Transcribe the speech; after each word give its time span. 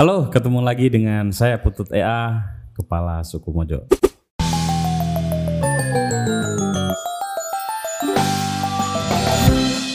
Halo, 0.00 0.32
ketemu 0.32 0.64
lagi 0.64 0.88
dengan 0.88 1.28
saya 1.28 1.60
Putut 1.60 1.92
EA, 1.92 2.40
Kepala 2.72 3.20
Suku 3.20 3.52
Mojo. 3.52 3.84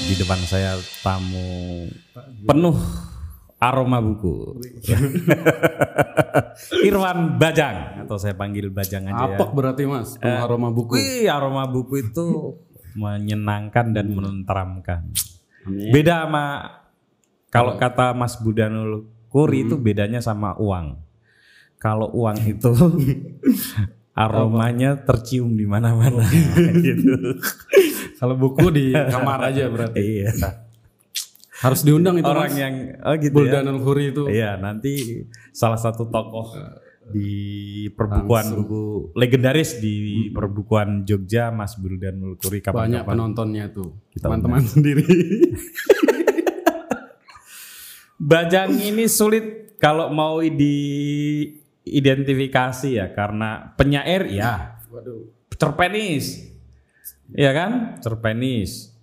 Di 0.05 0.13
depan 0.13 0.37
saya 0.45 0.77
tamu 1.01 1.89
penuh 2.45 2.77
aroma 3.57 3.97
buku. 3.97 4.61
Irwan 6.85 7.41
Bajang 7.41 8.05
atau 8.05 8.21
saya 8.21 8.37
panggil 8.37 8.69
Bajang 8.69 9.09
aja 9.09 9.25
ya. 9.25 9.41
Apa 9.41 9.49
berarti 9.57 9.89
mas? 9.89 10.21
Penuh 10.21 10.37
aroma 10.37 10.69
buku. 10.69 11.01
Wih, 11.01 11.25
aroma 11.25 11.65
buku 11.65 12.05
itu 12.05 12.53
menyenangkan 13.01 13.89
dan 13.89 14.13
menenteramkan. 14.13 15.09
Beda 15.65 16.29
sama 16.29 16.45
kalau 17.49 17.73
kata 17.81 18.13
Mas 18.13 18.37
Budanul 18.37 19.14
Kuri 19.35 19.67
itu 19.67 19.75
bedanya 19.75 20.23
sama 20.23 20.55
uang. 20.55 20.95
Kalau 21.75 22.07
uang 22.15 22.39
itu 22.55 22.71
aromanya 24.15 24.95
tercium 25.03 25.59
di 25.59 25.67
mana-mana 25.67 26.23
gitu. 26.87 27.35
Kalau 28.15 28.39
buku 28.39 28.71
di 28.71 28.95
kamar 28.95 29.51
aja 29.51 29.67
berarti. 29.67 30.23
Iya. 30.23 30.31
Harus 31.59 31.83
diundang 31.83 32.15
itu 32.15 32.27
Orang 32.31 32.47
mas. 32.47 32.55
yang 32.55 32.75
oh 33.03 33.15
gitu 33.19 33.35
ya. 33.43 33.59
Buldanul 33.59 33.79
Khuri 33.83 34.15
itu. 34.15 34.23
Iya, 34.31 34.55
nanti 34.55 35.23
salah 35.51 35.75
satu 35.75 36.07
tokoh 36.07 36.55
di 37.11 37.29
perbukuan 37.93 38.55
buku 38.55 39.13
legendaris 39.13 39.77
di 39.77 40.25
perbukuan 40.33 41.05
Jogja 41.05 41.51
Mas 41.51 41.75
Buldanul 41.77 42.39
Kuri 42.39 42.63
Banyak 42.63 43.03
kapan-kapan. 43.03 43.07
penontonnya 43.11 43.65
tuh. 43.75 43.99
Teman-teman 44.15 44.63
sendiri. 44.63 45.03
Bajang 48.25 48.73
ini 48.81 49.05
sulit 49.05 49.77
kalau 49.77 50.09
mau 50.09 50.41
diidentifikasi 50.41 52.97
ya 52.97 53.13
karena 53.13 53.77
penyair 53.77 54.25
ya 54.33 54.81
Waduh. 54.89 55.29
cerpenis. 55.53 56.41
Ya 57.37 57.53
kan? 57.53 58.01
Cerpenis. 58.01 58.97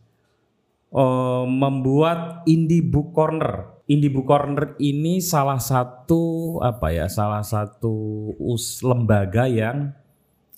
Oh, 0.90 1.46
membuat 1.46 2.42
Indie 2.50 2.82
Book 2.82 3.14
Corner. 3.14 3.78
Indie 3.86 4.10
Book 4.10 4.26
Corner 4.26 4.74
ini 4.82 5.22
salah 5.22 5.62
satu 5.62 6.58
apa 6.58 6.90
ya? 6.90 7.06
Salah 7.06 7.46
satu 7.46 8.34
us 8.42 8.82
lembaga 8.82 9.46
yang 9.46 9.94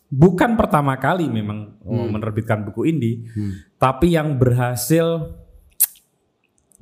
bukan 0.08 0.56
pertama 0.56 0.96
kali 0.96 1.28
memang 1.28 1.76
oh, 1.84 2.08
menerbitkan 2.08 2.64
buku 2.64 2.86
indie, 2.86 3.26
tapi 3.76 4.14
yang 4.14 4.38
berhasil 4.38 5.34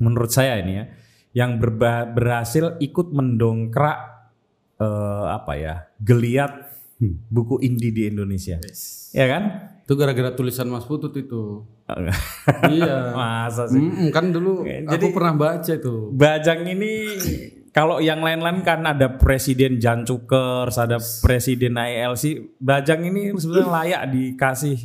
menurut 0.03 0.35
saya 0.35 0.59
ini 0.61 0.73
ya, 0.77 0.85
yang 1.33 1.57
berba- 1.57 2.09
berhasil 2.09 2.77
ikut 2.81 3.13
mendongkrak 3.13 3.99
eh, 4.81 5.27
apa 5.33 5.53
ya? 5.57 5.75
geliat 6.01 6.73
buku 7.29 7.59
indie 7.63 7.91
di 7.91 8.03
Indonesia. 8.07 8.63
Ya 9.11 9.27
kan? 9.27 9.43
Itu 9.83 9.99
gara-gara 9.99 10.31
tulisan 10.33 10.71
Mas 10.71 10.87
Putut 10.87 11.11
itu. 11.19 11.67
iya. 12.73 13.13
Masa 13.13 13.69
sih? 13.69 13.83
Mm, 13.83 14.09
kan 14.15 14.31
dulu 14.31 14.63
aku 14.65 15.07
pernah 15.11 15.35
baca 15.35 15.73
itu. 15.73 16.15
Bajang 16.15 16.65
ini 16.65 16.93
kalau 17.75 17.99
yang 17.99 18.23
lain-lain 18.23 18.63
kan 18.63 18.85
ada 18.87 19.19
presiden 19.19 19.83
Jan 19.83 20.07
Cukers, 20.07 20.79
ada 20.79 21.01
presiden 21.21 21.77
ILC. 21.77 22.55
Bajang 22.63 23.03
ini 23.09 23.35
sebenarnya 23.35 23.69
layak 23.69 24.03
dikasih 24.15 24.79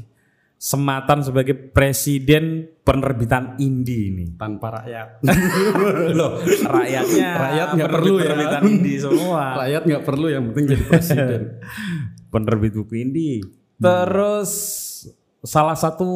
sematan 0.57 1.21
sebagai 1.21 1.53
presiden 1.53 2.65
penerbitan 2.81 3.55
indie 3.61 4.09
ini. 4.09 4.25
Tanpa 4.33 4.81
rakyat. 4.81 5.21
Loh, 6.17 6.41
rakyatnya 6.43 7.29
Rakyat 7.37 7.67
nggak 7.77 7.91
perlu 7.93 8.13
ya. 8.17 8.21
penerbitan 8.25 8.61
indie 8.65 8.97
semua. 8.97 9.43
rakyat 9.61 9.81
nggak 9.85 10.03
perlu 10.03 10.27
yang 10.27 10.43
penting 10.51 10.65
jadi 10.73 10.83
presiden. 10.89 11.41
Penerbit 12.33 12.73
buku 12.75 12.93
indie. 12.99 13.39
Terus 13.77 14.51
salah 15.45 15.77
satu 15.77 16.09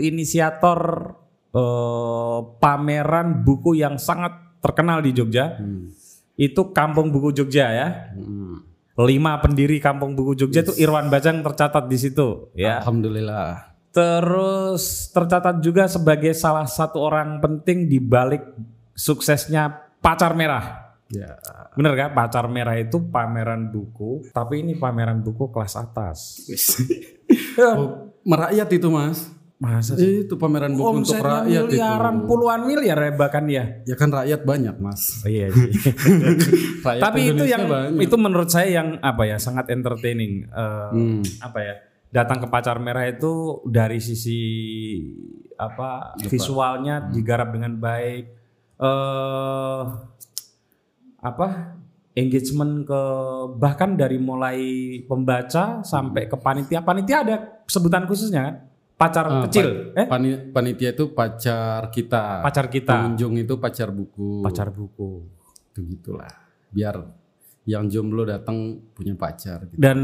inisiator 0.00 0.80
eh, 1.52 2.38
pameran 2.58 3.44
buku 3.44 3.76
yang 3.78 4.00
sangat 4.00 4.58
terkenal 4.64 5.04
di 5.04 5.12
Jogja 5.12 5.60
itu 6.40 6.72
Kampung 6.72 7.12
Buku 7.12 7.36
Jogja 7.36 7.68
ya. 7.68 7.88
Hmm. 8.16 8.69
Lima 9.06 9.38
pendiri 9.40 9.78
Kampung 9.78 10.12
Buku 10.18 10.34
Jogja 10.34 10.66
itu 10.66 10.74
Irwan 10.76 11.08
Bajang 11.08 11.40
tercatat 11.40 11.86
di 11.86 11.96
situ 11.96 12.50
ya. 12.56 12.82
Alhamdulillah. 12.82 13.70
Terus 13.90 15.10
tercatat 15.10 15.58
juga 15.58 15.90
sebagai 15.90 16.30
salah 16.30 16.66
satu 16.66 17.02
orang 17.02 17.42
penting 17.42 17.90
di 17.90 17.98
balik 17.98 18.42
suksesnya 18.94 19.90
Pacar 19.98 20.32
Merah. 20.38 20.94
Ya. 21.10 21.34
Bener 21.74 21.98
kan? 21.98 22.14
Pacar 22.14 22.46
Merah 22.46 22.78
itu 22.78 23.02
pameran 23.10 23.68
buku, 23.74 24.30
tapi 24.30 24.62
ini 24.62 24.78
pameran 24.78 25.20
buku 25.20 25.50
kelas 25.50 25.74
atas. 25.76 26.18
Oh, 27.60 28.10
merakyat 28.26 28.66
itu 28.74 28.88
mas. 28.90 29.30
Masa 29.60 29.92
sih? 29.92 30.24
Itu 30.24 30.40
pameran 30.40 30.72
buku 30.72 30.80
untuk 30.96 31.20
Omsetnya 31.20 31.44
rakyat 31.44 31.52
itu. 31.60 31.76
miliaran, 31.76 32.16
puluhan 32.24 32.60
miliar 32.64 32.96
ya 32.98 33.12
bahkan 33.12 33.44
ya. 33.44 33.64
Ya 33.84 33.92
kan 33.92 34.08
rakyat 34.08 34.40
banyak 34.42 34.72
mas. 34.80 35.20
Oh, 35.20 35.28
iya. 35.28 35.52
Rakyat 36.80 36.96
tapi 36.98 37.28
itu 37.28 37.44
yang 37.44 37.68
banyak. 37.68 38.00
itu 38.00 38.16
menurut 38.16 38.48
saya 38.48 38.72
yang 38.72 38.96
apa 38.98 39.22
ya 39.22 39.36
sangat 39.36 39.68
entertaining. 39.68 40.48
Eh, 40.48 40.88
Hmm. 40.90 41.20
Apa 41.38 41.58
ya? 41.60 41.74
Datang 42.10 42.40
ke 42.40 42.48
Pacar 42.48 42.80
Merah 42.80 43.04
itu 43.04 43.60
dari 43.62 44.00
sisi 44.00 44.40
apa 45.54 46.16
visualnya 46.18 47.04
Hmm. 47.04 47.12
digarap 47.12 47.52
dengan 47.52 47.76
baik. 47.76 48.24
Eh 48.74 49.82
apa 51.20 51.76
engagement 52.12 52.82
ke 52.82 53.02
bahkan 53.54 53.92
dari 53.92 54.16
mulai 54.16 54.58
pembaca 55.04 55.84
sampai 55.84 56.26
ke 56.26 56.34
panitia 56.34 56.80
panitia 56.80 57.18
ada 57.20 57.36
sebutan 57.66 58.08
khususnya 58.08 58.40
kan 58.42 58.56
pacar 59.00 59.24
Ah, 59.24 59.40
kecil 59.42 59.96
eh 59.96 60.04
Pani- 60.04 60.52
panitia 60.52 60.92
itu 60.92 61.08
pacar 61.10 61.88
kita. 61.88 62.44
pacar 62.44 62.68
kita 62.68 62.92
Pengunjung 62.92 63.34
itu 63.38 63.56
pacar 63.56 63.88
buku. 63.88 64.44
pacar 64.44 64.68
buku 64.68 65.24
Itu 65.66 65.80
gitulah. 65.88 66.28
Biar 66.68 67.00
yang 67.64 67.86
jomblo 67.86 68.22
datang 68.22 68.56
punya 68.92 69.14
pacar. 69.14 69.64
Gitu. 69.64 69.76
dan 69.76 69.98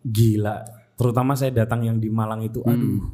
gila 0.00 0.60
terutama 0.94 1.32
saya 1.32 1.54
datang 1.54 1.82
yang 1.82 1.96
di 1.96 2.08
Malang 2.08 2.42
itu 2.42 2.60
aduh 2.62 3.06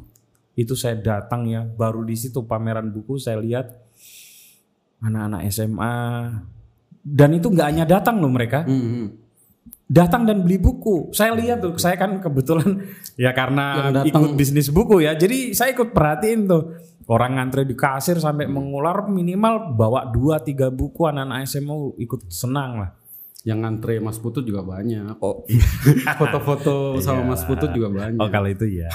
itu 0.53 0.73
saya 0.73 0.95
datang 0.95 1.45
ya 1.45 1.63
baru 1.63 2.01
di 2.01 2.13
situ 2.13 2.43
pameran 2.43 2.89
buku 2.89 3.15
saya 3.15 3.37
lihat 3.37 3.71
anak-anak 4.97 5.41
SMA 5.45 5.95
dan 6.97 7.29
itu 7.31 7.47
nggak 7.47 7.67
hanya 7.67 7.85
datang 7.85 8.17
loh 8.17 8.27
mereka 8.27 8.63
Hmm, 8.63 8.81
hmm. 8.81 9.07
Datang 9.85 10.25
dan 10.25 10.41
beli 10.41 10.57
buku 10.57 11.13
saya 11.13 11.37
lihat 11.37 11.61
tuh 11.61 11.77
saya 11.77 11.93
kan 11.93 12.17
kebetulan 12.17 12.81
ya 13.21 13.29
karena 13.37 13.93
ikut 14.01 14.33
bisnis 14.33 14.73
buku 14.73 15.05
ya 15.05 15.13
jadi 15.13 15.53
saya 15.53 15.77
ikut 15.77 15.93
perhatiin 15.93 16.49
tuh 16.49 16.73
orang 17.05 17.37
ngantre 17.37 17.69
di 17.69 17.77
kasir 17.77 18.17
sampai 18.17 18.49
mengular 18.49 19.05
minimal 19.05 19.77
bawa 19.77 20.09
dua 20.09 20.41
tiga 20.41 20.73
buku 20.73 21.05
anak-anak 21.05 21.45
SMA 21.45 22.01
ikut 22.01 22.29
senang 22.33 22.81
lah 22.81 22.91
Yang 23.45 23.59
ngantre 23.61 23.93
Mas 24.01 24.17
Putut 24.17 24.41
juga 24.41 24.65
banyak. 24.65 25.21
oh 25.21 25.45
Foto-foto 26.17 26.97
sama 27.05 27.21
Mas 27.29 27.45
Putut 27.45 27.69
juga 27.69 27.93
banyak. 27.93 28.17
Oh 28.17 28.25
kalau 28.25 28.49
itu 28.49 28.65
ya. 28.65 28.89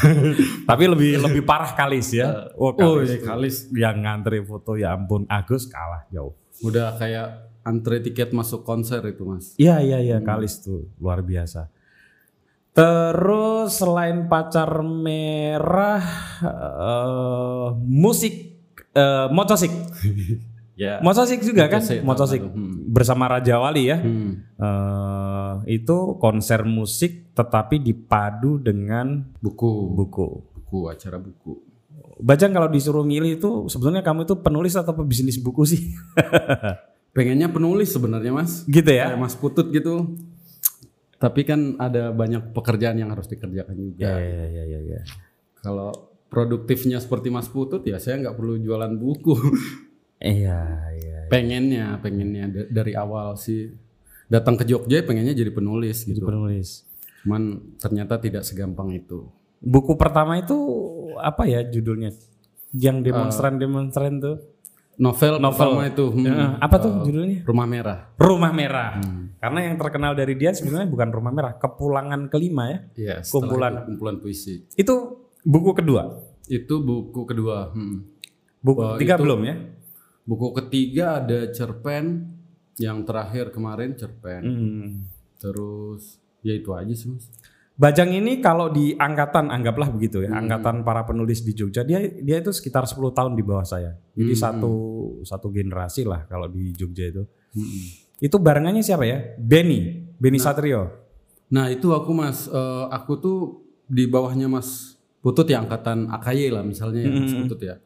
Tapi 0.66 0.90
lebih 0.90 1.22
lebih 1.22 1.46
parah 1.46 1.70
Kalis 1.70 2.10
ya. 2.10 2.50
Oh, 2.58 2.74
oh 2.74 2.98
Kalis. 2.98 3.14
iya 3.14 3.18
Kalis. 3.22 3.56
Yang 3.70 3.96
ngantri 4.02 4.38
foto 4.42 4.74
ya 4.74 4.98
ampun 4.98 5.22
Agus 5.30 5.70
kalah 5.70 6.02
jauh. 6.10 6.34
Udah 6.66 6.98
kayak 6.98 7.49
antre 7.62 8.00
tiket 8.00 8.32
masuk 8.32 8.64
konser 8.64 9.04
itu 9.04 9.22
mas. 9.24 9.54
Iya 9.60 9.80
iya 9.84 9.98
iya 10.00 10.16
Kalis 10.24 10.64
tuh 10.64 10.88
luar 11.00 11.20
biasa. 11.20 11.68
Terus 12.70 13.76
selain 13.76 14.30
pacar 14.30 14.80
merah 14.80 16.04
eh, 16.44 17.68
musik 17.84 18.34
eh, 18.94 19.26
motosik. 19.30 19.72
Ya. 20.80 20.96
Motosik 21.04 21.44
juga 21.44 21.68
kan? 21.68 21.84
Motosik. 22.00 22.40
Hmm. 22.40 22.88
bersama 22.88 23.28
Raja 23.28 23.60
Wali 23.60 23.92
ya. 23.92 24.00
Hmm. 24.00 24.48
Eh, 24.56 25.76
itu 25.76 26.16
konser 26.16 26.64
musik 26.64 27.36
tetapi 27.36 27.84
dipadu 27.84 28.56
dengan 28.56 29.20
Buku. 29.44 29.92
buku. 29.92 30.26
Buku 30.56 30.88
acara 30.88 31.20
buku. 31.20 31.60
Bajang 32.24 32.56
kalau 32.56 32.72
disuruh 32.72 33.04
milih 33.04 33.36
itu 33.36 33.68
sebenarnya 33.68 34.00
kamu 34.00 34.24
itu 34.24 34.40
penulis 34.40 34.72
atau 34.72 34.96
pebisnis 34.96 35.36
buku 35.36 35.68
sih? 35.68 35.92
Pengennya 37.10 37.50
penulis 37.50 37.90
sebenarnya 37.90 38.30
mas. 38.30 38.62
gitu 38.64 38.86
ya? 38.86 39.10
Kayak 39.10 39.20
Mas 39.20 39.34
Putut 39.34 39.70
gitu. 39.70 40.14
Tapi 41.20 41.44
kan 41.44 41.76
ada 41.76 42.10
banyak 42.10 42.54
pekerjaan 42.54 42.96
yang 42.96 43.12
harus 43.12 43.28
dikerjakan 43.28 43.76
juga. 43.76 44.16
ya 44.16 44.46
ya 44.48 44.64
ya 44.64 44.80
ya. 44.80 45.00
Kalau 45.60 45.92
produktifnya 46.30 46.96
seperti 46.96 47.28
Mas 47.28 47.50
Putut 47.50 47.82
ya 47.84 47.98
saya 47.98 48.16
nggak 48.18 48.36
perlu 48.38 48.56
jualan 48.56 48.94
buku. 48.96 49.34
Iya 50.20 50.60
iya. 51.00 51.18
pengennya, 51.32 51.96
pengennya 51.96 52.44
da- 52.52 52.68
dari 52.68 52.92
awal 52.92 53.40
sih 53.40 53.72
datang 54.28 54.52
ke 54.52 54.68
Jogja 54.68 55.00
pengennya 55.00 55.32
jadi 55.32 55.48
penulis 55.48 56.04
gitu. 56.04 56.28
Penulis. 56.28 56.84
Cuman 57.24 57.72
ternyata 57.80 58.20
tidak 58.20 58.44
segampang 58.44 58.92
itu. 58.92 59.32
Buku 59.64 59.96
pertama 59.96 60.36
itu 60.36 60.52
apa 61.16 61.48
ya 61.48 61.64
judulnya? 61.64 62.12
Yang 62.76 62.96
demonstran-demonstran 63.08 64.20
tuh. 64.20 64.36
Novel, 64.96 65.38
Novel. 65.38 65.70
pertama 65.70 65.84
itu 65.86 66.04
hmm, 66.06 66.26
Eh, 66.26 66.50
apa 66.58 66.76
tuh 66.76 66.92
judulnya? 67.02 67.40
Rumah 67.42 67.66
Merah. 67.66 67.98
Rumah 68.14 68.52
Merah. 68.52 68.90
Karena 69.36 69.60
yang 69.62 69.76
terkenal 69.76 70.12
dari 70.12 70.34
dia 70.34 70.50
sebenarnya 70.50 70.86
bukan 70.86 71.08
Rumah 71.08 71.32
Merah, 71.32 71.52
Kepulangan 71.56 72.28
kelima 72.28 72.68
ya. 72.68 72.78
Setelah 73.20 73.24
Kumpulan. 73.24 73.72
itu 73.72 73.82
kumpulan 73.86 74.16
puisi. 74.18 74.54
Itu 74.74 74.94
buku 75.40 75.72
kedua. 75.72 76.02
Itu 76.44 76.80
buku 76.80 77.24
kedua. 77.24 77.72
hmm. 77.72 77.98
Buku 78.60 78.80
ketiga 78.94 79.16
itu- 79.16 79.22
belum 79.24 79.40
ya? 79.42 79.54
Buku 80.20 80.48
ketiga 80.54 81.06
ada 81.18 81.48
cerpen 81.48 82.36
yang 82.76 83.02
terakhir 83.02 83.48
kemarin 83.50 83.96
cerpen. 83.96 84.42
Hmm. 84.42 84.88
Terus 85.38 86.20
ya 86.40 86.52
itu 86.52 86.70
aja 86.70 86.92
sih 86.92 87.08
mas. 87.08 87.24
Bajang 87.80 88.12
ini 88.12 88.44
kalau 88.44 88.68
di 88.68 88.92
angkatan 88.92 89.48
anggaplah 89.48 89.88
begitu 89.88 90.20
Hmm. 90.20 90.28
ya, 90.28 90.30
angkatan 90.36 90.84
para 90.84 91.08
penulis 91.08 91.40
di 91.40 91.56
Jogja 91.56 91.80
dia 91.80 91.96
dia 92.04 92.36
itu 92.36 92.52
sekitar 92.52 92.84
10 92.84 93.08
tahun 93.08 93.32
di 93.32 93.40
bawah 93.40 93.64
saya. 93.64 93.96
Jadi 94.12 94.36
Hmm. 94.36 94.42
satu 94.44 94.72
satu 95.24 95.48
generasi 95.48 96.04
lah 96.04 96.28
kalau 96.28 96.44
di 96.44 96.76
Jogja 96.76 97.08
itu. 97.08 97.24
Hmm. 97.56 97.84
Itu 98.20 98.36
barengannya 98.36 98.84
siapa 98.84 99.08
ya? 99.08 99.32
Benny, 99.40 100.12
Benny 100.20 100.36
Satrio. 100.36 100.92
Nah 101.48 101.72
itu 101.72 101.88
aku 101.90 102.12
mas, 102.12 102.44
eh, 102.46 102.84
aku 102.92 103.16
tuh 103.16 103.38
di 103.88 104.04
bawahnya 104.04 104.46
mas 104.46 105.00
Putut 105.20 105.44
ya 105.48 105.60
angkatan 105.60 106.08
AKY 106.08 106.48
lah 106.48 106.64
misalnya 106.64 107.04
ya 107.04 107.12
mas 107.12 107.32
Putut 107.32 107.60
ya. 107.60 107.76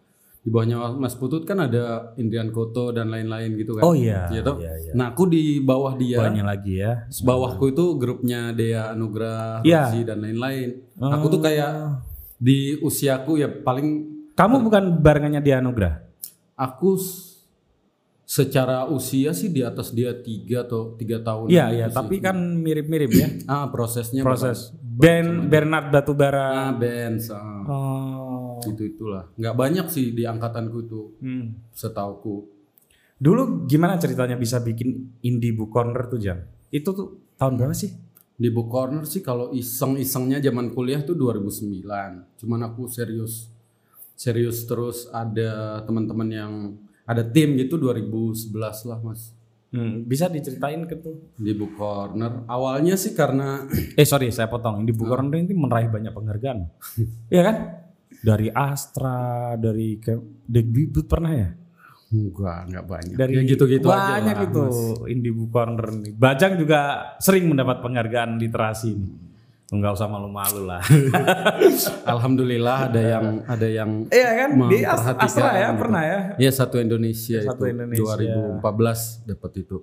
Di 0.45 0.53
bawahnya 0.53 0.77
mas 1.01 1.17
Putut 1.17 1.49
kan 1.49 1.57
ada 1.57 2.13
Indrian 2.21 2.53
Koto 2.53 2.93
dan 2.93 3.09
lain-lain 3.09 3.57
gitu 3.57 3.81
kan. 3.81 3.83
Oh 3.89 3.97
iya. 3.97 4.29
Iya 4.29 4.45
toh? 4.45 4.61
iya, 4.61 4.77
iya. 4.77 4.93
Nah 4.93 5.17
aku 5.17 5.25
di 5.25 5.65
bawah 5.65 5.97
dia, 5.97 6.21
Banyak 6.21 6.45
lagi 6.45 6.85
ya. 6.85 7.09
bawahku 7.25 7.73
itu 7.73 7.97
grupnya 7.97 8.53
Dea 8.53 8.93
Anugrah. 8.93 9.65
Rosi 9.65 10.05
dan 10.05 10.21
lain-lain. 10.21 10.85
Aku 11.01 11.33
tuh 11.33 11.41
kayak 11.41 12.05
di 12.37 12.77
usiaku 12.85 13.41
ya 13.41 13.49
paling 13.49 14.13
Kamu 14.37 14.61
bukan 14.67 15.01
barengannya 15.01 15.41
dia 15.41 15.65
Anugrah? 15.65 16.05
aku 16.55 16.95
secara 18.25 18.89
usia 18.89 19.35
sih 19.37 19.53
di 19.53 19.61
atas 19.61 19.93
dia 19.93 20.15
tiga 20.17 20.65
atau 20.65 20.95
tiga 20.97 21.21
tahun. 21.21 21.51
Iya, 21.51 21.65
gitu 21.71 21.77
iya, 21.77 21.87
tapi 21.93 22.17
kan 22.23 22.37
mirip-mirip 22.39 23.11
ya 23.13 23.29
ah 23.51 23.69
prosesnya 23.69 24.25
proses. 24.25 24.73
Ben 24.81 25.51
Bernard 25.51 25.91
Batubara. 25.91 26.71
Ah, 26.71 26.73
bands, 26.73 27.27
ah. 27.35 27.63
Oh. 27.67 28.34
Gitu 28.67 28.83
itulah. 28.87 29.29
Nggak 29.35 29.55
banyak 29.55 29.87
sih 29.87 30.11
di 30.11 30.23
angkatanku 30.23 30.79
itu, 30.81 31.01
Hmm. 31.19 31.47
setauku. 31.71 32.49
Dulu 33.15 33.65
gimana 33.65 33.95
ceritanya 33.95 34.35
bisa 34.35 34.59
bikin 34.59 34.91
indie 35.21 35.53
book 35.53 35.71
corner 35.71 36.07
tuh 36.07 36.19
Jam? 36.19 36.43
Itu 36.69 36.91
tuh 36.91 37.07
tahun 37.35 37.57
berapa 37.57 37.73
sih? 37.73 37.95
Di 38.35 38.51
book 38.51 38.67
corner 38.67 39.05
sih 39.05 39.21
kalau 39.21 39.51
iseng-isengnya 39.51 40.41
zaman 40.41 40.71
kuliah 40.71 41.01
tuh 41.01 41.15
2009. 41.15 41.87
Cuman 42.35 42.61
aku 42.65 42.87
serius, 42.87 43.47
serius 44.13 44.65
terus 44.65 45.07
ada 45.09 45.83
teman-teman 45.83 46.29
yang 46.29 46.53
ada 47.05 47.23
tim 47.23 47.55
gitu 47.55 47.77
2011 47.77 48.51
lah 48.85 48.99
mas 48.99 49.31
Hmm, 49.69 50.07
bisa 50.07 50.31
diceritain 50.31 50.87
ke 50.87 50.95
tuh? 50.97 51.35
di 51.35 51.51
book 51.51 51.75
corner. 51.75 52.47
Awalnya 52.47 52.95
sih 52.95 53.11
karena 53.11 53.67
Eh 53.93 54.07
sorry 54.07 54.31
saya 54.31 54.47
potong. 54.47 54.79
Indie 54.79 54.95
book 54.95 55.11
corner 55.11 55.35
ini 55.35 55.51
meraih 55.51 55.91
banyak 55.91 56.11
penghargaan. 56.11 56.59
Iya 57.27 57.43
kan? 57.43 57.57
Dari 58.25 58.49
Astra, 58.49 59.21
dari 59.55 60.01
Debut 60.45 61.05
pernah 61.05 61.33
ya? 61.33 61.51
enggak 62.09 62.71
enggak 62.71 62.85
banyak. 62.87 63.17
Dari 63.19 63.33
ya 63.35 63.43
gitu-gitu 63.43 63.91
aja 63.91 64.23
banyak 64.23 64.39
itu 64.47 64.65
indie 65.11 65.35
book 65.35 65.51
corner 65.51 65.89
nih. 65.91 66.15
Bajang 66.15 66.55
juga 66.57 66.81
sering 67.19 67.51
mendapat 67.51 67.83
penghargaan 67.83 68.39
literasi 68.39 68.95
nih. 68.95 69.13
Enggak 69.75 69.99
usah 69.99 70.07
malu-malu 70.07 70.63
lah. 70.63 70.79
Alhamdulillah 72.07 72.87
ada 72.87 73.01
yang 73.03 73.27
ada 73.45 73.67
yang 73.67 73.91
Iya 74.09 74.31
kan? 74.37 74.51
Di 74.71 74.79
Astra 74.87 75.51
ya 75.53 75.69
gitu. 75.69 75.81
pernah 75.81 76.03
ya? 76.03 76.19
Iya 76.39 76.51
satu 76.55 76.77
Indonesia 76.79 77.43
Satu 77.43 77.67
itu 77.67 77.75
Indonesia. 77.75 78.15
2014 78.63 79.27
dapat 79.27 79.53
itu. 79.59 79.77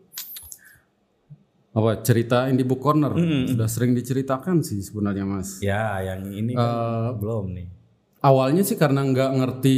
Apa 1.72 2.00
cerita 2.00 2.48
Indie 2.48 2.64
Book 2.64 2.80
Corner 2.80 3.12
sudah 3.48 3.68
sering 3.68 3.92
diceritakan 3.92 4.60
sih 4.60 4.80
sebenarnya 4.80 5.24
Mas. 5.24 5.60
Ya, 5.60 6.00
yang 6.02 6.28
ini 6.28 6.52
Eh, 6.52 6.60
kan 6.60 7.16
belum 7.16 7.46
nih. 7.52 7.68
Awalnya 8.22 8.62
sih 8.62 8.78
karena 8.78 9.02
nggak 9.02 9.32
ngerti 9.34 9.78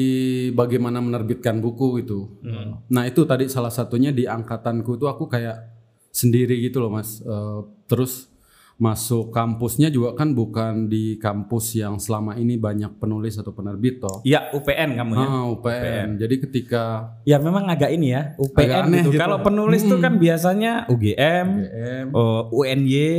bagaimana 0.51 0.99
menerbitkan 0.99 1.63
buku 1.63 2.03
itu. 2.03 2.43
Nah 2.91 3.03
itu 3.07 3.23
tadi 3.23 3.47
salah 3.47 3.71
satunya 3.71 4.11
di 4.11 4.27
angkatanku 4.27 4.99
tuh 4.99 5.07
aku 5.07 5.31
kayak 5.31 5.71
sendiri 6.11 6.59
gitu 6.59 6.83
loh 6.83 6.91
Mas. 6.91 7.23
Eh, 7.23 7.59
terus 7.87 8.33
masuk 8.73 9.29
kampusnya 9.29 9.93
juga 9.93 10.17
kan 10.17 10.33
bukan 10.33 10.89
di 10.89 11.15
kampus 11.21 11.77
yang 11.77 12.01
selama 12.01 12.33
ini 12.35 12.57
banyak 12.57 12.97
penulis 12.97 13.37
atau 13.37 13.53
penerbit 13.53 14.01
toh. 14.01 14.19
Ya 14.25 14.49
UPN 14.51 14.97
kamu 14.97 15.11
ya. 15.13 15.27
Ah, 15.29 15.43
UPN. 15.47 16.07
Jadi 16.17 16.35
ketika 16.43 16.83
Ya 17.23 17.37
memang 17.37 17.69
agak 17.69 17.93
ini 17.93 18.11
ya, 18.11 18.33
UPN 18.35 18.59
Agak 18.65 18.77
aneh 18.83 19.01
gitu. 19.05 19.09
gitu. 19.13 19.21
Kalau 19.21 19.37
penulis 19.45 19.81
tuh 19.85 20.01
kan 20.01 20.17
biasanya 20.17 20.89
UGM, 20.89 21.47
UGM, 21.63 22.05
oh, 22.11 22.49
UNY, 22.51 23.13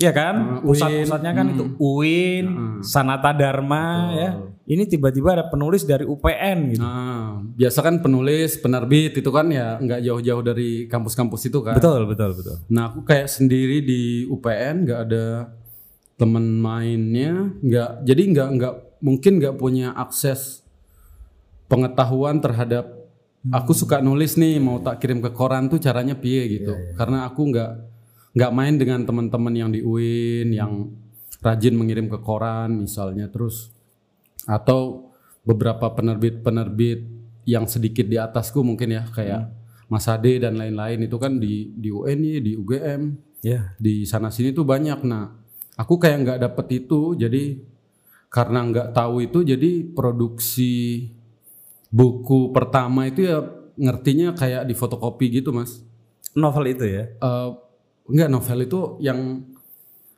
ya 0.00 0.10
kan? 0.10 0.64
Uh, 0.64 0.72
Pusat-pusatnya 0.72 1.32
kan 1.36 1.46
itu 1.52 1.64
UIN, 1.78 2.46
Sanata 2.80 3.30
Dharma 3.36 4.10
ya. 4.16 4.30
Ini 4.64 4.88
tiba-tiba 4.88 5.36
ada 5.36 5.44
penulis 5.52 5.84
dari 5.84 6.08
UPN 6.08 6.72
gitu. 6.72 6.80
Nah, 6.80 7.44
biasa 7.52 7.84
kan 7.84 8.00
penulis, 8.00 8.56
penerbit 8.56 9.12
itu 9.20 9.28
kan 9.28 9.44
ya 9.52 9.76
nggak 9.76 10.00
jauh-jauh 10.00 10.40
dari 10.40 10.88
kampus-kampus 10.88 11.52
itu 11.52 11.60
kan. 11.60 11.76
Betul, 11.76 12.08
betul, 12.08 12.32
betul. 12.32 12.56
Nah, 12.72 12.88
aku 12.88 13.04
kayak 13.04 13.28
sendiri 13.28 13.84
di 13.84 14.24
UPN 14.24 14.88
nggak 14.88 15.00
ada 15.04 15.52
temen 16.16 16.56
mainnya, 16.56 17.52
nggak 17.60 18.08
jadi 18.08 18.22
nggak 18.32 18.48
nggak 18.56 18.74
mungkin 19.04 19.32
nggak 19.36 19.54
punya 19.60 19.92
akses 19.92 20.64
pengetahuan 21.68 22.40
terhadap 22.40 22.88
aku 23.52 23.76
suka 23.76 24.00
nulis 24.00 24.40
nih 24.40 24.56
mau 24.64 24.80
tak 24.80 25.04
kirim 25.04 25.20
ke 25.20 25.28
koran 25.36 25.68
tuh 25.68 25.76
caranya 25.76 26.16
piye 26.16 26.48
gitu. 26.48 26.72
Karena 26.96 27.28
aku 27.28 27.52
nggak 27.52 27.70
nggak 28.32 28.52
main 28.56 28.74
dengan 28.80 29.04
teman-teman 29.04 29.52
yang 29.52 29.68
di 29.68 29.84
UIN 29.84 30.56
yang 30.56 30.88
rajin 31.44 31.76
mengirim 31.76 32.08
ke 32.08 32.16
koran 32.24 32.80
misalnya 32.80 33.28
terus 33.28 33.73
atau 34.44 35.10
beberapa 35.44 35.92
penerbit-penerbit 35.92 37.04
yang 37.44 37.68
sedikit 37.68 38.08
di 38.08 38.16
atasku 38.16 38.64
mungkin 38.64 38.96
ya 38.96 39.04
kayak 39.12 39.52
Mas 39.92 40.08
Ade 40.08 40.40
dan 40.40 40.56
lain-lain 40.56 41.04
itu 41.04 41.16
kan 41.20 41.36
di 41.36 41.70
di 41.76 41.92
UNY, 41.92 42.40
di 42.40 42.52
UGM, 42.56 43.02
Ya. 43.44 43.76
di 43.76 44.08
sana 44.08 44.32
sini 44.32 44.56
tuh 44.56 44.64
banyak. 44.64 45.04
Nah, 45.04 45.36
aku 45.76 46.00
kayak 46.00 46.18
nggak 46.24 46.40
dapet 46.40 46.66
itu, 46.84 47.12
jadi 47.12 47.60
karena 48.32 48.64
nggak 48.64 48.88
tahu 48.96 49.28
itu, 49.28 49.44
jadi 49.44 49.84
produksi 49.92 51.06
buku 51.92 52.50
pertama 52.50 53.06
itu 53.06 53.28
ya 53.28 53.44
ngertinya 53.76 54.32
kayak 54.32 54.64
di 54.64 54.74
fotokopi 54.74 55.28
gitu, 55.44 55.52
mas. 55.52 55.84
Novel 56.34 56.72
itu 56.72 56.84
ya. 56.88 57.04
Eh 57.12 57.48
enggak 58.08 58.28
novel 58.32 58.58
itu 58.64 58.80
yang 59.04 59.44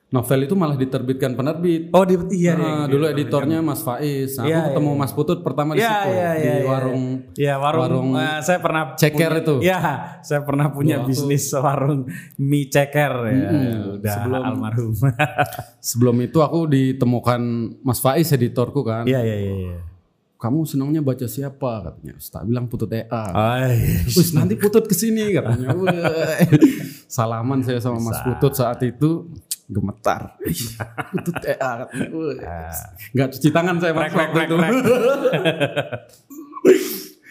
novel 0.07 0.41
itu 0.41 0.55
malah 0.55 0.75
diterbitkan 0.75 1.35
penerbit. 1.35 1.91
Oh, 1.91 2.03
di 2.03 2.15
iya, 2.33 2.55
Nah, 2.55 2.87
dulu 2.87 3.05
editornya 3.07 3.59
Mas 3.59 3.81
Faiz. 3.81 4.37
Nah, 4.37 4.45
Iya, 4.45 4.57
aku 4.57 4.69
ketemu 4.71 4.91
Mas 4.95 5.11
Putut 5.11 5.39
pertama 5.41 5.73
di 5.73 5.83
Iya, 5.83 5.91
situ 5.91 6.09
iya, 6.09 6.31
di 6.31 6.41
iya, 6.41 6.55
iya. 6.55 6.65
warung 6.65 7.05
Ya 7.35 7.55
warung, 7.57 7.83
warung 7.83 8.09
eh, 8.15 8.39
saya 8.41 8.59
pernah 8.59 8.95
ceker 8.95 9.19
punya- 9.29 9.43
itu. 9.43 9.55
Ya, 9.61 9.79
saya 10.21 10.41
pernah 10.41 10.67
punya 10.69 10.97
Waktu- 10.99 11.09
bisnis 11.11 11.45
warung 11.53 12.07
mie 12.37 12.67
ceker 12.67 13.13
ya. 13.25 13.35
Mm-mm, 13.51 13.99
Udah 13.99 14.15
sebelum- 14.15 14.45
almarhum. 14.45 14.93
Sebelum 15.85 16.17
itu 16.21 16.39
aku 16.39 16.59
ditemukan 16.67 17.41
Mas 17.81 17.99
Faiz 17.99 18.31
editorku 18.31 18.81
kan. 18.83 19.05
Iya, 19.05 19.21
iya, 19.21 19.37
iya. 19.37 19.55
iya. 19.69 19.79
Kamu 20.37 20.63
senangnya 20.63 21.01
baca 21.01 21.25
siapa 21.25 21.83
katanya. 21.83 22.15
Tak 22.15 22.45
bilang 22.45 22.69
Putut 22.69 22.87
EA. 22.89 23.09
Iya. 23.09 24.07
Terus 24.07 24.31
nanti 24.33 24.55
Putut 24.55 24.85
ke 24.85 24.93
sini 24.93 25.33
katanya. 25.33 25.73
Salaman 27.09 27.61
saya 27.61 27.79
sama 27.79 27.99
Mas 28.01 28.19
Putut 28.21 28.53
saat 28.53 28.83
itu 28.83 29.31
gemetar. 29.67 30.39
Putut 31.13 31.35
EA 31.43 31.71
katanya. 31.85 32.09
Weh. 32.15 32.39
Nggak 33.15 33.29
cuci 33.37 33.49
tangan 33.51 33.77
saya 33.83 33.93
Mas 33.93 34.15
waktu 34.15 34.41
itu. 34.47 34.55
krek. 34.57 34.73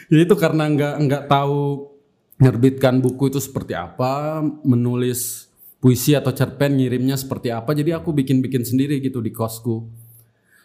Ya 0.06 0.20
itu 0.22 0.36
karena 0.38 0.70
nggak 0.70 0.96
nggak 1.10 1.24
tahu 1.25 1.89
menerbitkan 2.38 3.00
buku 3.00 3.32
itu 3.32 3.39
seperti 3.39 3.74
apa, 3.74 4.44
menulis 4.62 5.50
puisi 5.80 6.13
atau 6.13 6.36
cerpen 6.36 6.77
ngirimnya 6.77 7.15
seperti 7.15 7.50
apa. 7.50 7.72
Jadi 7.74 7.96
aku 7.96 8.12
bikin-bikin 8.12 8.62
sendiri 8.68 9.00
gitu 9.01 9.24
di 9.24 9.32
kosku. 9.32 9.88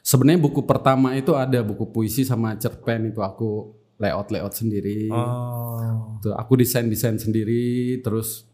Sebenarnya 0.01 0.41
buku 0.41 0.65
pertama 0.65 1.13
itu 1.15 1.37
ada 1.37 1.61
buku 1.61 1.89
puisi 1.93 2.25
sama 2.25 2.57
cerpen 2.57 3.13
itu 3.13 3.21
aku 3.21 3.77
layout-layout 4.01 4.57
sendiri. 4.57 5.13
Oh. 5.13 6.17
Tuh, 6.25 6.33
aku 6.33 6.57
desain-desain 6.57 7.21
sendiri, 7.21 8.01
terus 8.01 8.49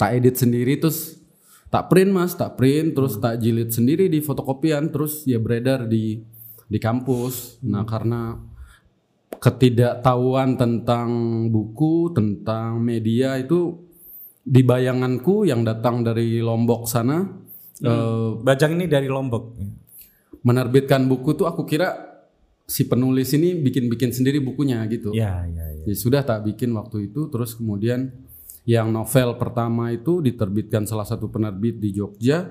tak 0.00 0.16
edit 0.16 0.40
sendiri, 0.40 0.80
terus 0.80 1.20
tak 1.74 1.90
print 1.90 2.10
mas, 2.14 2.38
tak 2.38 2.54
print, 2.54 2.94
terus 2.94 3.18
tak 3.18 3.42
jilid 3.42 3.74
sendiri 3.74 4.06
di 4.06 4.22
fotokopian, 4.22 4.94
terus 4.94 5.26
ya 5.26 5.42
beredar 5.42 5.90
di 5.90 6.22
di 6.70 6.78
kampus. 6.78 7.58
Nah 7.66 7.82
karena 7.82 8.38
ketidaktahuan 9.42 10.54
tentang 10.54 11.10
buku, 11.50 12.14
tentang 12.14 12.78
media 12.78 13.34
itu 13.42 13.90
di 14.46 14.62
bayanganku 14.62 15.50
yang 15.50 15.66
datang 15.66 16.06
dari 16.06 16.38
Lombok 16.38 16.86
sana 16.86 17.24
eh, 17.82 18.30
Bajang 18.38 18.78
ini 18.78 18.86
dari 18.86 19.10
Lombok. 19.10 19.44
menerbitkan 20.44 21.08
buku 21.08 21.32
tuh 21.40 21.48
aku 21.48 21.64
kira 21.64 21.96
si 22.68 22.84
penulis 22.84 23.32
ini 23.32 23.56
bikin-bikin 23.64 24.12
sendiri 24.12 24.44
bukunya 24.44 24.84
gitu. 24.92 25.16
Ya, 25.16 25.48
ya, 25.48 25.64
ya. 25.72 25.84
Ya 25.88 25.94
sudah 25.96 26.20
tak 26.20 26.44
bikin 26.44 26.76
waktu 26.76 27.08
itu 27.08 27.32
terus 27.32 27.56
kemudian 27.56 28.12
yang 28.64 28.88
novel 28.88 29.36
pertama 29.36 29.92
itu 29.92 30.24
diterbitkan 30.24 30.88
salah 30.88 31.04
satu 31.04 31.28
penerbit 31.28 31.76
di 31.80 31.92
Jogja. 31.92 32.48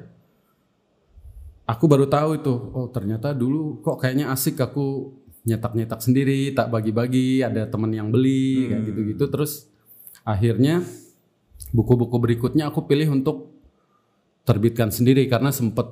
Aku 1.64 1.88
baru 1.88 2.06
tahu 2.06 2.44
itu, 2.44 2.54
oh 2.54 2.92
ternyata 2.92 3.32
dulu 3.32 3.80
kok 3.82 3.98
kayaknya 4.04 4.30
asik 4.30 4.60
aku 4.60 5.16
nyetak-nyetak 5.44 6.00
sendiri, 6.00 6.52
tak 6.52 6.70
bagi-bagi, 6.70 7.40
ada 7.44 7.66
teman 7.68 7.92
yang 7.92 8.12
beli 8.12 8.68
kayak 8.68 8.82
gitu-gitu 8.94 9.26
terus 9.32 9.52
akhirnya 10.24 10.84
buku-buku 11.76 12.16
berikutnya 12.20 12.72
aku 12.72 12.88
pilih 12.88 13.12
untuk 13.12 13.52
terbitkan 14.44 14.92
sendiri 14.92 15.28
karena 15.28 15.52
sempet 15.52 15.88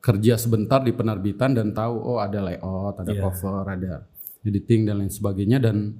kerja 0.00 0.40
sebentar 0.40 0.80
di 0.80 0.94
penerbitan 0.96 1.52
dan 1.52 1.74
tahu 1.76 1.94
oh 2.00 2.18
ada 2.18 2.40
layout, 2.40 2.98
ada 2.98 3.12
Iya. 3.12 3.22
cover, 3.22 3.62
ada 3.66 3.92
editing 4.42 4.88
dan 4.88 5.04
lain 5.04 5.12
sebagainya 5.12 5.58
dan 5.60 5.92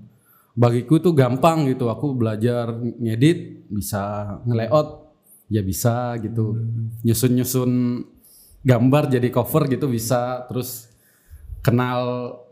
bagiku 0.60 1.00
itu 1.00 1.10
gampang 1.16 1.64
gitu. 1.72 1.88
Aku 1.88 2.12
belajar 2.12 2.68
ngedit, 2.76 3.64
bisa 3.72 4.36
nge-layout, 4.44 5.08
ya 5.48 5.64
bisa 5.64 6.20
gitu. 6.20 6.60
Nyusun-nyusun 7.00 7.70
gambar 8.60 9.08
jadi 9.08 9.28
cover 9.32 9.64
gitu 9.72 9.88
bisa. 9.88 10.44
Terus 10.52 10.92
kenal 11.64 12.00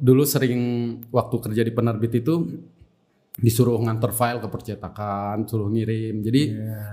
dulu 0.00 0.24
sering 0.24 0.62
waktu 1.12 1.36
kerja 1.36 1.60
di 1.60 1.72
penerbit 1.72 2.12
itu 2.16 2.34
disuruh 3.38 3.78
nganter 3.78 4.10
file 4.10 4.42
ke 4.42 4.48
percetakan, 4.50 5.46
suruh 5.46 5.70
ngirim. 5.70 6.24
Jadi 6.26 6.42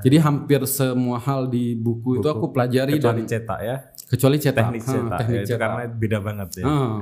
jadi 0.05 0.17
hampir 0.22 0.62
semua 0.69 1.17
hal 1.17 1.50
di 1.50 1.74
buku, 1.74 2.22
itu 2.22 2.27
aku 2.29 2.53
pelajari 2.53 3.00
Kecuali 3.00 3.24
dan 3.24 3.25
cetak 3.25 3.60
ya. 3.63 3.75
kecuali 4.05 4.38
cetak. 4.38 4.63
Teknik 4.69 4.84
Ha, 4.86 4.91
cetak. 4.93 5.17
teknik 5.17 5.34
ya, 5.34 5.41
itu 5.41 5.50
cetak. 5.50 5.62
karena 5.65 5.81
beda 5.89 6.17
banget 6.22 6.50
ya. 6.62 6.65
Ah. 6.69 6.98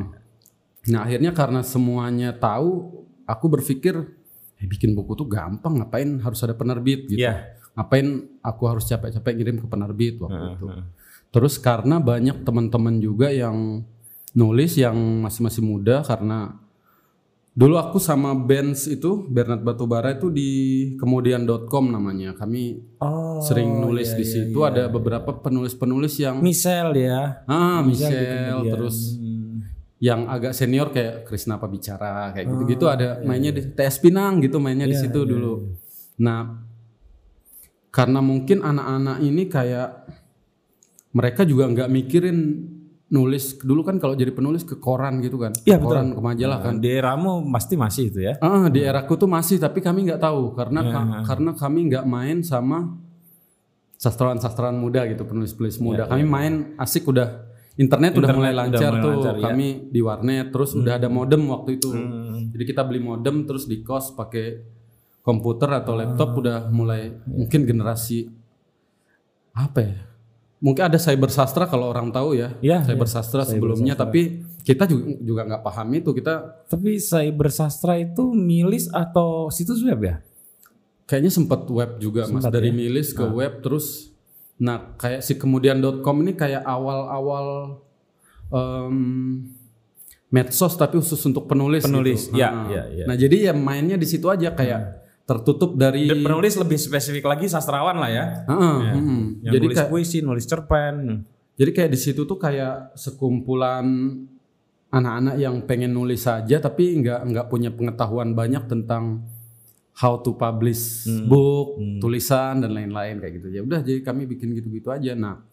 Nah 0.88 1.00
akhirnya 1.04 1.32
karena 1.36 1.60
semuanya 1.60 2.30
tahu, 2.32 3.04
aku 3.26 3.46
berpikir, 3.48 3.96
eh, 4.58 4.68
bikin 4.68 4.94
buku 4.94 5.14
tuh 5.14 5.28
gampang, 5.28 5.80
ngapain 5.80 6.20
harus 6.20 6.40
ada 6.42 6.54
penerbit 6.54 7.08
gitu? 7.08 7.20
Iya. 7.20 7.58
Ngapain 7.74 8.08
aku 8.40 8.64
harus 8.70 8.86
capek-capek 8.86 9.34
ngirim 9.34 9.58
ke 9.58 9.68
penerbit 9.68 10.22
waktu 10.22 10.46
itu? 10.56 10.68
heeh. 10.70 10.86
Terus 11.34 11.58
karena 11.58 11.98
banyak 11.98 12.46
teman-teman 12.46 13.02
juga 13.02 13.34
yang 13.34 13.82
nulis 14.34 14.78
yang 14.78 14.94
masih-masih 15.26 15.62
muda 15.62 16.02
karena 16.02 16.58
dulu 17.54 17.78
aku 17.78 17.98
sama 17.98 18.34
Benz 18.34 18.86
itu 18.86 19.26
Bernard 19.30 19.62
Batubara 19.62 20.14
itu 20.14 20.30
di 20.30 20.50
kemudian.com 20.98 21.86
namanya. 21.90 22.34
Kami 22.34 22.82
Oh. 22.98 23.42
sering 23.42 23.66
nulis 23.78 24.14
iya, 24.14 24.18
di 24.18 24.26
iya, 24.26 24.34
situ 24.34 24.60
iya. 24.62 24.70
ada 24.70 24.84
beberapa 24.88 25.34
penulis-penulis 25.36 26.14
yang 26.18 26.38
Misel 26.40 26.94
ya. 26.96 27.42
ah 27.46 27.82
Michelle 27.82 28.62
kemudian. 28.62 28.74
terus 28.74 28.98
Hmm. 29.18 29.33
Yang 30.04 30.28
agak 30.28 30.52
senior 30.52 30.92
kayak 30.92 31.24
Krisna 31.24 31.56
apa 31.56 31.66
bicara 31.66 32.36
kayak 32.36 32.44
gitu-gitu 32.46 32.84
Oh, 32.84 32.92
ada 32.92 33.10
iya, 33.16 33.24
mainnya 33.24 33.52
di 33.52 33.64
TS 33.64 34.04
Pinang 34.04 34.44
gitu 34.44 34.60
mainnya 34.60 34.84
di 34.84 34.94
situ 34.94 35.24
dulu. 35.24 35.72
Nah, 36.20 36.60
karena 37.88 38.20
mungkin 38.20 38.60
anak-anak 38.60 39.18
ini 39.22 39.48
kayak 39.48 39.90
mereka 41.14 41.46
juga 41.46 41.70
nggak 41.70 41.88
mikirin 41.88 42.38
nulis 43.08 43.56
dulu 43.56 43.86
kan 43.86 43.96
kalau 43.96 44.12
jadi 44.12 44.34
penulis 44.34 44.66
ke 44.66 44.76
koran 44.76 45.22
gitu 45.22 45.38
kan, 45.38 45.54
Iya, 45.64 45.78
Ke 45.78 45.86
koran 45.86 46.12
ke 46.12 46.20
majalah 46.20 46.60
kan. 46.60 46.82
Di 46.82 46.90
eramu 46.92 47.46
pasti 47.48 47.78
masih 47.78 48.04
itu 48.10 48.20
ya. 48.20 48.34
Ah, 48.42 48.68
di 48.68 48.82
eraku 48.82 49.14
tuh 49.16 49.30
masih 49.30 49.56
tapi 49.56 49.80
kami 49.80 50.04
nggak 50.04 50.20
tahu 50.20 50.52
karena 50.52 50.82
Iya. 50.82 50.92
ka- 50.92 51.22
karena 51.24 51.52
kami 51.54 51.80
nggak 51.88 52.06
main 52.06 52.42
sama 52.42 52.98
sastrawan-sastrawan 53.96 54.76
muda 54.76 55.08
gitu 55.08 55.24
penulis-penulis 55.24 55.80
muda. 55.80 56.10
kami 56.10 56.26
main 56.26 56.54
asik 56.76 57.08
udah 57.08 57.53
internet, 57.74 58.12
udah 58.14 58.30
Internet 58.30 58.38
mulai 58.38 58.52
udah 58.52 58.60
lancar 58.62 58.92
mulai 58.92 59.02
tuh. 59.02 59.12
lancar, 59.12 59.34
ya. 59.34 59.44
Kami 59.50 59.68
di 59.90 60.00
warnet 60.00 60.48
terus 60.50 60.72
udah 60.74 60.94
ada 60.96 61.10
modem 61.10 61.42
waktu 61.48 61.70
itu. 61.76 61.90
Hmm. 61.90 62.54
Jadi 62.54 62.64
kita 62.64 62.82
beli 62.82 63.02
modem 63.02 63.36
terus 63.44 63.66
di 63.66 63.82
kos 63.82 64.14
pakai 64.14 64.62
komputer 65.20 65.70
atau 65.74 65.94
laptop 65.94 66.30
Ah. 66.30 66.38
udah 66.38 66.58
mulai 66.70 67.02
Iya. 67.10 67.26
mungkin 67.26 67.62
generasi 67.64 68.30
apa 69.52 69.80
ya? 69.82 69.98
Mungkin 70.60 70.84
ada 70.86 70.96
cyber 70.96 71.28
sastra 71.28 71.66
kalau 71.66 71.90
orang 71.90 72.08
tahu 72.08 72.34
ya. 72.34 72.56
Iya, 72.60 72.86
cyber 72.86 73.04
iya. 73.04 73.14
sastra 73.14 73.42
sebelumnya 73.44 73.94
tapi 73.94 74.22
kita 74.62 74.86
juga 74.86 75.04
juga 75.20 75.42
nggak 75.44 75.62
paham 75.62 75.88
itu. 75.94 76.10
Kita 76.14 76.34
Tapi 76.66 76.96
cyber 76.96 77.50
sastra 77.50 77.98
itu 77.98 78.32
milis 78.32 78.88
atau 78.88 79.50
situs 79.50 79.82
web 79.82 80.02
ya? 80.02 80.18
kayaknya 81.04 81.36
sempat 81.36 81.68
web 81.68 82.00
juga 82.00 82.24
Mas 82.24 82.48
Sempat 82.48 82.54
dari 82.54 82.72
ya? 82.72 82.76
milis 82.80 83.12
ke 83.12 83.28
web 83.28 83.60
terus 83.60 84.13
nah 84.64 84.96
kayak 84.96 85.20
si 85.20 85.36
kemudian.com 85.36 86.16
ini 86.24 86.34
kayak 86.34 86.64
awal-awal 86.64 87.78
em, 88.48 88.96
medsos 90.32 90.74
tapi 90.74 90.98
khusus 90.98 91.20
untuk 91.28 91.46
penulis 91.46 91.84
Penulis, 91.84 92.32
gitu. 92.32 92.40
ya, 92.40 92.50
Nah, 92.50 92.66
ya, 92.72 92.84
ya. 92.90 93.06
Nah, 93.06 93.16
jadi 93.16 93.52
ya 93.52 93.54
mainnya 93.54 94.00
di 94.00 94.08
situ 94.08 94.32
aja 94.32 94.50
kayak 94.50 95.04
tertutup 95.24 95.76
dari 95.76 96.08
Dan 96.08 96.20
penulis 96.22 96.56
lebih 96.56 96.76
spesifik 96.76 97.24
lagi 97.24 97.48
sastrawan 97.48 97.96
lah 97.96 98.10
ya. 98.10 98.26
Heeh, 98.44 98.76
Ya. 98.82 98.94
mm. 98.96 99.24
Yang 99.44 99.54
Jadi 99.54 99.66
nulis 99.68 99.78
kayak 99.78 99.90
puisi, 99.92 100.18
nulis 100.20 100.46
cerpen. 100.48 100.96
jadi 101.54 101.70
kayak 101.70 101.92
di 101.94 102.00
situ 102.02 102.26
tuh 102.26 102.36
kayak 102.36 102.98
sekumpulan 102.98 103.86
anak-anak 104.90 105.36
yang 105.38 105.62
pengen 105.66 105.94
nulis 105.94 106.26
saja 106.26 106.58
tapi 106.58 106.98
nggak 106.98 107.30
nggak 107.30 107.46
punya 107.46 107.70
pengetahuan 107.70 108.34
banyak 108.34 108.66
tentang 108.66 109.22
how 109.94 110.18
to 110.18 110.34
publish 110.34 111.06
Hmm. 111.06 111.30
book, 111.30 111.78
tulisan 112.00 112.60
dan 112.60 112.74
lain-lain 112.74 113.18
kayak 113.18 113.34
gitu. 113.38 113.48
Ya 113.50 113.62
udah 113.62 113.80
jadi 113.80 114.02
kami 114.02 114.26
bikin 114.26 114.54
gitu-gitu 114.54 114.90
aja. 114.90 115.14
Nah, 115.14 115.46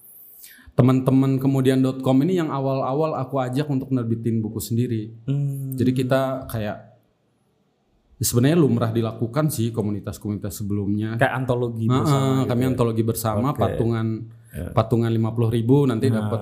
teman-teman 0.73 1.37
kemudian.com 1.37 2.17
ini 2.25 2.41
yang 2.41 2.49
awal-awal 2.49 3.15
aku 3.15 3.37
ajak 3.37 3.69
untuk 3.69 3.93
nerbitin 3.93 4.41
buku 4.41 4.57
sendiri. 4.57 5.13
Hmm. 5.29 5.77
Jadi 5.77 5.93
kita 5.93 6.49
kayak 6.49 6.77
ya 8.17 8.25
sebenarnya 8.25 8.61
lumrah 8.61 8.93
dilakukan 8.93 9.49
sih 9.49 9.73
komunitas-komunitas 9.73 10.61
sebelumnya. 10.61 11.17
Kayak 11.17 11.35
antologi 11.37 11.85
bersama. 11.89 12.45
gitu 12.45 12.49
kami 12.49 12.63
ya. 12.65 12.69
antologi 12.69 13.03
bersama 13.03 13.49
Oke. 13.53 13.61
patungan 13.61 14.07
patungan 14.75 15.11
50.000 15.15 15.49
ribu 15.53 15.87
nanti 15.87 16.11
Nah, 16.11 16.27
dapat 16.27 16.41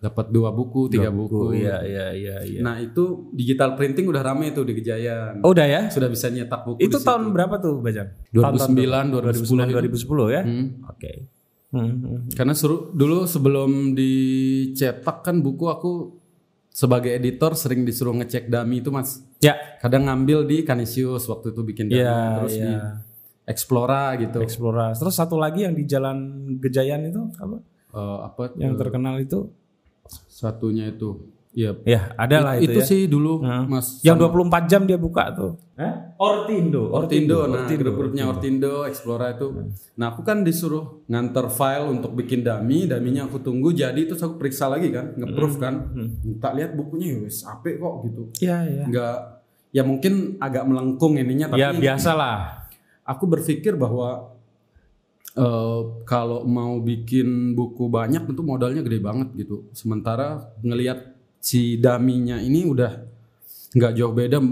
dapat 0.00 0.32
dua 0.32 0.48
buku 0.48 0.88
tiga 0.88 1.12
buku. 1.12 1.60
Iya, 1.60 1.84
iya, 1.84 2.06
iya, 2.16 2.36
iya. 2.40 2.60
Nah 2.64 2.80
itu 2.80 3.28
digital 3.36 3.76
printing 3.76 4.08
udah 4.08 4.24
rame 4.24 4.48
tuh 4.56 4.64
di 4.64 4.72
Gejayan. 4.80 5.44
Oh, 5.44 5.52
udah 5.52 5.68
ya? 5.68 5.82
Sudah 5.92 6.08
bisa 6.08 6.32
nyetak 6.32 6.64
buku. 6.64 6.80
Itu 6.80 7.04
tahun 7.04 7.28
situ. 7.28 7.34
berapa 7.36 7.54
tuh, 7.60 7.84
Bajan? 7.84 8.08
2009, 8.32 9.12
2010 9.12 9.68
itu. 9.68 10.08
2010 10.08 10.32
ya? 10.32 10.42
Hmm. 10.42 10.66
Oke. 10.88 11.12
Hmm, 11.70 11.86
hmm. 11.86 12.20
Karena 12.32 12.56
suruh 12.56 12.90
dulu 12.96 13.28
sebelum 13.28 13.92
dicetak 13.92 15.20
kan 15.20 15.44
buku 15.44 15.68
aku 15.68 15.92
sebagai 16.72 17.12
editor 17.12 17.52
sering 17.52 17.84
disuruh 17.84 18.16
ngecek 18.16 18.48
dummy 18.48 18.80
itu 18.80 18.88
mas. 18.88 19.20
Ya. 19.44 19.54
Kadang 19.84 20.08
ngambil 20.08 20.48
di 20.48 20.64
Canisius 20.64 21.28
waktu 21.28 21.52
itu 21.52 21.60
bikin 21.60 21.92
dummy 21.92 22.00
Iya, 22.00 22.18
terus 22.40 22.54
iya. 22.56 22.64
di 22.64 22.72
Explora 23.52 24.16
gitu. 24.16 24.40
Explora. 24.40 24.96
Terus 24.96 25.12
satu 25.12 25.36
lagi 25.36 25.68
yang 25.68 25.76
di 25.76 25.84
Jalan 25.84 26.18
Gejayan 26.56 27.04
itu 27.04 27.20
apa? 27.36 27.56
Eh, 27.90 28.18
apa 28.24 28.42
Yang 28.56 28.74
terkenal 28.80 29.20
itu? 29.20 29.59
Satunya 30.40 30.88
itu? 30.88 31.28
Iya. 31.50 31.74
Ya, 31.82 32.14
ada 32.14 32.36
lah 32.46 32.54
itu, 32.62 32.70
itu 32.70 32.80
ya. 32.80 32.86
sih 32.86 33.00
dulu 33.10 33.42
Nah. 33.42 33.66
mas. 33.66 33.98
Yang 34.06 34.30
24 34.30 34.70
jam 34.70 34.86
dia 34.86 34.94
buka 34.94 35.34
tuh. 35.34 35.58
Hah? 35.74 36.14
Ortindo. 36.14 36.94
Ortindo, 36.94 37.48
nah 37.50 37.66
grup-grupnya 37.66 38.30
Ortindo, 38.30 38.86
Explora 38.86 39.34
itu. 39.34 39.50
Nah 39.98 40.14
aku 40.14 40.22
kan 40.22 40.46
disuruh 40.46 41.02
nganter 41.10 41.50
file 41.50 41.90
untuk 41.90 42.14
bikin 42.14 42.46
dummy, 42.46 42.86
dummy-nya 42.86 43.26
aku 43.26 43.42
tunggu 43.42 43.74
jadi 43.74 43.98
terus 44.06 44.22
aku 44.22 44.38
periksa 44.38 44.70
lagi 44.70 44.94
kan, 44.94 45.10
nge-proof 45.18 45.58
kan. 45.58 45.90
Tak 46.38 46.54
lihat 46.54 46.70
bukunya 46.78 47.18
wes 47.18 47.42
apik 47.42 47.82
kok 47.82 47.94
gitu. 48.06 48.22
Iya, 48.46 48.56
iya. 48.70 48.84
Enggak 48.86 49.16
ya 49.70 49.82
mungkin 49.82 50.38
agak 50.38 50.66
melengkung 50.66 51.18
ininya 51.18 51.50
tapi 51.50 51.62
Ya 51.62 51.70
biasalah. 51.74 52.66
aku 53.02 53.26
berpikir 53.26 53.74
bahwa 53.74 54.38
eh, 55.32 55.80
kalau 56.04 56.42
mau 56.42 56.78
bikin 56.78 57.52
buku 57.52 57.86
banyak 57.86 58.26
tentu 58.26 58.42
modalnya 58.42 58.82
gede 58.82 58.98
banget 58.98 59.28
gitu. 59.36 59.68
Sementara 59.70 60.40
ngelihat 60.60 61.14
si 61.38 61.76
dummy-nya 61.76 62.38
ini 62.38 62.64
udah 62.64 63.08
nggak 63.70 63.92
jauh 63.94 64.10
beda 64.10 64.42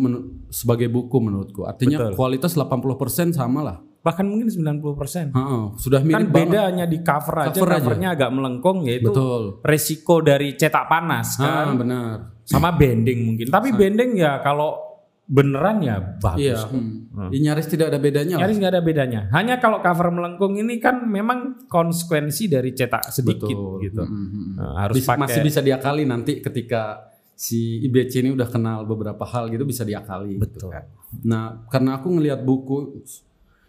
sebagai 0.49 0.87
buku 0.87 1.17
menurutku. 1.19 1.67
Artinya 1.67 2.09
Betul. 2.09 2.15
kualitas 2.15 2.55
80% 2.55 3.35
sama 3.35 3.61
lah. 3.61 3.77
Bahkan 3.99 4.25
mungkin 4.25 4.47
90%. 4.47 5.35
Heeh, 5.35 5.63
sudah 5.75 6.01
Kan 6.01 6.07
mirip 6.07 6.31
banget. 6.31 6.39
beda 6.49 6.61
hanya 6.71 6.85
di 6.87 6.99
cover 7.03 7.37
aja, 7.43 7.51
Cover 7.51 7.69
aja. 7.69 7.77
covernya 7.83 8.09
agak 8.15 8.31
melengkung 8.31 8.87
yaitu 8.87 9.11
Betul. 9.11 9.43
resiko 9.61 10.23
dari 10.23 10.55
cetak 10.55 10.87
panas 10.87 11.35
kan. 11.37 11.75
benar. 11.75 12.39
Sama 12.47 12.73
bending 12.73 13.27
mungkin. 13.27 13.47
Tapi 13.51 13.75
bending 13.75 14.17
ya 14.17 14.39
kalau 14.41 14.88
beneran 15.29 15.85
ya 15.85 16.01
bagus. 16.01 16.41
Iya, 16.41 16.57
hmm. 16.73 17.29
Ya, 17.29 17.39
nyaris 17.53 17.69
tidak 17.69 17.93
ada 17.93 18.01
bedanya. 18.01 18.41
Nyaris 18.41 18.57
nggak 18.57 18.73
ada 18.73 18.83
bedanya. 18.83 19.21
Hanya 19.37 19.61
kalau 19.61 19.85
cover 19.85 20.09
melengkung 20.09 20.57
ini 20.57 20.81
kan 20.81 21.05
memang 21.05 21.69
konsekuensi 21.69 22.49
dari 22.49 22.73
cetak 22.73 23.13
sedikit 23.13 23.53
Betul. 23.53 23.85
gitu. 23.85 24.03
Hmm, 24.09 24.17
hmm, 24.17 24.31
hmm. 24.33 24.53
Nah, 24.57 24.73
harus 24.89 24.97
Bisa- 24.97 25.13
pakai 25.13 25.21
masih 25.29 25.41
bisa 25.45 25.61
diakali 25.61 26.09
nanti 26.09 26.41
ketika 26.41 27.13
si 27.37 27.85
IBC 27.85 28.25
ini 28.25 28.31
udah 28.33 28.49
kenal 28.49 28.89
beberapa 28.89 29.23
hal 29.29 29.53
gitu 29.53 29.69
bisa 29.69 29.85
diakali. 29.85 30.41
gitu 30.41 30.49
Betul. 30.49 30.73
kan. 30.73 30.85
Nah, 31.29 31.45
karena 31.69 32.01
aku 32.01 32.09
ngelihat 32.09 32.41
buku 32.41 33.05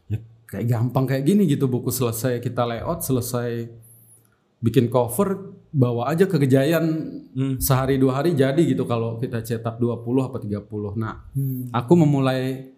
ya 0.07 0.17
kayak 0.47 0.63
gampang 0.63 1.05
kayak 1.11 1.27
gini 1.27 1.43
gitu 1.43 1.67
buku 1.67 1.91
selesai 1.91 2.39
kita 2.39 2.63
layout, 2.63 3.03
selesai 3.03 3.67
bikin 4.63 4.87
cover 4.87 5.58
bawa 5.69 6.09
aja 6.09 6.25
ke 6.25 6.41
Gejayan 6.41 6.85
Hmm. 7.29 7.61
sehari 7.61 8.01
dua 8.01 8.19
hari 8.19 8.33
jadi 8.33 8.57
gitu 8.57 8.89
kalau 8.89 9.21
kita 9.21 9.45
cetak 9.45 9.77
20 9.77 10.25
apa 10.25 10.41
30. 10.41 10.97
Nah, 10.97 11.29
Hmm. 11.37 11.69
aku 11.69 11.93
memulai 11.93 12.73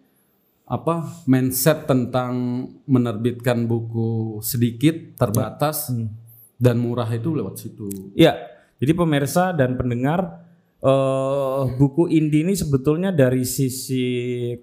apa 0.68 1.24
mindset 1.28 1.88
tentang 1.88 2.64
menerbitkan 2.88 3.68
buku 3.68 4.40
sedikit, 4.44 5.16
terbatas 5.16 5.92
Hmm. 5.92 6.12
dan 6.60 6.80
murah 6.80 7.08
itu 7.08 7.32
lewat 7.32 7.60
situ. 7.60 7.88
Ya, 8.16 8.36
jadi 8.80 8.92
pemirsa 8.92 9.52
dan 9.56 9.76
pendengar 9.76 10.48
eh, 10.82 11.64
buku 11.78 12.10
indie 12.10 12.42
ini 12.42 12.58
sebetulnya 12.58 13.14
dari 13.14 13.46
sisi 13.46 14.02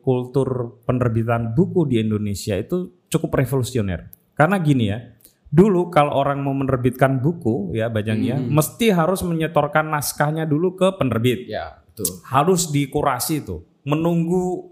kultur 0.03 0.83
penerbitan 0.83 1.55
buku 1.55 1.87
di 1.87 2.03
Indonesia 2.03 2.59
itu 2.59 2.91
cukup 3.07 3.39
revolusioner. 3.39 4.11
Karena 4.35 4.59
gini 4.59 4.91
ya, 4.91 4.99
dulu 5.49 5.89
kalau 5.89 6.13
orang 6.13 6.39
mau 6.39 6.53
menerbitkan 6.53 7.19
buku 7.19 7.73
ya 7.73 7.89
bajang 7.89 8.21
ya, 8.21 8.37
mesti 8.37 8.91
harus 8.91 9.21
menyetorkan 9.21 9.89
naskahnya 9.89 10.45
dulu 10.45 10.75
ke 10.75 10.93
penerbit. 10.95 11.47
Ya, 11.47 11.81
betul. 11.83 12.21
Harus 12.23 12.69
dikurasi 12.69 13.41
tuh, 13.41 13.65
menunggu 13.83 14.69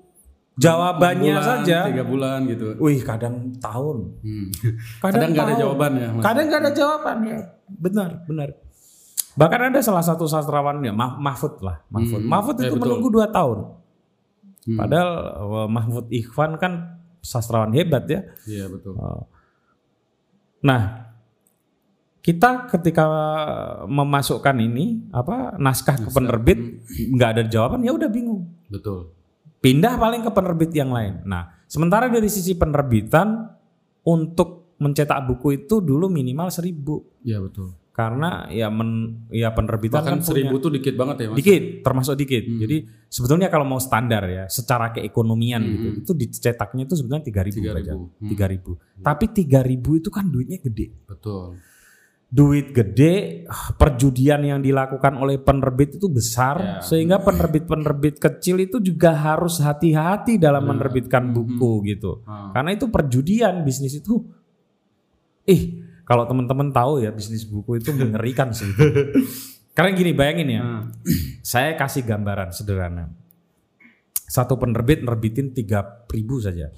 jawabannya 0.55 1.33
Bulan, 1.33 1.45
saja. 1.61 1.79
tiga 1.85 2.01
bulan 2.03 2.39
gitu. 2.47 2.77
Wih, 2.79 3.01
kadang 3.01 3.57
tahun. 3.57 3.97
Hmm. 4.21 4.49
Kadang, 5.05 5.13
Kadang 5.13 5.29
nggak 5.31 5.43
ada 5.43 5.49
tahun. 5.51 5.63
jawaban 5.63 5.93
ya, 5.95 6.09
Mas. 6.11 6.23
Kadang 6.23 6.45
nggak 6.47 6.61
ada 6.61 6.73
jawabannya. 6.73 7.37
Benar, 7.69 8.11
benar. 8.25 8.49
Bahkan 9.37 9.61
ada 9.69 9.81
salah 9.81 10.01
satu 10.01 10.25
sastrawannya, 10.25 10.93
Mah- 10.93 11.17
Mahfud 11.17 11.61
lah, 11.61 11.85
Mahfud. 11.89 12.21
Hmm, 12.21 12.31
Mahfud 12.31 12.57
ya 12.57 12.63
itu 12.63 12.73
betul. 12.73 12.85
menunggu 12.89 13.09
dua 13.11 13.29
tahun. 13.29 13.59
Hmm. 14.65 14.79
Padahal 14.81 15.11
eh, 15.37 15.69
Mahfud 15.69 16.07
Ikhwan 16.11 16.53
kan 16.57 16.73
sastrawan 17.21 17.73
hebat 17.73 18.09
ya. 18.09 18.25
Iya 18.45 18.69
betul. 18.69 18.97
Nah, 20.67 20.83
kita 22.27 22.67
ketika 22.75 23.07
memasukkan 23.87 24.59
ini 24.59 25.07
apa 25.15 25.55
naskah 25.63 25.95
ke 25.95 26.09
penerbit 26.11 26.83
nggak 27.15 27.31
ada 27.39 27.43
jawaban 27.47 27.87
ya 27.87 27.95
udah 27.95 28.11
bingung. 28.11 28.51
Betul. 28.67 29.15
Pindah 29.63 29.95
paling 29.95 30.27
ke 30.27 30.31
penerbit 30.35 30.75
yang 30.75 30.91
lain. 30.91 31.23
Nah, 31.23 31.63
sementara 31.71 32.11
dari 32.11 32.27
sisi 32.27 32.59
penerbitan 32.59 33.47
untuk 34.03 34.75
mencetak 34.83 35.23
buku 35.23 35.65
itu 35.65 35.81
dulu 35.81 36.11
minimal 36.11 36.53
seribu 36.53 37.01
Iya 37.23 37.41
betul. 37.41 37.73
Karena 37.97 38.45
ya 38.47 38.69
men, 38.69 39.25
ya 39.33 39.49
penerbitan 39.51 40.05
Bahkan 40.05 40.11
kan 40.11 40.21
punya- 40.21 40.29
seribu 40.29 40.55
tuh 40.61 40.69
dikit 40.69 40.95
banget 40.95 41.17
ya 41.17 41.27
mas. 41.33 41.37
dikit 41.41 41.63
termasuk 41.81 42.15
dikit 42.15 42.45
Hmm. 42.45 42.61
jadi 42.61 42.77
sebetulnya 43.09 43.49
kalau 43.49 43.65
mau 43.65 43.81
standar 43.81 44.21
ya 44.27 44.45
secara 44.47 44.93
keekonomian 44.93 45.59
Hmm. 45.59 45.73
gitu 45.73 45.89
itu 45.97 46.13
dicetaknya 46.15 46.85
itu 46.85 46.93
sebenarnya 46.95 47.25
tiga 47.25 47.41
ribu 47.41 47.57
3.000. 47.59 47.97
Hmm. 47.97 48.29
tiga 48.29 48.47
ribu 48.47 48.71
tapi 49.01 49.25
tiga 49.31 49.61
ribu 49.61 49.97
itu 49.97 50.09
kan 50.09 50.29
duitnya 50.29 50.61
gede 50.61 50.93
Betul. 51.05 51.57
duit 52.29 52.69
gede 52.71 53.47
perjudian 53.73 54.45
yang 54.45 54.61
dilakukan 54.61 55.17
oleh 55.17 55.39
penerbit 55.39 55.97
itu 55.97 56.07
besar 56.07 56.57
Ya. 56.59 56.83
sehingga 56.83 57.17
penerbit-penerbit 57.19 58.19
kecil 58.19 58.61
itu 58.61 58.77
juga 58.79 59.15
harus 59.15 59.57
hati-hati 59.57 60.37
dalam 60.37 60.61
Ya. 60.61 60.69
menerbitkan 60.69 61.23
Mhm. 61.23 61.33
buku 61.33 61.73
gitu 61.87 62.21
Ah. 62.25 62.53
karena 62.53 62.71
itu 62.73 62.87
perjudian 62.87 63.63
bisnis 63.63 63.97
itu 63.97 64.21
ih 65.47 65.81
kalau 66.07 66.25
teman-teman 66.25 66.71
tahu 66.71 67.03
ya 67.03 67.11
bisnis 67.11 67.43
buku 67.43 67.77
itu 67.77 67.91
mengerikan 67.91 68.55
sih 68.55 68.71
karena 69.77 69.91
gini 69.93 70.11
bayangin 70.11 70.49
ya 70.49 70.61
Ah. 70.63 70.83
saya 71.45 71.75
kasih 71.75 72.03
gambaran 72.03 72.51
sederhana 72.51 73.11
satu 74.27 74.57
penerbit 74.57 75.03
nerbitin 75.03 75.51
3000 75.51 76.07
saja 76.41 76.71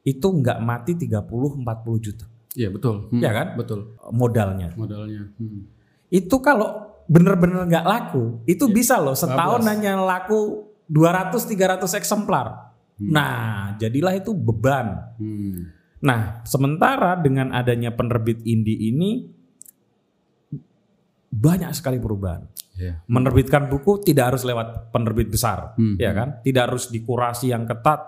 itu 0.00 0.26
nggak 0.26 0.58
mati 0.60 0.92
30-40 0.94 1.64
juta 2.00 2.26
Iya 2.54 2.70
betul. 2.70 3.10
Hmm. 3.10 3.18
Ya 3.18 3.34
kan? 3.34 3.58
Betul. 3.58 3.98
modalnya 4.14 4.70
Modalnya. 4.74 5.26
Hmm. 5.34 5.66
itu 6.06 6.36
kalau 6.38 6.86
bener-bener 7.04 7.66
nggak 7.66 7.82
laku 7.82 8.40
itu 8.44 8.64
bisa 8.66 8.96
loh 8.96 9.12
setahun 9.12 9.60
Bablas. 9.60 9.70
hanya 9.74 9.92
laku 9.98 10.62
200-300 10.86 11.98
eksemplar 11.98 12.70
nah 12.96 13.74
jadilah 13.74 14.14
itu 14.14 14.30
beban 14.30 15.02
Hmm. 15.18 15.66
Nah, 16.04 16.44
sementara 16.44 17.16
dengan 17.16 17.48
adanya 17.50 17.88
penerbit 17.90 18.44
indie 18.44 18.92
ini 18.92 19.24
banyak 21.30 21.72
sekali 21.72 21.98
perubahan. 21.98 22.44
Iya. 22.74 23.02
Menerbitkan 23.06 23.66
buku 23.66 24.02
tidak 24.02 24.34
harus 24.34 24.42
lewat 24.42 24.90
penerbit 24.90 25.30
besar, 25.30 25.74
Hmm. 25.74 25.94
ya 25.96 26.10
kan? 26.10 26.42
Tidak 26.42 26.62
harus 26.62 26.90
dikurasi 26.90 27.50
yang 27.50 27.64
ketat. 27.64 28.02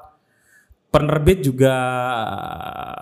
Penerbit 0.91 1.43
juga 1.43 1.75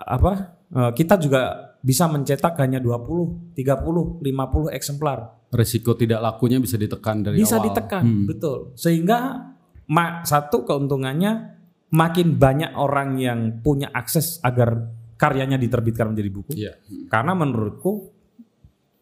apa? 0.01 0.55
eh, 0.67 0.91
Kita 0.93 1.15
juga 1.15 1.41
bisa 1.79 2.09
mencetak 2.09 2.57
hanya 2.57 2.81
20, 2.81 3.53
30, 3.53 4.17
50 4.19 4.69
eksemplar. 4.69 5.47
Resiko 5.49 5.93
tidak 5.93 6.19
lakunya 6.19 6.57
bisa 6.57 6.75
ditekan 6.75 7.21
dari 7.21 7.37
Bisa 7.37 7.61
awal. 7.61 7.65
ditekan, 7.69 8.03
Hmm. 8.03 8.25
betul. 8.25 8.73
Sehingga 8.73 9.45
ma- 9.85 10.25
satu 10.25 10.65
keuntungannya 10.65 11.54
makin 11.91 12.35
banyak 12.35 12.73
orang 12.73 13.19
yang 13.21 13.39
punya 13.61 13.91
akses 13.93 14.41
agar 14.41 14.89
karyanya 15.15 15.55
diterbitkan 15.55 16.11
menjadi 16.11 16.29
buku. 16.31 16.51
Iya. 16.55 16.73
Karena 17.07 17.37
menurutku 17.37 18.15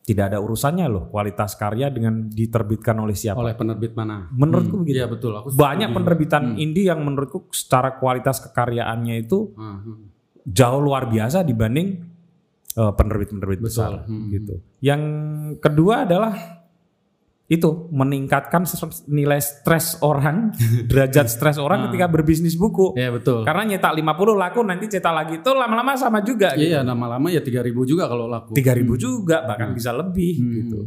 tidak 0.04 0.36
ada 0.36 0.43
urusannya 0.43 0.86
loh 0.91 1.08
kualitas 1.08 1.56
karya 1.56 1.88
dengan 1.88 2.28
diterbitkan 2.28 3.00
oleh 3.00 3.15
siapa. 3.15 3.39
Oleh 3.39 3.56
penerbit 3.56 3.96
mana? 3.96 4.28
Menurutku 4.36 4.84
begitu. 4.84 5.00
Iya 5.00 5.08
betul. 5.08 5.32
Aku 5.32 5.56
Banyak 5.56 5.89
penerbitan 5.96 6.43
Hmm. 6.54 6.60
indie 6.60 6.91
yang 6.91 7.00
menurutku 7.02 7.48
secara 7.56 7.96
kualitas 7.96 8.43
kekaryaannya 8.43 9.15
itu 9.24 9.56
Ah, 9.56 9.80
hmm. 9.80 10.04
jauh 10.43 10.82
luar 10.84 11.08
biasa 11.08 11.41
dibanding 11.48 12.12
eh, 12.74 12.93
penerbit-penerbit 12.98 13.62
Betul. 13.62 13.69
besar 13.69 13.91
Hmm. 14.10 14.28
gitu. 14.34 14.58
Yang 14.84 15.02
kedua 15.62 16.04
adalah 16.04 16.34
itu 17.45 17.69
meningkatkan 17.91 18.63
nilai 19.06 19.38
stres 19.38 19.99
orang, 19.99 20.56
derajat 20.89 21.27
stres 21.27 21.60
orang 21.60 21.79
Ah. 21.79 21.84
ketika 21.88 22.08
berbisnis 22.08 22.56
buku. 22.56 22.95
Iya 22.95 23.12
betul. 23.12 23.43
Karena 23.43 23.67
nyetak 23.67 23.93
50 23.93 24.03
laku 24.34 24.60
nanti 24.62 24.86
cetak 24.88 25.13
lagi 25.13 25.34
itu 25.38 25.51
lama-lama 25.51 25.93
sama 25.93 26.19
juga 26.19 26.56
gitu. 26.56 26.71
Iya, 26.71 26.82
lama-lama 26.82 27.27
ya 27.27 27.39
3000 27.39 27.84
juga 27.84 28.08
kalau 28.08 28.25
laku. 28.25 28.56
3000 28.56 28.95
juga 28.95 29.43
bahkan 29.43 29.69
Hmm. 29.69 29.77
bisa 29.77 29.91
lebih 29.91 30.34
Hmm. 30.36 30.51
gitu. 30.56 30.79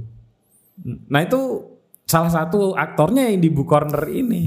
Nah 1.07 1.21
itu 1.21 1.40
salah 2.03 2.31
satu 2.31 2.73
aktornya 2.73 3.29
yang 3.29 3.38
di 3.38 3.49
Book 3.49 3.66
Corner 3.66 4.05
ini. 4.07 4.42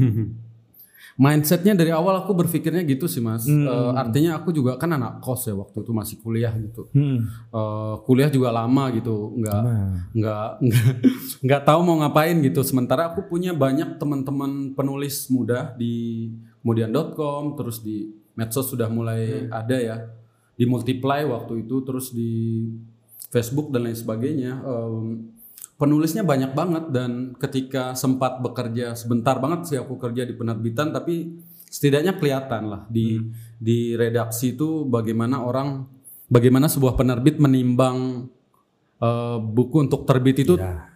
Mindsetnya 1.20 1.76
dari 1.76 1.92
awal 1.92 2.24
aku 2.24 2.32
berpikirnya 2.32 2.80
gitu 2.88 3.04
sih 3.12 3.20
mas. 3.20 3.44
Hmm. 3.44 3.68
Eh, 3.68 3.92
artinya 3.92 4.40
aku 4.40 4.56
juga 4.56 4.80
kan 4.80 4.88
anak 4.96 5.20
kos 5.20 5.52
ya 5.52 5.54
waktu 5.54 5.84
itu 5.84 5.92
masih 5.92 6.16
kuliah 6.24 6.56
gitu. 6.56 6.88
Hmm. 6.96 7.28
Eh, 7.52 7.96
kuliah 8.08 8.32
juga 8.32 8.56
lama 8.56 8.88
gitu, 8.96 9.36
nggak 9.36 9.60
Nah. 9.60 10.08
nggak 10.16 10.48
nggak 10.66 10.88
nggak 11.44 11.62
tahu 11.68 11.80
mau 11.84 12.00
ngapain 12.00 12.40
gitu. 12.40 12.64
Sementara 12.64 13.12
aku 13.12 13.28
punya 13.28 13.52
banyak 13.52 14.00
teman-teman 14.00 14.72
penulis 14.72 15.28
muda 15.28 15.76
di 15.76 16.32
kemudian.com, 16.64 17.60
terus 17.60 17.84
di 17.84 18.16
medsos 18.40 18.72
sudah 18.72 18.88
mulai 18.88 19.52
ada 19.52 19.76
ya, 19.76 20.08
di 20.56 20.64
multiply 20.64 21.28
waktu 21.28 21.68
itu, 21.68 21.84
terus 21.84 22.16
di 22.16 22.64
Facebook 23.28 23.76
dan 23.76 23.92
lain 23.92 23.98
sebagainya. 24.00 24.64
Em, 24.64 25.36
penulisnya 25.80 26.28
banyak 26.28 26.52
banget 26.52 26.92
dan 26.92 27.34
ketika 27.39 27.96
sempat 27.96 28.44
bekerja 28.44 29.00
sebentar 29.00 29.39
banget 29.39 29.65
sih 29.72 29.78
aku 29.80 29.96
kerja 29.96 30.28
di 30.28 30.36
penerbitan, 30.36 30.92
tapi 30.92 31.39
setidaknya 31.72 32.20
kelihatan 32.20 32.68
lah 32.68 32.82
di 32.92 33.24
di 33.56 33.96
redaksi 33.96 34.54
itu 34.60 34.84
bagaimana 34.84 35.39
orang 35.39 35.88
bagaimana 36.28 36.68
sebuah 36.68 37.00
penerbit 37.00 37.39
menimbang 37.39 38.28
eh, 39.00 39.38
buku 39.39 39.88
untuk 39.88 40.04
terbit 40.04 40.44
itu 40.44 40.60
Ya. 40.60 40.92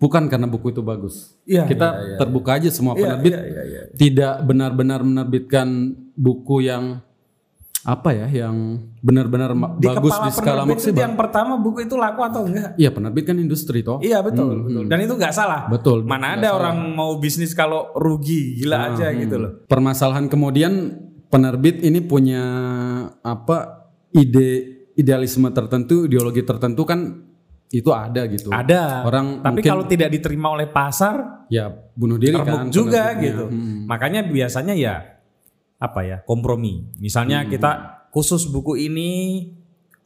bukan 0.00 0.26
karena 0.26 0.48
buku 0.50 0.72
itu 0.74 0.82
bagus. 0.82 1.36
Iya, 1.46 1.68
Kita 1.68 1.88
iya, 1.94 2.02
iya, 2.02 2.16
terbuka 2.18 2.58
aja 2.58 2.72
semua 2.72 2.96
Iya, 2.96 3.14
penerbit 3.14 3.32
iya, 3.36 3.42
iya, 3.44 3.62
iya. 3.68 3.82
tidak 3.94 4.34
benar-benar 4.48 5.00
menerbitkan 5.04 5.68
buku 6.16 6.66
yang 6.66 7.04
apa 7.82 8.14
ya, 8.14 8.26
yang 8.28 8.78
benar-benar 8.98 9.50
Di 9.74 9.84
bagus 9.84 10.14
kepala 10.14 10.22
di 10.22 10.30
skala 10.30 10.46
penerbit 10.62 10.70
itu 10.72 10.86
maksimal. 10.88 11.02
yang 11.02 11.14
pertama 11.14 11.52
buku 11.56 11.78
itu 11.82 11.94
laku 11.94 12.20
atau 12.22 12.40
enggak? 12.44 12.70
Iya 12.76 12.90
penerbit 12.90 13.24
kan 13.24 13.36
industri 13.36 13.82
toh. 13.82 13.98
Iya 13.98 14.22
betul, 14.22 14.54
Hmm, 14.54 14.64
betul. 14.64 14.82
hmm. 14.84 14.90
Dan 14.90 14.98
itu 15.00 15.14
nggak 15.16 15.32
salah. 15.32 15.60
Betul. 15.66 15.98
Mana 16.02 16.36
ada 16.36 16.46
salah. 16.46 16.58
orang 16.58 16.76
mau 16.92 17.10
bisnis 17.16 17.50
kalau 17.52 17.90
rugi 17.92 18.54
gila 18.56 18.76
Ah, 18.76 18.86
aja 18.88 19.06
hmm. 19.08 19.18
gitu 19.20 19.36
loh. 19.36 19.50
Permasalahan 19.66 20.26
kemudian 20.26 20.72
penerbit 21.26 21.80
ini 21.80 21.98
punya 22.00 22.42
apa 23.18 23.88
ide 24.10 24.50
idealisme 24.92 25.50
tertentu, 25.50 26.04
ideologi 26.04 26.42
tertentu 26.42 26.84
kan 26.84 27.00
itu 27.68 27.88
ada 27.88 28.22
gitu. 28.26 28.52
Ada. 28.52 29.00
Orang 29.02 29.40
Tapi 29.40 29.58
mungkin 29.58 29.64
kalau 29.66 29.84
tidak 29.86 30.12
diterima 30.12 30.52
oleh 30.52 30.68
pasar, 30.68 31.48
ya 31.48 31.66
bunuh 31.90 32.14
diri 32.14 32.36
kan 32.36 32.68
juga 32.68 33.10
penerbitnya. 33.10 33.24
gitu. 33.26 33.44
Hmm. 33.48 33.88
Makanya 33.88 34.20
biasanya 34.22 34.74
ya 34.76 34.94
apa 35.82 36.00
ya 36.06 36.16
kompromi. 36.22 36.86
Misalnya 37.02 37.42
Hmm. 37.42 37.50
kita 37.50 37.70
khusus 38.14 38.46
buku 38.46 38.78
ini 38.78 39.10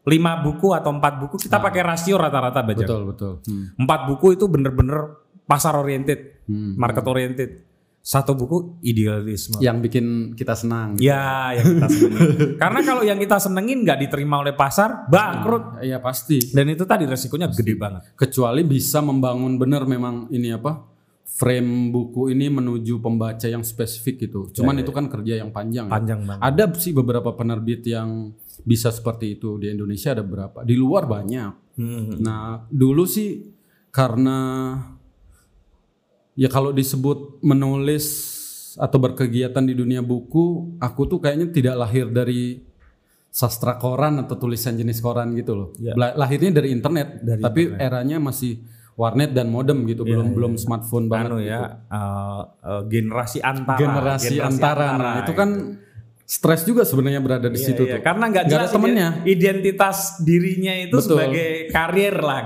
lima 0.06 0.40
buku 0.40 0.72
atau 0.72 0.94
empat 0.94 1.20
buku 1.20 1.36
kita 1.36 1.60
pakai 1.60 1.82
rasio 1.84 2.16
rata-rata 2.16 2.64
baca. 2.64 2.78
Betul 2.80 3.02
betul. 3.04 3.32
Hmm. 3.44 3.76
Empat 3.76 4.08
buku 4.08 4.38
itu 4.38 4.48
bener-bener 4.48 5.20
pasar 5.44 5.76
oriented, 5.76 6.40
Hmm. 6.48 6.78
market 6.80 7.04
oriented. 7.04 7.50
Satu 8.00 8.38
buku 8.38 8.78
idealisme. 8.86 9.58
yang 9.58 9.82
bikin 9.82 10.38
kita 10.38 10.54
senang. 10.54 10.94
Ya, 11.02 11.50
yang 11.58 11.66
kita 11.74 11.88
senengin. 11.90 12.54
Karena 12.62 12.80
kalau 12.86 13.02
yang 13.02 13.18
kita 13.18 13.42
senengin 13.42 13.82
nggak 13.82 13.98
diterima 13.98 14.46
oleh 14.46 14.54
pasar, 14.54 15.10
bangkrut. 15.10 15.82
Iya 15.82 15.98
pasti. 15.98 16.38
Dan 16.54 16.70
itu 16.70 16.86
tadi 16.86 17.02
resikonya 17.02 17.50
gede 17.50 17.74
banget. 17.74 18.14
Kecuali 18.14 18.62
bisa 18.62 19.02
membangun 19.02 19.58
benar 19.58 19.90
memang 19.90 20.30
ini 20.30 20.54
apa 20.54 20.86
frame 21.26 21.90
buku 21.90 22.30
ini 22.30 22.46
menuju 22.48 23.02
pembaca 23.02 23.44
yang 23.44 23.60
spesifik 23.60 24.30
gitu. 24.30 24.48
Cuman 24.54 24.78
itu 24.78 24.94
kan 24.94 25.10
kerja 25.10 25.42
yang 25.42 25.50
panjang. 25.50 25.90
ya. 25.90 25.92
Panjang 25.92 26.20
banget. 26.22 26.42
Ada 26.42 26.64
sih 26.78 26.94
beberapa 26.94 27.34
penerbit 27.34 27.82
yang 27.84 28.32
bisa 28.62 28.88
seperti 28.88 29.36
itu 29.36 29.58
di 29.58 29.68
Indonesia 29.68 30.14
ada 30.14 30.24
berapa. 30.24 30.62
Di 30.64 30.72
luar 30.78 31.04
banyak. 31.04 31.76
Hmm. 31.76 32.16
Nah, 32.22 32.64
dulu 32.72 33.04
sih 33.04 33.52
karena 33.92 34.38
ya 36.32 36.48
kalau 36.48 36.72
disebut 36.72 37.42
menulis 37.42 38.06
atau 38.76 38.96
berkegiatan 39.00 39.64
di 39.64 39.72
dunia 39.76 40.00
buku, 40.00 40.76
aku 40.78 41.08
tuh 41.08 41.18
kayaknya 41.20 41.48
tidak 41.52 41.76
lahir 41.80 42.08
dari 42.08 42.60
sastra 43.28 43.76
koran 43.76 44.20
atau 44.24 44.36
tulisan 44.40 44.76
jenis 44.76 45.00
koran 45.00 45.36
gitu 45.36 45.52
loh. 45.52 45.68
Ya. 45.76 45.92
Lah- 45.92 46.16
Lahirnya 46.16 46.60
dari 46.60 46.72
internet, 46.72 47.20
Dari 47.20 47.40
tapi 47.44 47.72
eranya 47.76 48.16
masih 48.16 48.60
warnet 48.96 49.30
dan 49.30 49.52
modem 49.52 49.84
gitu, 49.84 50.02
belum 50.02 50.32
belum 50.32 50.52
smartphone 50.56 51.06
banget. 51.06 51.28
Anu 51.28 51.38
gitu. 51.38 51.52
ya, 51.52 51.60
uh, 51.86 52.42
uh, 52.58 52.82
generasi 52.88 53.38
antara. 53.44 53.76
Generasi, 53.78 54.34
antara. 54.40 54.86
Nah, 54.96 55.14
itu 55.20 55.32
kan 55.32 55.50
stres 56.26 56.66
juga 56.66 56.82
sebenarnya 56.82 57.22
berada 57.22 57.46
di 57.46 57.54
situ 57.54 57.86
Iya, 57.86 58.00
tuh. 58.00 58.02
karena 58.02 58.24
nggak 58.26 58.44
jelas 58.50 58.68
temennya. 58.74 59.08
ide- 59.22 59.30
identitas 59.30 60.18
dirinya 60.18 60.74
itu 60.74 60.98
Betul. 60.98 61.06
Hmm. 61.06 61.10
sebagai 61.22 61.50
karir 61.70 62.14
lah, 62.18 62.40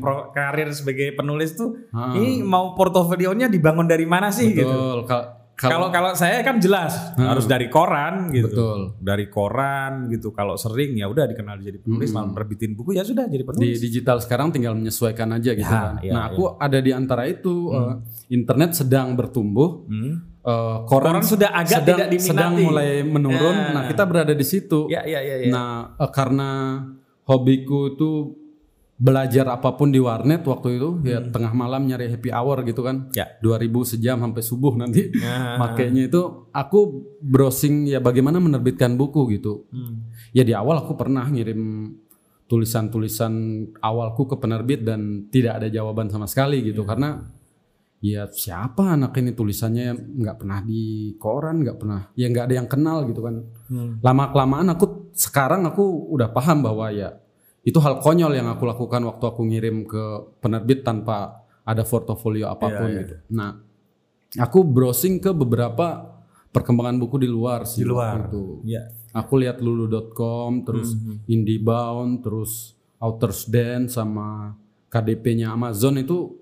pro- 0.00 0.32
karir 0.32 0.72
sebagai 0.72 1.12
penulis 1.12 1.52
tuh. 1.52 1.76
Ah. 1.92 2.16
Ini 2.16 2.40
mau 2.40 2.72
portofolionya 2.72 3.52
dibangun 3.52 3.84
dari 3.84 4.08
mana 4.08 4.32
sih 4.32 4.56
gitu? 4.56 4.64
Betul. 4.64 4.98
Kal- 5.04 5.37
Kalau 5.58 5.90
kalau 5.90 6.14
saya 6.14 6.38
kan 6.40 6.62
jelas 6.62 6.94
harus 7.18 7.44
dari 7.44 7.66
koran 7.66 8.30
gitu. 8.30 8.46
Betul. 8.46 8.78
Dari 8.96 9.26
koran 9.26 10.06
gitu. 10.06 10.30
Kalau 10.30 10.54
sering 10.54 10.94
ya 10.94 11.04
udah 11.04 11.26
dikenal 11.26 11.58
jadi 11.58 11.76
penulis, 11.76 12.14
malah 12.14 12.30
nerbitin 12.30 12.72
buku 12.72 12.94
ya 12.94 13.02
sudah 13.02 13.26
jadi 13.26 13.42
di 13.42 13.46
penulis. 13.46 13.82
digital 13.82 14.22
sekarang 14.22 14.54
tinggal 14.54 14.72
menyesuaikan 14.72 15.34
aja 15.34 15.50
gitu 15.52 15.66
Ya, 15.66 15.82
kan. 15.82 15.94
ya, 15.98 16.12
nah, 16.14 16.22
aku 16.30 16.54
ada 16.54 16.78
di 16.78 16.94
antara 16.94 17.26
itu 17.26 17.74
eh, 17.74 17.94
internet 18.30 18.78
sedang 18.78 19.12
bertumbuh. 19.12 19.82
Hmm. 19.84 20.14
eh, 20.38 20.78
koran, 20.86 21.18
Koran 21.18 21.26
sudah 21.26 21.50
agak 21.50 21.82
sedang, 21.82 21.98
tidak 21.98 22.08
diminati. 22.08 22.30
sedang 22.30 22.52
mulai 22.54 22.90
menurun. 23.02 23.56
Ya. 23.58 23.74
Nah, 23.74 23.82
kita 23.84 24.02
berada 24.06 24.32
di 24.32 24.46
situ. 24.46 24.86
Ya 24.86 25.02
ya 25.02 25.18
ya 25.18 25.42
ya. 25.42 25.50
Nah, 25.50 25.98
eh, 25.98 26.10
karena 26.14 26.50
hobiku 27.26 27.92
itu 27.92 28.10
belajar 28.98 29.46
apa 29.46 29.78
pun 29.78 29.94
di 29.94 30.02
warnet 30.02 30.42
waktu 30.42 30.74
itu 30.74 30.98
ya 31.06 31.22
tengah 31.22 31.54
malam 31.54 31.86
nyari 31.86 32.10
happy 32.10 32.34
hour 32.34 32.66
gitu 32.66 32.82
kan. 32.82 33.08
Hmm. 33.08 33.14
Ya. 33.14 33.26
2000 33.38 33.90
sejam 33.94 34.18
sampai 34.18 34.42
subuh 34.42 34.74
nanti. 34.74 35.14
Ya. 35.14 35.54
Makanya 35.62 36.10
itu 36.10 36.50
aku 36.50 37.06
browsing 37.22 37.86
ya 37.86 38.02
bagaimana 38.02 38.42
menerbitkan 38.42 38.98
buku 38.98 39.38
gitu. 39.38 39.70
Hmm. 39.70 40.10
Ya 40.34 40.42
di 40.42 40.50
awal 40.50 40.82
aku 40.82 40.98
pernah 40.98 41.22
ngirim 41.30 41.94
tulisan-tulisan 42.48 43.32
awalku 43.78 44.24
ke 44.24 44.36
penerbit 44.40 44.82
dan 44.82 45.28
tidak 45.28 45.62
ada 45.62 45.68
jawaban 45.68 46.08
sama 46.08 46.24
sekali 46.24 46.64
gitu 46.64 46.80
karena 46.82 47.20
ya 48.00 48.24
siapa 48.24 48.96
anak 48.96 49.12
ini 49.20 49.36
tulisannya 49.36 50.16
nggak 50.16 50.36
pernah 50.40 50.64
di 50.64 51.12
koran 51.20 51.60
nggak 51.60 51.76
pernah 51.76 52.08
ya 52.16 52.26
nggak 52.32 52.44
ada 52.48 52.54
yang 52.56 52.68
kenal 52.70 53.04
gitu 53.04 53.20
kan 53.22 53.36
Hmm. 53.68 54.00
lama 54.00 54.32
kelamaan 54.32 54.72
aku 54.72 55.12
sekarang 55.12 55.68
aku 55.68 55.84
udah 56.16 56.32
paham 56.32 56.64
bahwa 56.64 56.88
ya 56.88 57.20
itu 57.62 57.78
hal 57.78 57.98
konyol 57.98 58.32
yang 58.32 58.48
aku 58.48 58.64
lakukan 58.64 59.02
waktu 59.04 59.24
aku 59.24 59.40
ngirim 59.44 59.84
ke 59.84 60.04
penerbit 60.38 60.82
tanpa 60.82 61.42
ada 61.62 61.82
portofolio 61.82 62.48
apa 62.48 62.66
pun 62.66 62.86
Iya, 62.86 62.92
iya. 62.92 63.00
gitu 63.02 63.14
nah 63.28 63.50
aku 64.36 64.62
browsing 64.62 65.18
ke 65.18 65.30
beberapa 65.30 66.16
perkembangan 66.48 66.96
buku 66.98 67.16
di 67.18 67.28
luar 67.28 67.64
sih 67.64 67.82
Di 67.82 67.88
luar. 67.88 68.18
waktu 68.18 68.28
itu 68.28 68.44
Ya. 68.64 68.82
Aku 69.10 69.36
lihat 69.36 69.58
lulu.com, 69.58 70.62
terus 70.62 70.92
IndieBound, 71.24 72.20
terus 72.20 72.76
Authors 72.98 73.46
Den 73.46 73.88
sama 73.88 74.52
KDP-nya 74.88 75.48
Amazon 75.50 75.96
itu 75.96 76.36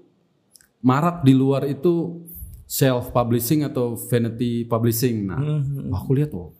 marak 0.80 1.22
di 1.22 1.30
luar 1.30 1.62
itu 1.64 2.26
self 2.64 3.10
publishing 3.10 3.62
atau 3.62 3.94
vanity 3.94 4.64
publishing. 4.64 5.26
Nah, 5.26 5.38
Hmm. 5.38 5.88
wah, 5.88 6.00
aku 6.00 6.10
lihat 6.12 6.34
oh, 6.34 6.58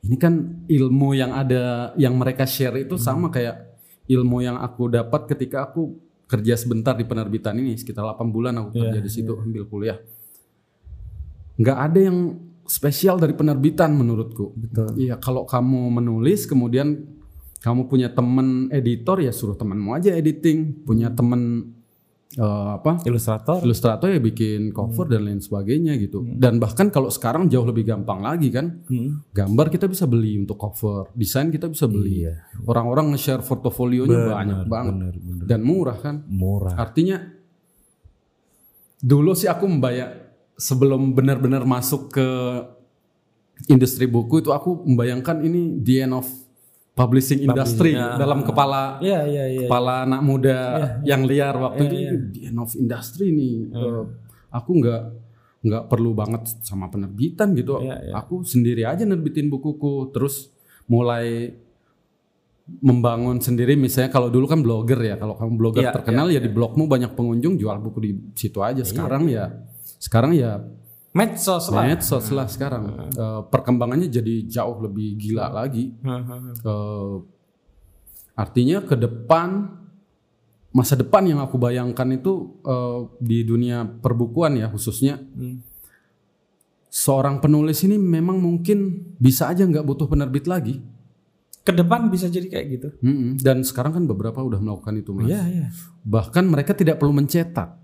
ini 0.00 0.14
kan 0.14 0.34
ilmu 0.64 1.12
yang 1.12 1.32
ada 1.32 1.62
yang 1.96 2.14
mereka 2.14 2.46
share 2.46 2.78
itu 2.78 2.94
sama 2.96 3.26
kayak 3.28 3.69
ilmu 4.10 4.42
yang 4.42 4.58
aku 4.58 4.90
dapat 4.90 5.30
ketika 5.30 5.70
aku 5.70 5.94
kerja 6.26 6.54
sebentar 6.58 6.94
di 6.98 7.06
penerbitan 7.06 7.54
ini 7.58 7.78
sekitar 7.78 8.02
8 8.02 8.26
bulan 8.30 8.54
aku 8.58 8.74
kerja 8.74 9.00
di 9.02 9.10
situ 9.10 9.34
ambil 9.38 9.66
kuliah. 9.66 9.98
Nggak 11.58 11.78
ada 11.78 12.00
yang 12.00 12.18
spesial 12.66 13.18
dari 13.18 13.34
penerbitan 13.34 13.90
menurutku. 13.94 14.54
Betul. 14.54 14.94
Iya, 14.94 15.18
kalau 15.18 15.42
kamu 15.42 15.90
menulis 15.90 16.46
kemudian 16.46 17.02
kamu 17.60 17.90
punya 17.90 18.08
temen 18.14 18.70
editor 18.72 19.20
ya 19.20 19.34
suruh 19.34 19.58
temanmu 19.58 19.92
aja 19.92 20.14
editing, 20.14 20.86
punya 20.86 21.12
temen 21.12 21.74
eh, 22.36 22.70
apa? 22.76 23.02
Ilustrator. 23.02 23.64
Ilustrator 23.64 24.12
ya 24.12 24.20
bikin 24.22 24.70
cover 24.70 25.06
dan 25.10 25.26
lain 25.26 25.40
sebagainya 25.42 25.98
gitu. 25.98 26.22
Dan 26.22 26.62
bahkan 26.62 26.92
kalau 26.92 27.10
sekarang 27.10 27.50
jauh 27.50 27.66
lebih 27.66 27.88
gampang 27.88 28.22
lagi 28.22 28.52
kan. 28.52 28.84
Hmm. 28.86 29.24
Gambar 29.34 29.72
kita 29.72 29.90
bisa 29.90 30.06
beli 30.06 30.38
untuk 30.38 30.60
cover, 30.60 31.10
desain 31.16 31.50
kita 31.50 31.66
bisa 31.66 31.90
beli. 31.90 32.26
Iya. 32.28 32.34
Orang-orang 32.66 33.14
nge-share 33.14 33.42
portofolionya 33.42 34.18
banyak 34.30 34.60
banget 34.70 34.94
Bener, 34.94 35.14
bener. 35.16 35.44
dan 35.48 35.60
murah 35.64 35.98
kan. 35.98 36.22
Murah. 36.28 36.74
Artinya 36.78 37.18
dulu 39.00 39.32
sih 39.32 39.48
aku 39.48 39.64
membayar 39.64 40.30
sebelum 40.60 41.16
benar-benar 41.16 41.64
masuk 41.64 42.12
ke 42.12 42.28
industri 43.68 44.04
buku 44.04 44.44
itu 44.44 44.52
aku 44.52 44.84
membayangkan 44.84 45.40
ini 45.44 45.80
the 45.80 46.04
end 46.04 46.16
of 46.16 46.28
publishing 46.92 47.40
industry 47.42 47.94
dalam 47.94 48.44
kepala 48.44 48.98
Iya 49.00 49.24
iya 49.24 49.44
iya. 49.48 49.60
kepala 49.64 50.04
anak 50.04 50.20
muda 50.20 50.58
yang 51.06 51.24
liar 51.24 51.54
waktu 51.56 51.82
itu 51.86 51.96
the 52.34 52.40
end 52.50 52.58
of 52.60 52.70
industry 52.76 53.32
nih. 53.32 53.72
Eh, 53.72 54.02
aku 54.52 54.70
nggak 54.82 55.02
nggak 55.60 55.82
perlu 55.88 56.16
banget 56.16 56.48
sama 56.64 56.88
penerbitan 56.88 57.52
gitu. 57.52 57.80
Iya, 57.80 57.96
iya. 58.00 58.12
Aku 58.16 58.42
sendiri 58.44 58.84
aja 58.84 59.04
nerbitin 59.04 59.48
bukuku 59.48 60.12
terus 60.12 60.48
mulai 60.88 61.52
membangun 62.78 63.42
sendiri 63.42 63.74
misalnya 63.74 64.14
kalau 64.14 64.30
dulu 64.30 64.46
kan 64.46 64.62
blogger 64.62 64.98
ya 65.02 65.18
kalau 65.18 65.34
kamu 65.34 65.52
blogger 65.58 65.82
Iya, 65.82 65.90
terkenal 65.90 66.30
ya 66.30 66.38
di 66.38 66.46
blogmu 66.46 66.86
banyak 66.86 67.18
pengunjung 67.18 67.58
jual 67.58 67.82
buku 67.82 67.98
di 67.98 68.10
situ 68.38 68.62
aja 68.62 68.86
sekarang 68.86 69.26
ya 69.26 69.50
sekarang 69.98 70.38
ya 70.38 70.62
Medsos 71.10 71.68
lah. 71.68 71.82
medsos 71.84 72.26
lah 72.30 72.46
sekarang 72.46 73.10
Eh, 73.10 73.40
perkembangannya 73.46 74.06
jadi 74.06 74.46
jauh 74.46 74.78
lebih 74.80 75.14
gila 75.16 75.50
lagi 75.50 75.90
Eh, 76.62 77.14
artinya 78.34 78.78
ke 78.80 78.94
depan 78.94 79.48
masa 80.70 80.94
depan 80.94 81.26
yang 81.26 81.38
aku 81.38 81.58
bayangkan 81.58 82.06
itu 82.10 82.32
eh, 82.62 82.98
di 83.18 83.42
dunia 83.42 83.82
perbukuan 83.82 84.54
ya 84.54 84.68
khususnya 84.68 85.18
seorang 86.86 87.38
penulis 87.38 87.82
ini 87.82 87.96
memang 87.96 88.38
mungkin 88.38 88.78
bisa 89.16 89.46
aja 89.46 89.62
nggak 89.62 89.82
butuh 89.82 90.06
penerbit 90.06 90.46
lagi 90.46 90.78
Ke 91.60 91.70
depan 91.70 92.08
bisa 92.08 92.24
jadi 92.26 92.48
kayak 92.48 92.66
gitu. 92.70 92.88
Mm-mm. 93.00 93.36
dan 93.36 93.60
sekarang 93.60 93.92
kan 93.92 94.04
beberapa 94.04 94.40
udah 94.40 94.58
melakukan 94.58 94.94
itu 94.96 95.10
mas 95.12 95.28
Iya 95.28 95.42
iya. 95.46 95.66
bahkan 96.02 96.42
mereka 96.44 96.72
tidak 96.72 96.96
perlu 96.96 97.12
mencetak 97.12 97.76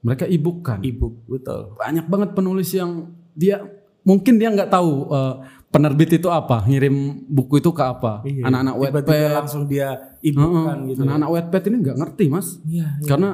mereka 0.00 0.24
e-book 0.24 0.62
kan 0.62 0.80
Ibu 0.80 1.28
betul. 1.28 1.76
banyak 1.76 2.06
banget 2.06 2.30
penulis 2.32 2.70
yang 2.70 3.08
dia 3.32 3.60
mungkin 4.00 4.36
dia 4.36 4.48
nggak 4.48 4.68
tahu 4.68 4.90
eh, 5.08 5.34
penerbit 5.68 6.10
itu 6.14 6.26
apa 6.26 6.64
ngirim 6.64 6.94
buku 7.26 7.58
itu 7.58 7.70
ke 7.70 7.84
apa 7.84 8.24
anak-anak 8.24 8.74
Iya. 8.74 8.82
Wattpad 8.90 9.32
langsung 9.34 9.62
dia 9.64 9.88
ibu 10.20 10.40
kan 10.40 10.50
Heeh, 10.82 10.88
gitu. 10.90 11.00
anak-anak 11.04 11.28
Wattpad 11.30 11.62
ini 11.64 11.76
nggak 11.80 11.96
ngerti 11.98 12.24
mas 12.26 12.48
Iya. 12.64 12.88
karena 13.04 13.30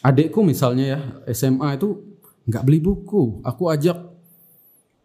adekku 0.00 0.40
misalnya 0.40 0.84
ya 0.86 0.98
SMA 1.30 1.76
itu 1.76 2.02
nggak 2.44 2.62
beli 2.62 2.78
buku 2.78 3.40
aku 3.40 3.68
ajak 3.68 3.98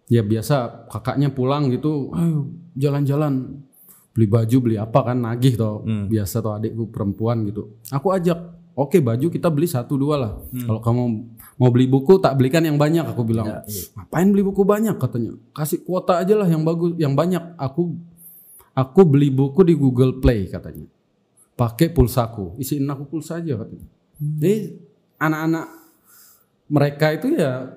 ya 0.08 0.22
biasa 0.22 0.56
kakaknya 0.90 1.30
pulang 1.30 1.70
gitu 1.70 2.12
ayo 2.12 2.50
jalan-jalan 2.74 3.62
beli 4.10 4.26
baju 4.26 4.58
beli 4.60 4.76
apa 4.76 5.00
kan 5.06 5.18
nagih 5.18 5.56
toh 5.56 5.86
Hmm. 5.86 6.08
biasa 6.08 6.42
toh 6.42 6.52
adikku 6.54 6.90
perempuan 6.90 7.46
gitu 7.46 7.78
aku 7.88 8.12
ajak 8.12 8.59
oke 8.80 8.98
baju 9.04 9.28
kita 9.28 9.52
beli 9.52 9.68
satu 9.68 10.00
dua 10.00 10.16
lah. 10.16 10.34
Hmm. 10.56 10.64
kalau 10.64 10.80
kamu 10.80 11.04
mau 11.60 11.70
beli 11.70 11.92
buku 11.92 12.24
tak 12.24 12.40
belikan 12.40 12.64
yang 12.64 12.80
banyak 12.80 13.04
aku 13.04 13.28
bilang. 13.28 13.48
Ya, 13.48 13.60
iya. 13.68 13.84
ngapain 14.00 14.28
beli 14.32 14.44
buku 14.48 14.64
banyak 14.64 14.96
katanya. 14.96 15.36
Kasih 15.52 15.84
kuota 15.84 16.16
aja 16.24 16.40
lah 16.40 16.48
yang 16.48 16.64
bagus 16.64 16.96
yang 16.96 17.12
banyak. 17.12 17.44
Aku 17.60 18.00
aku 18.72 19.02
beli 19.04 19.28
buku 19.28 19.68
di 19.68 19.76
Google 19.76 20.24
Play 20.24 20.48
katanya. 20.48 20.88
Pakai 21.60 21.92
pulsaku. 21.92 22.56
Isiin 22.56 22.88
aku 22.88 23.04
pulsa 23.12 23.44
aja 23.44 23.60
katanya. 23.60 23.88
Jadi 24.16 24.56
anak-anak 25.20 25.66
mereka 26.72 27.12
itu 27.12 27.36
ya 27.36 27.76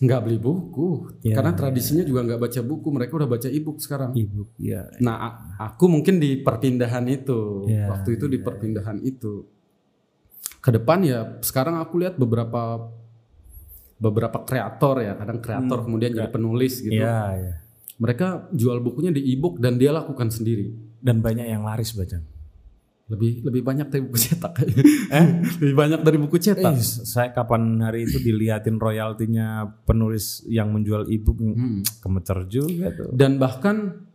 nggak 0.00 0.20
beli 0.24 0.38
buku. 0.40 0.88
Ya, 1.20 1.36
karena 1.36 1.52
tradisinya 1.52 2.04
juga 2.04 2.24
nggak 2.24 2.40
baca 2.40 2.60
buku. 2.64 2.88
Mereka 2.88 3.12
udah 3.20 3.28
baca 3.28 3.48
e-book 3.52 3.78
sekarang. 3.84 4.16
Ibu. 4.16 4.56
Iya. 4.56 4.88
nah 5.04 5.16
a- 5.20 5.36
aku 5.68 5.92
mungkin 5.92 6.16
di 6.16 6.40
perpindahan 6.40 7.04
itu. 7.08 7.68
Ya, 7.68 7.92
waktu 7.92 8.16
itu 8.16 8.24
di 8.28 8.40
perpindahan 8.40 9.04
itu 9.04 9.53
ke 10.64 10.72
depan 10.72 11.04
ya 11.04 11.36
sekarang 11.44 11.76
aku 11.76 12.00
lihat 12.00 12.16
beberapa 12.16 12.88
beberapa 14.00 14.42
kreator 14.42 15.04
ya, 15.04 15.12
kadang 15.16 15.38
kreator 15.44 15.78
kemudian 15.84 16.16
jadi 16.16 16.30
penulis 16.32 16.80
gitu. 16.80 17.04
Iya, 17.04 17.20
iya. 17.36 17.54
Mereka 18.00 18.50
jual 18.50 18.82
bukunya 18.82 19.14
di 19.14 19.22
e-book 19.32 19.62
dan 19.62 19.78
dia 19.78 19.94
lakukan 19.94 20.32
sendiri. 20.32 20.72
Dan 20.98 21.20
banyak 21.20 21.46
yang 21.46 21.62
laris 21.62 21.94
bacaan. 21.94 22.24
Lebih 23.12 23.44
lebih 23.44 23.62
banyak 23.62 23.86
dari 23.92 24.02
buku 24.08 24.18
cetak. 24.18 24.52
eh? 25.20 25.26
lebih 25.60 25.76
banyak 25.76 26.00
dari 26.00 26.18
buku 26.18 26.36
cetak. 26.40 26.74
Eh, 26.74 26.80
saya 26.80 27.28
kapan 27.36 27.84
hari 27.84 28.08
itu 28.08 28.18
diliatin 28.18 28.80
royaltinya 28.80 29.68
penulis 29.84 30.42
yang 30.48 30.72
menjual 30.72 31.06
e-book 31.12 31.38
kemecer 32.00 32.48
juga 32.48 32.88
tuh. 32.96 33.12
Dan 33.12 33.36
bahkan 33.36 34.08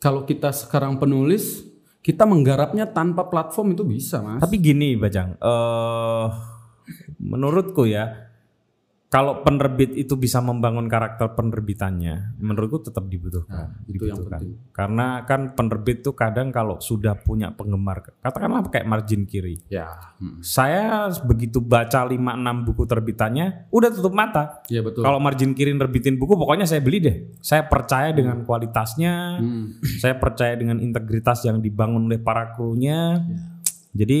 kalau 0.00 0.24
kita 0.24 0.50
sekarang 0.50 0.96
penulis, 0.96 1.69
kita 2.00 2.24
menggarapnya 2.24 2.88
tanpa 2.88 3.28
platform 3.28 3.76
itu 3.76 3.84
bisa, 3.84 4.24
Mas. 4.24 4.40
Tapi 4.40 4.56
gini, 4.56 4.96
Bajang, 4.96 5.36
eh 5.36 6.26
menurutku 7.20 7.86
ya, 7.86 8.29
kalau 9.10 9.42
penerbit 9.42 9.90
itu 9.98 10.14
bisa 10.14 10.38
membangun 10.38 10.86
karakter 10.86 11.34
penerbitannya, 11.34 12.38
menurutku 12.38 12.78
tetap 12.78 13.10
dibutuhkan. 13.10 13.82
itu 13.90 14.06
yang 14.06 14.22
dibutuhkan. 14.22 14.38
penting. 14.38 14.70
Karena 14.70 15.26
kan 15.26 15.50
penerbit 15.58 16.06
tuh 16.06 16.14
kadang 16.14 16.54
kalau 16.54 16.78
sudah 16.78 17.18
punya 17.18 17.50
penggemar, 17.50 18.06
katakanlah 18.22 18.70
kayak 18.70 18.86
margin 18.86 19.26
kiri. 19.26 19.58
Ya. 19.66 19.90
hmm. 20.22 20.46
Saya 20.46 21.10
begitu 21.26 21.58
baca 21.58 22.06
5-6 22.06 22.14
buku 22.70 22.82
terbitannya, 22.86 23.66
udah 23.74 23.90
tutup 23.90 24.14
mata. 24.14 24.62
Iya 24.70 24.86
betul. 24.86 25.02
Kalau 25.02 25.18
margin 25.18 25.58
kiri 25.58 25.74
nerbitin 25.74 26.14
buku, 26.14 26.38
pokoknya 26.38 26.70
saya 26.70 26.78
beli 26.78 27.02
deh. 27.02 27.16
Saya 27.42 27.66
percaya 27.66 28.14
dengan 28.14 28.46
kualitasnya, 28.46 29.42
Hmm. 29.42 29.74
saya 29.98 30.22
percaya 30.22 30.54
dengan 30.54 30.78
integritas 30.78 31.42
yang 31.42 31.58
dibangun 31.58 32.06
oleh 32.06 32.22
para 32.22 32.54
krunya. 32.54 33.26
Ya. 33.26 33.49
Jadi 33.90 34.20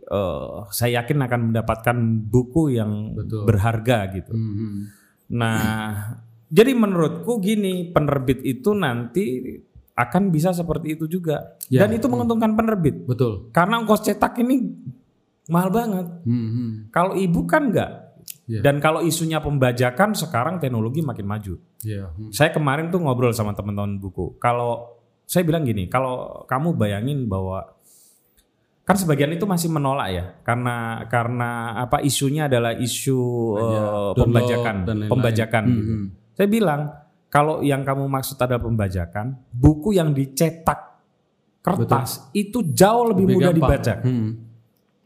eh, 0.00 0.50
saya 0.72 1.04
yakin 1.04 1.18
akan 1.28 1.40
mendapatkan 1.52 1.96
buku 2.28 2.76
yang 2.76 3.12
Betul. 3.12 3.44
berharga 3.44 4.08
gitu. 4.16 4.32
Hmm, 4.32 4.54
hmm. 4.56 4.74
Nah, 5.30 5.70
jadi 6.50 6.74
menurutku 6.74 7.38
gini, 7.38 7.92
penerbit 7.94 8.42
itu 8.42 8.74
nanti 8.74 9.54
akan 9.94 10.32
bisa 10.32 10.50
seperti 10.56 10.96
itu 10.96 11.04
juga. 11.06 11.60
Ya. 11.68 11.84
Dan 11.84 12.00
itu 12.00 12.08
menguntungkan 12.08 12.56
penerbit. 12.56 13.04
Betul. 13.04 13.52
Karena 13.52 13.78
ongkos 13.84 14.02
cetak 14.02 14.40
ini 14.40 14.66
mahal 15.52 15.70
banget. 15.70 16.06
Hmm, 16.24 16.48
hmm. 16.50 16.70
Kalau 16.90 17.12
ibu 17.14 17.44
kan 17.44 17.68
enggak. 17.68 18.10
Iya. 18.50 18.66
Dan 18.66 18.82
kalau 18.82 19.04
isunya 19.06 19.38
pembajakan 19.38 20.16
sekarang 20.16 20.58
teknologi 20.58 21.04
makin 21.04 21.26
maju. 21.28 21.54
Iya. 21.84 22.10
hmm. 22.10 22.32
Saya 22.34 22.50
kemarin 22.50 22.88
tuh 22.88 22.98
ngobrol 23.04 23.30
sama 23.36 23.54
teman-teman 23.54 24.00
buku. 24.00 24.34
Kalau 24.42 24.98
saya 25.28 25.46
bilang 25.46 25.62
gini, 25.62 25.86
kalau 25.86 26.42
kamu 26.50 26.74
bayangin 26.74 27.30
bahwa 27.30 27.78
kan 28.90 28.96
sebagian 28.96 29.30
itu 29.30 29.46
masih 29.46 29.68
menolak 29.68 30.08
ya, 30.10 30.24
karena 30.42 30.76
karena 31.06 31.50
apa 31.78 32.02
isunya 32.02 32.44
adalah 32.44 32.74
isu 32.74 33.18
download 33.54 34.18
pembajakan, 34.18 34.76
dan 34.82 34.96
pembajakan. 35.06 35.62
Gitu. 35.64 35.82
hmm. 35.86 36.04
Saya 36.34 36.48
bilang 36.48 36.80
kalau 37.26 37.62
yang 37.62 37.80
kamu 37.80 38.04
maksud 38.04 38.34
adalah 38.36 38.58
pembajakan, 38.58 39.38
buku 39.48 39.94
yang 39.94 40.10
dicetak 40.10 40.90
kertas 41.60 42.26
itu 42.32 42.64
jauh 42.66 43.06
lebih, 43.06 43.24
Lebih 43.24 43.36
mudah 43.36 43.52
gampang. 43.52 43.70
dibaca. 43.70 43.94
Hmm. 44.02 44.30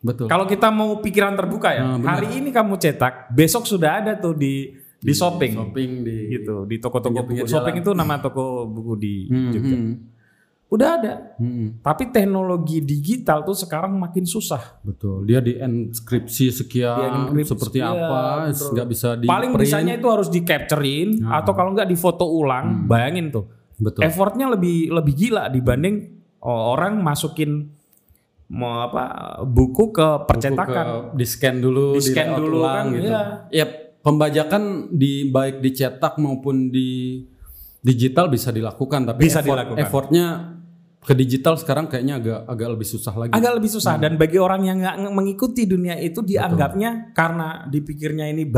Betul. 0.01 0.27
Kalau 0.29 0.45
kita 0.45 0.69
mau 0.69 1.01
pikiran 1.01 1.33
terbuka 1.33 1.69
ya, 1.71 1.83
Ah, 1.83 1.97
benar. 1.97 2.09
hari 2.15 2.39
ini 2.39 2.49
kamu 2.49 2.77
cetak, 2.77 3.29
besok 3.31 3.65
sudah 3.65 4.01
ada 4.01 4.13
tuh 4.15 4.33
di 4.33 4.69
di 4.99 5.13
shopping, 5.13 5.53
Shopping 5.53 5.91
di 6.01 6.17
gitu, 6.31 6.65
di 6.65 6.77
toko-toko 6.79 7.21
buku. 7.23 7.45
Shopping 7.45 7.77
jalan. 7.77 7.85
itu 7.85 7.91
nama 7.93 8.15
toko 8.17 8.65
buku 8.65 8.93
di 8.95 9.15
Hmm, 9.27 9.53
Jogja. 9.53 9.77
hmm. 9.77 9.93
Udah 10.73 10.99
ada. 10.99 11.15
Hmm. 11.39 11.79
Tapi 11.79 12.11
teknologi 12.11 12.83
digital 12.83 13.47
tuh 13.47 13.55
sekarang 13.55 13.95
makin 13.95 14.27
susah. 14.27 14.81
Betul. 14.83 15.23
Dia 15.23 15.39
di 15.39 15.55
enskripsi 15.55 16.51
sekian 16.51 16.99
Di-enkripsi, 17.31 17.51
seperti 17.55 17.79
iya, 17.79 17.95
apa, 17.95 18.51
nggak 18.51 18.89
bisa 18.91 19.09
di 19.15 19.27
Paling 19.29 19.55
bisanya 19.55 19.95
itu 19.95 20.09
harus 20.11 20.27
di 20.33 20.43
capturein 20.43 21.23
atau 21.23 21.53
kalau 21.55 21.77
nggak 21.77 21.87
di 21.87 21.95
foto 21.95 22.27
ulang. 22.27 22.91
Bayangin 22.91 23.31
tuh, 23.31 23.45
Betul. 23.79 24.03
effortnya 24.03 24.51
lebih 24.51 24.91
lebih 24.91 25.15
gila 25.15 25.47
dibanding 25.47 26.11
orang 26.43 26.99
masukin 26.99 27.71
mau 28.51 28.85
apa 28.85 29.05
buku 29.47 29.95
ke 29.95 30.09
percetakan. 30.27 31.15
di 31.15 31.25
scan 31.25 31.57
dulu, 31.63 31.97
Di-scan 31.97 32.35
layout 32.35 32.41
dulu 32.41 32.57
ulang 32.61 32.75
kan, 32.75 32.87
gitu. 32.93 33.09
iya. 33.09 33.23
Ya 33.49 33.67
pembajakan 34.05 34.63
di 34.93 35.31
baik 35.31 35.63
dicetak 35.63 36.21
maupun 36.21 36.69
di 36.69 37.23
digital 37.81 38.29
bisa 38.29 38.53
dilakukan, 38.53 39.07
tapi 39.07 39.29
Bisa 39.29 39.41
effort- 39.41 39.49
dilakukan. 39.49 39.81
effortnya 39.81 40.27
ke 41.05 41.13
digital 41.13 41.55
sekarang 41.55 41.85
kayaknya 41.85 42.17
agak 42.17 42.39
agak 42.49 42.69
lebih 42.73 42.89
susah 42.89 43.13
lagi. 43.13 43.31
agak 43.31 43.53
lebih 43.55 43.71
susah 43.71 44.01
dan 44.01 44.17
bagi 44.17 44.41
orang 44.41 44.65
yang 44.65 44.81
nggak 44.81 44.97
mengikuti 45.13 45.69
dunia 45.69 46.01
itu 46.01 46.25
dianggapnya 46.25 47.13
karena 47.13 47.69
dipikirnya 47.69 48.25
ini 48.27 48.49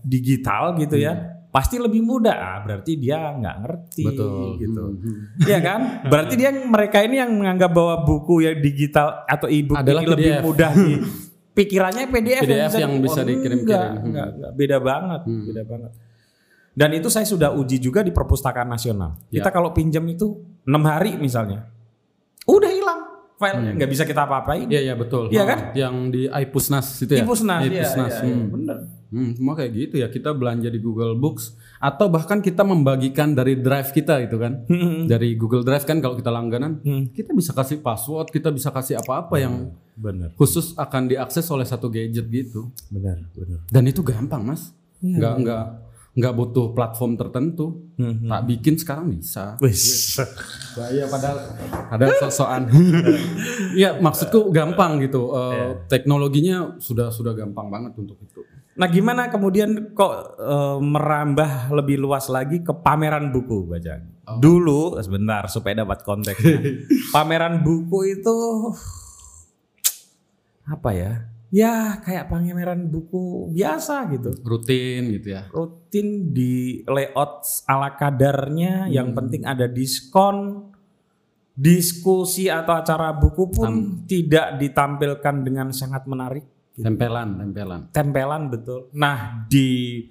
digital 0.00 0.78
gitu 0.78 0.96
ya 0.96 1.34
pasti 1.50 1.80
lebih 1.80 2.04
mudah 2.04 2.36
ah, 2.36 2.58
berarti 2.62 2.94
dia 2.94 3.32
nggak 3.32 3.56
ngerti 3.58 4.04
Betul. 4.06 4.60
gitu 4.60 4.82
Hmm, 4.86 5.00
hmm. 5.02 5.20
Iya 5.48 5.58
kan 5.58 5.80
berarti 6.06 6.34
dia 6.36 6.50
mereka 6.52 7.00
ini 7.00 7.16
yang 7.16 7.32
menganggap 7.32 7.70
bahwa 7.72 8.04
buku 8.04 8.44
yang 8.44 8.60
digital 8.60 9.24
atau 9.24 9.48
e-book 9.48 9.74
Adalah 9.74 10.02
ini 10.04 10.10
lebih 10.12 10.32
mudah 10.44 10.70
di 10.72 10.94
pikirannya 11.56 12.04
PDF, 12.06 12.42
PDF 12.44 12.72
yang 12.76 13.00
bisa 13.00 13.20
oh, 13.20 13.26
dikirim-kirim. 13.26 13.64
enggak, 13.64 13.88
Hmm. 13.88 14.04
enggak, 14.04 14.28
enggak. 14.30 14.52
beda 14.52 14.78
banget 14.78 15.20
beda 15.26 15.62
banget 15.64 15.92
dan 16.76 16.90
itu 16.92 17.08
saya 17.08 17.24
sudah 17.24 17.50
uji 17.50 17.80
juga 17.80 18.04
di 18.04 18.12
perpustakaan 18.12 18.68
nasional 18.68 19.16
Ya. 19.26 19.40
kita 19.40 19.48
kalau 19.48 19.72
pinjam 19.72 20.04
itu 20.04 20.36
enam 20.62 20.84
hari 20.84 21.16
misalnya 21.16 21.72
filenya 23.36 23.72
nggak 23.76 23.90
bisa 23.90 24.02
kita 24.02 24.24
apa-apain 24.24 24.64
Iya 24.66 24.80
iya 24.82 24.94
betul. 24.96 25.28
Iya 25.28 25.44
kan? 25.44 25.58
Yang 25.72 25.94
di 26.08 26.22
iPusnas 26.24 26.86
itu 27.00 27.12
ya. 27.14 27.22
Ipusnas, 27.22 27.60
iya, 27.62 27.70
Ipusnas, 27.84 28.12
iya, 28.16 28.24
iya, 28.24 28.36
hmm. 28.36 28.48
bener. 28.48 28.76
Hmm, 29.06 29.30
semua 29.38 29.54
kayak 29.54 29.70
gitu 29.70 29.94
ya 30.02 30.10
kita 30.10 30.34
belanja 30.34 30.66
di 30.66 30.82
Google 30.82 31.14
Books 31.14 31.54
atau 31.78 32.10
bahkan 32.10 32.42
kita 32.42 32.66
membagikan 32.66 33.32
dari 33.32 33.54
drive 33.54 33.94
kita 33.94 34.18
gitu 34.26 34.34
kan 34.36 34.66
dari 35.06 35.38
Google 35.38 35.62
Drive 35.62 35.86
kan 35.86 36.02
kalau 36.02 36.18
kita 36.18 36.26
langganan 36.26 36.82
Hmm. 36.82 37.14
kita 37.14 37.30
bisa 37.30 37.54
kasih 37.54 37.78
password 37.78 38.34
kita 38.34 38.50
bisa 38.50 38.74
kasih 38.74 38.98
apa-apa 38.98 39.38
yang 39.38 39.70
Bener, 39.94 40.34
khusus 40.34 40.74
akan 40.74 41.06
diakses 41.06 41.46
oleh 41.48 41.62
satu 41.62 41.86
gadget 41.86 42.26
gitu 42.26 42.68
bener, 42.90 43.30
bener. 43.30 43.62
dan 43.70 43.84
itu 43.86 44.02
gampang 44.02 44.42
mas 44.42 44.74
Iya. 44.98 45.16
nggak 45.22 45.34
nggak 45.40 45.64
nggak 46.16 46.32
butuh 46.32 46.72
platform 46.72 47.14
tertentu 47.20 47.86
Hmm, 47.96 48.28
tak 48.28 48.44
bikin 48.44 48.76
sekarang 48.76 49.08
bisa 49.08 49.56
Wis. 49.56 50.20
Iya 50.76 51.08
padahal 51.08 51.48
ada 51.88 52.04
sosokan. 52.20 52.68
Iya 53.80 53.96
maksudku 54.04 54.52
gampang 54.52 55.00
gitu. 55.00 55.32
Eh, 55.32 55.88
Teknologinya 55.88 56.76
sudah 56.76 57.08
sudah 57.08 57.32
gampang 57.32 57.72
banget 57.72 57.96
untuk 57.96 58.20
itu. 58.20 58.44
Nah, 58.76 58.84
gimana 58.92 59.32
kemudian 59.32 59.96
kok 59.96 60.36
eh, 60.36 60.78
merambah 60.84 61.72
lebih 61.72 61.96
luas 61.96 62.28
lagi 62.28 62.60
ke 62.60 62.72
pameran 62.76 63.32
buku, 63.32 63.64
Bajang? 63.64 64.04
Dulu, 64.36 65.00
sebentar 65.00 65.48
supaya 65.48 65.80
dapat 65.80 66.04
konteksnya. 66.04 66.60
pameran 67.16 67.64
buku 67.64 68.20
itu 68.20 68.36
apa 70.68 70.90
ya? 70.92 71.12
Ya, 71.54 72.02
kayak 72.02 72.26
pameran 72.26 72.90
buku 72.90 73.54
biasa 73.54 74.10
gitu. 74.10 74.34
Rutin 74.42 75.14
gitu 75.14 75.28
ya. 75.34 75.46
Rutin 75.54 76.34
di 76.34 76.82
layout 76.86 77.46
ala 77.70 77.94
kadarnya, 77.94 78.90
yang 78.90 79.14
penting 79.14 79.46
ada 79.46 79.70
diskon. 79.70 80.70
Diskusi 81.56 82.52
atau 82.52 82.76
acara 82.76 83.16
buku 83.16 83.48
pun 83.48 84.04
tidak 84.04 84.60
ditampilkan 84.60 85.40
dengan 85.40 85.72
sangat 85.72 86.04
menarik 86.04 86.44
Tempelan, 86.76 87.40
tempelan. 87.40 87.80
tempelan 87.88 88.42
betul. 88.52 88.92
Nah 88.92 89.48
di 89.48 90.04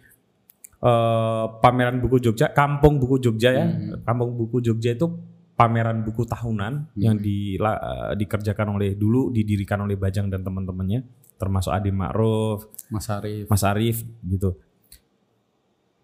eh, 0.81 1.45
pameran 1.61 2.01
buku 2.01 2.17
Jogja, 2.17 2.49
Kampung 2.49 2.97
Buku 2.97 3.21
Jogja 3.21 3.53
ya, 3.53 3.65
Kampung 4.01 4.33
Buku 4.33 4.57
Jogja 4.65 4.97
itu 4.97 5.05
pameran 5.53 6.01
buku 6.01 6.25
tahunan 6.25 6.97
yang 6.97 7.21
di, 7.21 7.55
eh, 7.55 8.11
dikerjakan 8.17 8.75
oleh 8.81 8.97
dulu 8.97 9.29
didirikan 9.29 9.85
oleh 9.85 9.93
Bajang 9.95 10.33
dan 10.33 10.41
teman-temannya, 10.41 11.05
termasuk 11.35 11.69
Adi 11.69 11.89
Ma'ruf, 11.89 12.65
Mas 12.87 13.07
Arief. 13.07 13.45
Mas 13.45 13.61
Arief 13.61 13.97
gitu, 14.21 14.55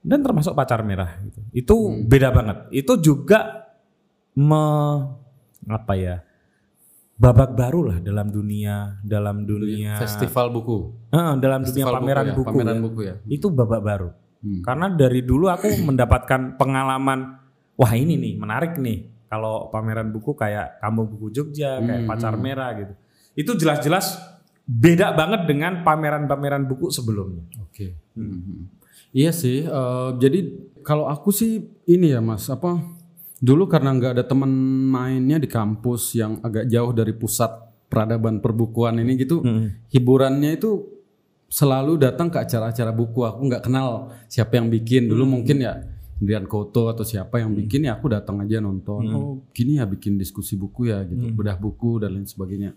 dan 0.02 0.20
termasuk 0.20 0.52
Pacar 0.52 0.82
Merah 0.82 1.22
gitu. 1.22 1.40
Itu 1.52 1.76
beda 2.04 2.30
banget. 2.30 2.58
Itu 2.70 2.98
juga 2.98 3.70
me 4.34 4.64
apa 5.64 5.94
ya 5.94 6.26
babak 7.14 7.54
baru 7.54 7.82
lah 7.86 7.98
dalam 8.00 8.28
dunia 8.28 8.98
dalam 9.00 9.46
dunia 9.46 9.94
Festival 9.96 10.50
buku. 10.50 10.78
Heeh, 11.10 11.34
dalam 11.38 11.62
dunia 11.62 11.86
Festival 11.86 11.94
pameran 11.96 12.26
ya, 12.26 12.34
buku, 12.34 12.48
Pameran 12.50 12.74
ya. 12.74 12.82
buku 12.82 13.00
ya. 13.04 13.16
itu 13.28 13.48
babak 13.48 13.82
baru 13.82 14.10
Hmm. 14.42 14.66
karena 14.66 14.90
dari 14.90 15.22
dulu 15.22 15.54
aku 15.54 15.70
mendapatkan 15.94 16.58
pengalaman 16.58 17.38
wah 17.78 17.94
ini 17.94 18.18
nih 18.18 18.42
menarik 18.42 18.74
nih 18.74 19.30
kalau 19.30 19.70
pameran 19.70 20.10
buku 20.10 20.34
kayak 20.34 20.82
Kampung 20.82 21.14
Buku 21.14 21.30
Jogja 21.30 21.78
kayak 21.78 22.02
Hmm, 22.02 22.10
Pacar 22.10 22.34
Merah 22.42 22.74
gitu 22.74 22.94
itu 23.38 23.52
jelas-jelas 23.54 24.18
beda 24.72 25.12
banget 25.12 25.52
dengan 25.52 25.84
pameran-pameran 25.84 26.64
buku 26.64 26.88
sebelumnya 26.88 27.44
Oke. 27.60 28.00
Mhm. 28.16 28.80
Iya 29.12 29.36
sih. 29.36 29.68
eh, 29.68 30.10
jadi 30.16 30.40
kalau 30.88 31.12
aku 31.12 31.36
sih 31.36 31.68
ini 31.84 32.16
ya 32.16 32.24
mas 32.24 32.48
apa 32.48 32.80
dulu 33.44 33.68
karena 33.68 33.92
nggak 33.92 34.12
ada 34.16 34.24
teman 34.24 34.48
mainnya 34.88 35.36
di 35.36 35.52
kampus 35.52 36.16
yang 36.16 36.40
agak 36.40 36.72
jauh 36.72 36.96
dari 36.96 37.12
pusat 37.12 37.52
peradaban 37.92 38.40
perbukuan 38.40 39.04
ini 39.04 39.20
gitu 39.20 39.44
hiburannya 39.92 40.56
itu 40.56 41.02
selalu 41.52 42.00
datang 42.00 42.32
ke 42.32 42.40
acara-acara 42.40 42.96
buku. 42.96 43.28
Aku 43.28 43.44
nggak 43.52 43.68
kenal 43.68 44.16
siapa 44.32 44.56
yang 44.56 44.72
bikin. 44.72 45.12
Dulu 45.12 45.28
mungkin 45.28 45.60
ya 45.60 45.84
Indrian 46.24 46.48
Koto 46.48 46.88
atau 46.88 47.04
siapa 47.04 47.44
yang 47.44 47.52
bikin 47.52 47.92
ya 47.92 48.00
aku 48.00 48.08
datang 48.08 48.40
aja 48.40 48.64
nonton. 48.64 49.04
Oh, 49.12 49.36
gini 49.52 49.76
ya 49.82 49.84
bikin 49.84 50.16
diskusi 50.16 50.56
buku 50.56 50.88
ya 50.88 51.04
gitu, 51.04 51.36
bedah 51.36 51.60
buku 51.60 52.00
dan 52.00 52.16
lain 52.16 52.24
sebagainya. 52.24 52.72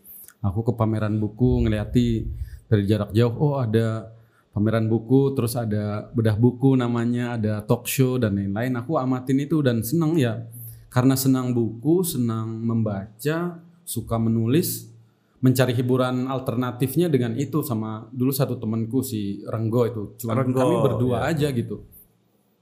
Aku 0.44 0.60
ke 0.60 0.72
pameran 0.76 1.16
buku 1.16 1.64
ngeliati 1.64 2.28
dari 2.68 2.84
jarak 2.84 3.16
jauh, 3.16 3.32
oh 3.32 3.56
ada 3.56 4.12
pameran 4.52 4.86
buku, 4.92 5.32
terus 5.32 5.56
ada 5.56 6.12
bedah 6.12 6.36
buku 6.36 6.76
namanya, 6.76 7.40
ada 7.40 7.64
talk 7.64 7.88
show 7.88 8.20
dan 8.20 8.36
lain-lain. 8.36 8.76
Aku 8.76 9.00
amatin 9.00 9.40
itu 9.40 9.64
dan 9.64 9.80
senang 9.80 10.20
ya. 10.20 10.44
Karena 10.92 11.16
senang 11.16 11.56
buku, 11.56 12.06
senang 12.06 12.60
membaca, 12.60 13.58
suka 13.82 14.16
menulis, 14.20 14.94
mencari 15.42 15.74
hiburan 15.76 16.30
alternatifnya 16.30 17.10
dengan 17.12 17.36
itu 17.36 17.60
sama 17.60 18.08
dulu 18.14 18.32
satu 18.32 18.56
temanku 18.56 19.04
si 19.04 19.44
Renggo 19.44 19.82
itu. 19.84 20.02
Cuma 20.22 20.38
Renggo, 20.38 20.60
kami 20.60 20.76
berdua 20.80 21.28
aja 21.28 21.50
gitu. 21.50 21.84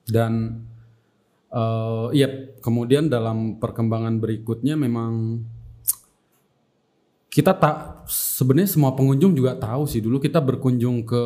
Dan 0.02 0.64
eh 1.52 2.06
ya 2.16 2.28
kemudian 2.64 3.12
dalam 3.12 3.60
perkembangan 3.60 4.16
berikutnya 4.16 4.74
memang 4.80 5.44
kita 7.32 7.56
tak 7.56 8.04
sebenarnya 8.12 8.68
semua 8.68 8.92
pengunjung 8.92 9.32
juga 9.32 9.56
tahu 9.56 9.88
sih 9.88 10.04
dulu 10.04 10.20
kita 10.20 10.36
berkunjung 10.44 11.08
ke 11.08 11.22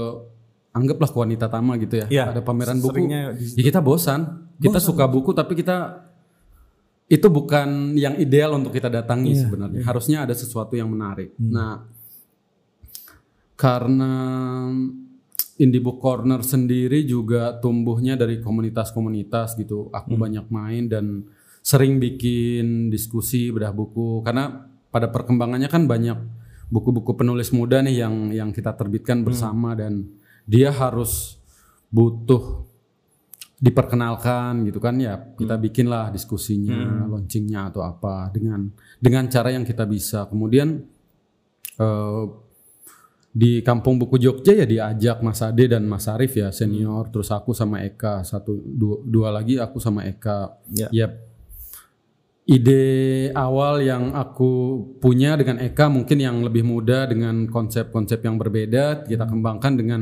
anggaplah 0.70 1.10
ke 1.10 1.18
wanita 1.18 1.50
tama 1.50 1.74
gitu 1.82 2.04
ya. 2.04 2.06
Iya, 2.06 2.24
ada 2.30 2.40
pameran 2.46 2.78
buku. 2.78 3.10
ya 3.10 3.34
kita 3.66 3.82
bosan. 3.82 4.46
Kita 4.62 4.78
suka 4.78 5.10
buku 5.10 5.34
tapi 5.34 5.58
kita 5.58 6.06
itu 7.10 7.26
bukan 7.26 7.98
yang 7.98 8.14
ideal 8.18 8.54
untuk 8.54 8.70
kita 8.74 8.86
datangi 8.86 9.34
Iya, 9.34 9.42
sebenarnya. 9.46 9.82
harusnya 9.82 10.18
ada 10.22 10.34
sesuatu 10.36 10.78
yang 10.78 10.86
menarik. 10.90 11.34
Nah 11.42 11.90
karena 13.56 14.12
Indie 15.56 15.80
Book 15.80 15.98
Corner 16.04 16.44
sendiri 16.44 17.02
juga 17.08 17.56
tumbuhnya 17.58 18.14
dari 18.14 18.38
komunitas-komunitas 18.44 19.56
gitu. 19.56 19.88
Aku 19.88 20.14
banyak 20.20 20.52
main 20.52 20.86
dan 20.86 21.24
sering 21.64 21.96
bikin 21.96 22.92
diskusi 22.92 23.48
bedah 23.48 23.72
buku. 23.72 24.20
Karena 24.20 24.75
pada 24.96 25.12
perkembangannya 25.12 25.68
kan 25.68 25.84
banyak 25.84 26.16
buku-buku 26.72 27.12
penulis 27.12 27.52
muda 27.52 27.84
nih 27.84 28.00
yang 28.00 28.14
yang 28.32 28.48
kita 28.48 28.72
terbitkan 28.72 29.20
bersama 29.20 29.76
dan 29.76 30.08
dia 30.48 30.72
harus 30.72 31.36
butuh 31.92 32.64
diperkenalkan 33.60 34.64
gitu 34.64 34.80
kan. 34.80 34.96
Ya 34.96 35.20
kita 35.36 35.60
bikinlah 35.60 36.08
diskusinya, 36.16 37.04
launchingnya 37.12 37.68
atau 37.68 37.84
apa 37.84 38.32
dengan 38.32 38.72
dengan 38.96 39.28
cara 39.28 39.52
yang 39.52 39.68
kita 39.68 39.84
bisa. 39.84 40.24
Kemudian 40.32 40.80
eh, 41.76 42.24
di 43.36 43.60
kampung 43.60 44.00
buku 44.00 44.16
Jogja 44.16 44.56
ya 44.56 44.64
diajak 44.64 45.20
Mas 45.20 45.44
Ade 45.44 45.68
dan 45.68 45.84
Mas 45.84 46.08
Arif 46.08 46.40
ya 46.40 46.48
senior 46.48 47.12
terus 47.12 47.28
aku 47.28 47.52
sama 47.52 47.84
Eka 47.84 48.24
satu 48.24 48.56
dua, 48.64 48.96
dua 49.04 49.28
lagi 49.28 49.60
aku 49.60 49.76
sama 49.76 50.08
Eka. 50.08 50.56
Ya. 50.72 50.88
ya 50.88 51.12
ide 52.46 52.82
awal 53.34 53.82
yang 53.82 54.14
aku 54.14 54.78
punya 55.02 55.34
dengan 55.34 55.58
Eka 55.58 55.90
mungkin 55.90 56.22
yang 56.22 56.46
lebih 56.46 56.62
muda 56.62 57.10
dengan 57.10 57.50
konsep-konsep 57.50 58.22
yang 58.22 58.38
berbeda 58.38 59.02
kita 59.02 59.26
kembangkan 59.26 59.72
dengan 59.74 60.00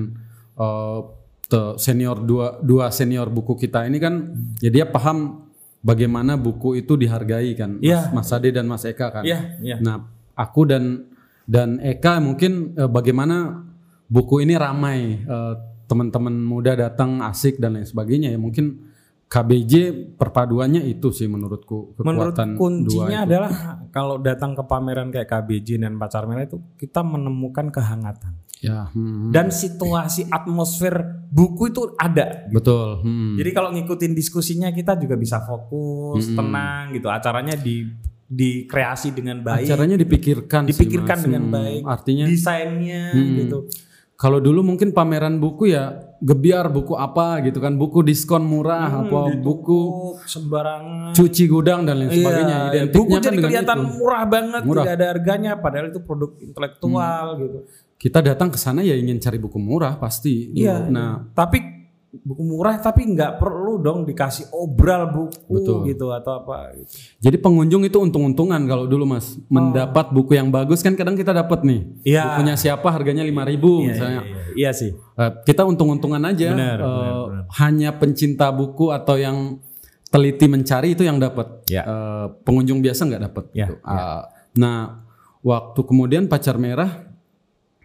te- 1.48 1.76
senior 1.80 2.20
dua 2.20 2.60
dua 2.60 2.92
senior 2.92 3.32
buku 3.32 3.56
kita 3.56 3.88
ini 3.88 3.96
kan 3.96 4.14
ya 4.60 4.68
dia 4.68 4.84
paham 4.84 5.48
bagaimana 5.80 6.36
buku 6.36 6.80
itu 6.80 6.96
dihargai 6.96 7.52
kan 7.56 7.76
Mas, 7.76 7.84
Iya. 7.84 8.00
Mas 8.12 8.28
Ade 8.32 8.48
dan 8.52 8.68
Mas 8.68 8.84
Eka 8.84 9.08
kan 9.10 9.24
Iya, 9.24 9.56
iya. 9.60 9.76
Nah, 9.80 10.04
aku 10.36 10.64
dan 10.68 11.08
dan 11.44 11.80
Eka 11.80 12.20
mungkin 12.20 12.72
eh, 12.76 12.88
bagaimana 12.88 13.64
buku 14.08 14.44
ini 14.44 14.56
ramai 14.56 15.20
eh, 15.20 15.54
teman-teman 15.84 16.32
muda 16.32 16.72
datang 16.76 17.20
asik 17.20 17.60
dan 17.60 17.76
lain 17.76 17.84
sebagainya 17.84 18.32
ya 18.32 18.40
mungkin 18.40 18.92
KBJ 19.24 19.74
perpaduannya 20.14 20.84
itu 20.86 21.10
sih 21.10 21.26
menurutku 21.26 21.98
Menurut 22.00 22.36
kekuatan 22.36 22.48
kuncinya 22.54 23.24
dua 23.24 23.24
itu. 23.24 23.26
adalah 23.26 23.50
kalau 23.90 24.16
datang 24.20 24.54
ke 24.54 24.62
pameran 24.62 25.10
kayak 25.10 25.26
KBJ 25.26 25.80
dan 25.82 25.98
Pacar 25.98 26.28
Merah 26.28 26.46
itu 26.46 26.60
kita 26.78 27.02
menemukan 27.02 27.72
kehangatan 27.72 28.38
ya 28.62 28.88
hmm, 28.94 29.28
dan 29.34 29.50
situasi 29.50 30.30
atmosfer 30.30 31.26
buku 31.28 31.68
itu 31.68 31.82
ada. 31.98 32.46
betul 32.48 33.02
hmm. 33.02 33.36
Jadi 33.36 33.50
kalau 33.50 33.68
ngikutin 33.74 34.12
diskusinya 34.14 34.70
kita 34.70 34.94
juga 34.96 35.18
bisa 35.18 35.42
fokus, 35.42 36.30
tenang 36.30 36.94
gitu. 36.94 37.10
Acaranya 37.10 37.58
di 37.58 37.84
dikreasi 38.24 39.12
dengan 39.12 39.44
baik, 39.44 39.68
acaranya 39.68 40.00
dipikirkan 40.00 40.64
sih, 40.64 40.70
dipikirkan 40.72 41.16
Mas. 41.20 41.24
dengan 41.28 41.42
Hmm, 41.44 41.54
baik, 41.54 41.82
artinya 41.84 42.24
desainnya 42.24 43.02
gitu. 43.14 43.68
kalau 44.16 44.40
dulu 44.40 44.64
mungkin 44.64 44.96
pameran 44.96 45.36
buku 45.36 45.70
ya 45.76 45.92
gebiar 46.24 46.66
buku 46.66 46.96
apa 46.96 47.44
gitu 47.44 47.58
kan 47.58 47.74
buku 47.74 48.00
diskon 48.00 48.40
murah 48.42 48.88
Hmm, 48.88 49.00
apa 49.04 49.20
buku 49.36 49.80
sembarangan. 50.24 51.12
cuci 51.12 51.44
gudang 51.44 51.84
dan 51.84 51.98
lain 51.98 52.08
sebagainya 52.10 52.56
Iya, 52.56 52.68
identiknya 52.80 52.96
buku 52.96 53.10
kan 53.10 53.20
jadi 53.20 53.28
dengan 53.30 53.44
kelihatan 53.46 53.78
itu. 53.78 53.92
murah 53.94 54.22
banget, 54.24 54.62
Murah. 54.62 54.82
tidak 54.82 54.94
ada 54.94 55.06
harganya, 55.10 55.52
padahal 55.54 55.86
itu 55.86 56.00
produk 56.00 56.30
intelektual 56.38 57.24
gitu. 57.38 57.58
kita 57.96 58.18
datang 58.20 58.48
ke 58.48 58.56
sana 58.56 58.80
ya 58.80 58.92
ingin 58.92 59.16
cari 59.18 59.36
buku 59.36 59.56
murah 59.56 59.94
pasti 59.94 60.48
Iya. 60.50 60.88
nah 60.88 61.28
Tapi 61.30 61.73
buku 62.22 62.42
murah 62.42 62.76
tapi 62.76 63.08
nggak 63.08 63.36
perlu 63.36 63.78
dong 63.78 64.04
dikasih 64.04 64.46
obral 64.50 65.10
buku 65.10 65.50
Betul. 65.50 65.78
gitu 65.88 66.06
atau 66.08 66.38
apa 66.38 66.70
gitu. 66.72 66.90
Jadi 67.20 67.36
pengunjung 67.36 67.82
itu 67.82 67.98
untung-untungan 67.98 68.62
kalau 68.64 68.84
dulu 68.84 69.02
mas 69.04 69.34
mendapat 69.46 70.08
buku 70.08 70.34
yang 70.34 70.48
bagus 70.48 70.78
kan 70.78 70.94
kadang 70.94 71.14
kita 71.14 71.32
dapat 71.32 71.62
nih 71.62 71.80
Iya. 72.04 72.22
bukunya 72.30 72.54
siapa 72.54 72.86
harganya 72.88 73.22
5000 73.22 73.58
misalnya 73.82 74.20
Iya, 74.22 74.42
iya 74.54 74.70
sih. 74.70 74.94
Eh, 74.94 75.30
kita 75.42 75.62
untung-untungan 75.62 76.22
aja 76.22 76.52
Benar, 76.52 76.78
Eh, 76.78 76.86
benar, 76.86 77.44
hanya 77.56 77.90
pencinta 77.92 78.48
buku 78.48 78.88
atau 78.88 79.14
yang 79.14 79.58
teliti 80.06 80.46
mencari 80.46 80.92
itu 80.92 81.02
yang 81.02 81.18
dapat 81.18 81.66
Ya. 81.66 81.82
Eh, 81.82 82.26
pengunjung 82.42 82.78
biasa 82.78 83.02
nggak 83.04 83.22
dapat 83.24 83.44
Ya, 83.50 83.66
gitu. 83.66 83.82
Ah, 83.82 84.30
nah 84.52 85.02
waktu 85.40 85.80
kemudian 85.82 86.24
pacar 86.24 86.54
merah 86.56 87.10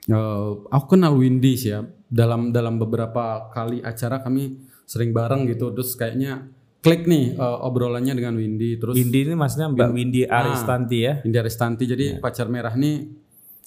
eh, 0.06 0.50
aku 0.68 0.86
kenal 0.90 1.14
Windy 1.14 1.54
sih 1.54 1.72
ya 1.72 1.82
dalam 2.10 2.50
dalam 2.50 2.76
beberapa 2.76 3.24
kali 3.48 3.80
acara 3.80 4.20
kami 4.20 4.58
sering 4.84 5.10
bareng 5.10 5.46
gitu 5.46 5.70
terus 5.70 5.94
kayaknya 5.94 6.50
klik 6.80 7.06
nih 7.06 7.34
eh, 7.34 7.58
obrolannya 7.62 8.12
dengan 8.12 8.34
Windy 8.34 8.76
terus 8.76 8.94
Windy 8.94 9.24
ini 9.24 9.34
maksudnya 9.34 9.70
Mbak 9.70 9.90
Windy 9.92 10.22
Aristanti 10.24 10.98
ya. 11.00 11.14
Windy 11.22 11.38
Aristanti 11.38 11.84
jadi 11.86 12.06
pacar 12.18 12.48
merah 12.48 12.74
nih 12.74 13.06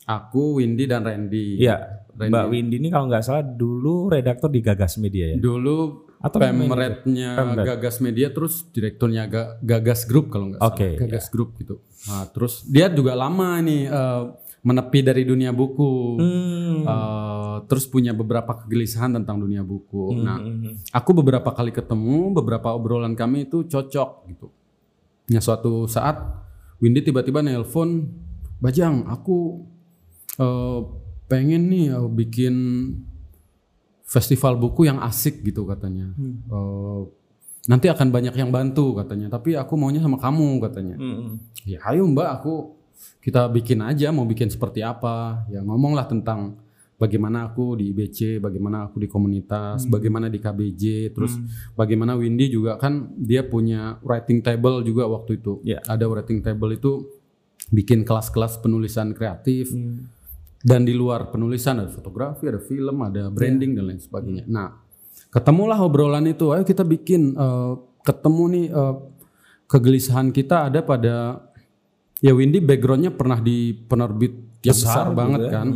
aku 0.04 0.58
Windy 0.58 0.84
dan 0.84 1.02
Randy 1.02 1.56
Iya. 1.56 2.02
Randy. 2.12 2.28
Mbak 2.28 2.46
Windy 2.46 2.76
ini 2.76 2.88
kalau 2.88 3.06
nggak 3.06 3.22
salah 3.22 3.40
dulu 3.40 4.08
redaktor 4.08 4.48
di 4.48 4.60
Gagas 4.60 4.98
Media 4.98 5.32
ya. 5.32 5.36
dulu 5.38 5.78
Atau 6.18 6.38
pemretnya 6.38 7.34
Gagas 7.56 7.98
Media 7.98 8.30
terus 8.30 8.66
direkturnya 8.68 9.26
Ga- 9.26 9.58
Gagas 9.58 10.04
Group 10.04 10.28
kalau 10.28 10.50
nggak 10.50 10.60
salah 10.60 10.70
Oke, 10.72 10.88
Gagas 10.96 11.26
Group 11.28 11.54
gitu 11.56 11.82
nah 12.02 12.26
terus 12.26 12.62
dia 12.64 12.86
juga 12.88 13.14
lama 13.14 13.58
nih 13.58 13.86
eh, 13.86 14.22
menepi 14.62 15.02
dari 15.02 15.26
dunia 15.26 15.50
buku. 15.50 16.18
Hmm. 16.18 16.86
Eh, 16.86 17.56
terus 17.66 17.84
punya 17.86 18.14
beberapa 18.14 18.54
kegelisahan 18.62 19.10
tentang 19.18 19.42
dunia 19.42 19.66
buku. 19.66 20.14
Nah 20.18 20.38
Hmm. 20.38 20.78
aku 20.94 21.10
beberapa 21.18 21.50
kali 21.50 21.74
ketemu 21.74 22.30
beberapa 22.30 22.70
obrolan 22.70 23.18
kami 23.18 23.50
itu 23.50 23.66
cocok 23.66 24.10
gitu. 24.30 24.48
Nah 25.34 25.42
suatu 25.42 25.86
saat 25.86 26.18
Windy 26.78 27.02
tiba-tiba 27.02 27.42
nelpon 27.42 28.06
Bajang 28.62 29.10
aku 29.10 29.66
eh, 30.38 30.80
pengen 31.26 31.66
nih 31.66 31.90
eh, 31.90 32.06
bikin 32.06 32.54
festival 34.06 34.54
buku 34.54 34.86
yang 34.86 35.02
asik 35.02 35.42
gitu 35.42 35.66
katanya. 35.66 36.14
Eh, 36.18 37.00
nanti 37.66 37.86
akan 37.90 38.14
banyak 38.14 38.34
yang 38.38 38.54
bantu 38.54 38.94
katanya. 38.94 39.26
Tapi 39.26 39.58
aku 39.58 39.74
maunya 39.74 39.98
sama 39.98 40.22
kamu 40.22 40.62
katanya. 40.62 40.94
Hmm. 40.94 41.42
ya 41.62 41.78
ayo 41.90 42.06
mbak 42.06 42.42
aku 42.42 42.74
kita 43.22 43.46
bikin 43.48 43.78
aja 43.80 44.10
mau 44.10 44.26
bikin 44.26 44.50
seperti 44.50 44.82
apa. 44.82 45.46
Ya 45.46 45.62
ngomonglah 45.62 46.10
tentang 46.10 46.58
bagaimana 46.98 47.50
aku 47.50 47.74
di 47.78 47.90
IBC 47.90 48.38
bagaimana 48.38 48.86
aku 48.86 49.02
di 49.02 49.10
komunitas 49.10 49.90
bagaimana 49.90 50.30
di 50.30 50.38
KBJ 50.38 51.10
terus 51.10 51.34
bagaimana 51.74 52.14
Windy 52.14 52.46
juga 52.46 52.78
kan 52.78 53.10
dia 53.18 53.42
punya 53.42 53.98
writing 54.06 54.38
table 54.38 54.82
juga 54.82 55.10
waktu 55.10 55.42
itu. 55.42 55.58
Ya. 55.66 55.82
ada 55.86 56.06
writing 56.06 56.42
table 56.42 56.70
itu 56.74 57.06
bikin 57.74 58.06
kelas-kelas 58.06 58.62
penulisan 58.62 59.14
kreatif 59.14 59.70
Hmm. 59.74 60.06
dan 60.62 60.86
di 60.86 60.94
luar 60.94 61.30
penulisan 61.34 61.82
ada 61.82 61.90
fotografi 61.90 62.46
ada 62.46 62.62
film 62.62 63.02
ada 63.02 63.26
branding 63.34 63.74
dan 63.74 63.84
lain 63.90 63.98
sebagainya. 63.98 64.46
Nah 64.46 64.70
ketemulah 65.34 65.78
obrolan 65.82 66.26
itu 66.30 66.54
ayo 66.54 66.62
kita 66.62 66.86
bikin 66.86 67.34
eh, 67.34 67.72
ketemu 68.06 68.44
nih 68.46 68.66
eh, 68.70 68.94
kegelisahan 69.66 70.30
kita 70.30 70.70
ada 70.70 70.86
pada 70.86 71.14
ya 72.22 72.32
Windy 72.32 72.62
backgroundnya 72.62 73.10
pernah 73.12 73.42
di 73.42 73.74
penerbit 73.74 74.62
yang 74.62 74.78
besar, 74.78 75.10
Besar 75.10 75.18
banget 75.18 75.40
juga, 75.42 75.52
kan. 75.58 75.68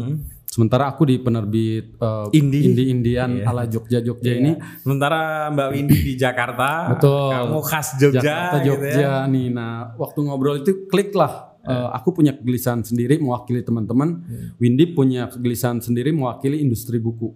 Sementara 0.47 0.89
aku 0.89 1.03
di 1.05 1.21
penerbit 1.21 2.01
eh, 2.01 2.39
Indie. 2.39 2.71
indie 2.71 2.87
indian 2.89 3.31
ala 3.45 3.67
Jogja 3.69 4.01
Jogja 4.01 4.33
ini. 4.33 4.57
Sementara 4.81 5.53
Mbak 5.53 5.69
Windy 5.75 5.99
di 6.01 6.15
Jakarta, 6.17 6.97
Betul. 6.97 7.29
kamu 7.35 7.61
khas 7.67 7.89
Jogja, 8.01 8.23
Jakarta 8.23 8.57
gitu 8.63 8.71
Jogja 8.73 9.03
ya. 9.03 9.15
nih. 9.29 9.47
Nah 9.53 9.93
waktu 10.01 10.19
ngobrol 10.25 10.63
itu 10.65 10.87
klik 10.89 11.13
lah. 11.13 11.53
Eh, 11.67 11.89
aku 11.99 12.15
punya 12.15 12.31
kegelisahan 12.31 12.87
sendiri 12.87 13.19
mewakili 13.19 13.59
teman-teman. 13.61 14.23
Windy 14.63 14.95
punya 14.95 15.27
kegelisahan 15.27 15.83
sendiri 15.83 16.15
mewakili 16.15 16.63
industri 16.63 17.03
buku. 17.03 17.35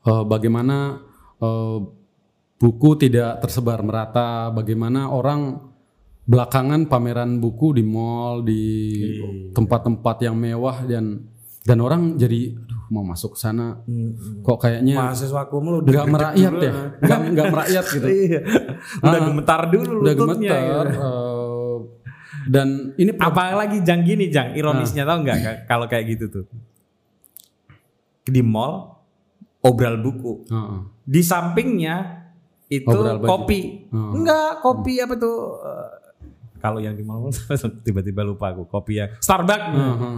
Eh, 0.00 0.24
bagaimana 0.24 1.04
eh, 1.36 1.78
buku 2.56 2.90
tidak 2.96 3.44
tersebar 3.44 3.84
merata, 3.84 4.48
bagaimana 4.48 5.12
orang 5.12 5.69
belakangan 6.30 6.86
pameran 6.86 7.42
buku 7.42 7.74
di 7.74 7.82
mall, 7.82 8.46
di 8.46 8.62
tempat-tempat 9.50 10.16
yang 10.22 10.38
mewah 10.38 10.86
dan 10.86 11.26
dan 11.60 11.76
orang 11.76 12.14
jadi 12.14 12.54
aduh 12.54 12.78
mau 12.88 13.04
masuk 13.04 13.34
sana 13.34 13.82
kok 14.40 14.58
kayaknya 14.58 14.96
Mahasiswa 14.96 15.44
aku 15.44 15.58
mulu 15.58 15.78
nggak 15.82 16.06
merakyat 16.06 16.54
ya, 16.56 16.72
nggak 16.98 17.18
nggak 17.34 17.46
merakyat 17.50 17.84
gitu. 17.90 18.06
Iya. 18.24 18.40
Udah 18.98 19.20
gemetar 19.20 19.60
dulu 19.68 19.92
Udah 20.00 20.14
lututnya, 20.14 20.50
gemeter. 20.50 20.86
gitu. 20.86 21.02
eh, 21.02 21.76
dan 22.48 22.68
ini 22.96 23.10
Apalagi 23.12 23.78
jang 23.82 24.00
gini 24.02 24.26
jang, 24.26 24.54
ironisnya 24.54 25.02
Nah. 25.02 25.08
tau 25.12 25.18
nggak 25.20 25.38
kalau 25.66 25.86
kayak 25.86 26.04
gitu 26.08 26.24
tuh. 26.30 26.44
Di 28.24 28.40
mall 28.40 28.96
obral 29.60 29.98
buku. 29.98 30.46
Heeh. 30.46 30.80
Di 31.04 31.20
sampingnya 31.20 32.22
itu 32.66 32.86
Obral 32.86 33.18
kopi. 33.18 33.90
Hmm. 33.90 34.14
Enggak, 34.14 34.62
kopi 34.62 35.02
apa 35.02 35.14
tuh? 35.14 35.58
eh, 35.58 35.90
kalau 36.60 36.78
yang 36.78 36.92
di 36.92 37.02
mall 37.02 37.32
tiba-tiba 37.86 38.22
lupa 38.22 38.52
aku 38.52 38.68
kopi 38.68 39.00
yang 39.00 39.10
Starbucks. 39.18 39.72
Heeh. 39.72 40.16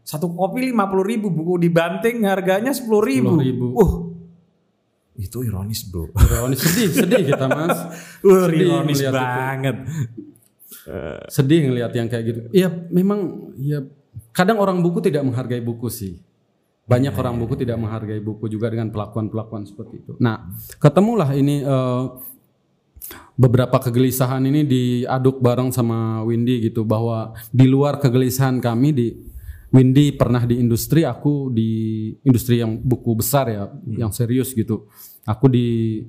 Satu 0.00 0.30
kopi 0.32 0.70
lima 0.70 0.86
puluh 0.86 1.04
ribu, 1.06 1.30
buku 1.30 1.60
dibanting 1.60 2.24
harganya 2.26 2.70
sepuluh 2.74 3.02
ribu. 3.04 3.38
10.000. 3.38 3.78
Uh, 3.78 3.92
itu 5.14 5.44
ironis 5.44 5.86
bro. 5.86 6.08
Ironis 6.16 6.58
sedih, 6.58 6.88
sedih 6.90 7.22
kita 7.28 7.46
mas. 7.46 7.78
Uh, 8.26 8.48
Sedih 8.48 8.66
ironis 8.68 9.00
itu. 9.00 9.12
banget. 9.12 9.76
Sedih 11.30 11.60
ngelihat 11.70 11.92
yang 11.94 12.08
kayak 12.08 12.24
gitu. 12.26 12.40
Iya, 12.50 12.68
memang 12.90 13.52
ya 13.56 13.84
kadang 14.32 14.58
orang 14.58 14.80
buku 14.80 14.98
tidak 15.04 15.22
menghargai 15.22 15.62
buku 15.62 15.88
sih. 15.88 16.18
Banyak 16.84 17.14
orang 17.14 17.38
buku 17.38 17.54
tidak 17.54 17.78
menghargai 17.78 18.18
buku 18.18 18.50
juga 18.50 18.66
dengan 18.66 18.90
pelakuan-pelakuan 18.90 19.62
seperti 19.62 20.02
itu. 20.02 20.12
Nah, 20.18 20.50
ketemulah 20.82 21.30
ini 21.32 21.62
eh, 21.62 22.02
beberapa 23.34 23.80
kegelisahan 23.80 24.44
ini 24.44 24.66
diaduk 24.68 25.40
bareng 25.40 25.72
sama 25.72 26.20
Windy 26.26 26.70
gitu 26.70 26.84
bahwa 26.84 27.32
di 27.50 27.64
luar 27.64 27.96
kegelisahan 27.98 28.60
kami 28.60 28.88
di 28.92 29.08
Windy 29.70 30.10
pernah 30.18 30.42
di 30.42 30.58
industri, 30.58 31.06
aku 31.06 31.46
di 31.54 32.10
industri 32.26 32.58
yang 32.58 32.82
buku 32.82 33.14
besar 33.14 33.46
ya, 33.46 33.70
yang 33.86 34.10
serius 34.10 34.50
gitu. 34.50 34.90
Aku 35.22 35.46
di 35.46 36.02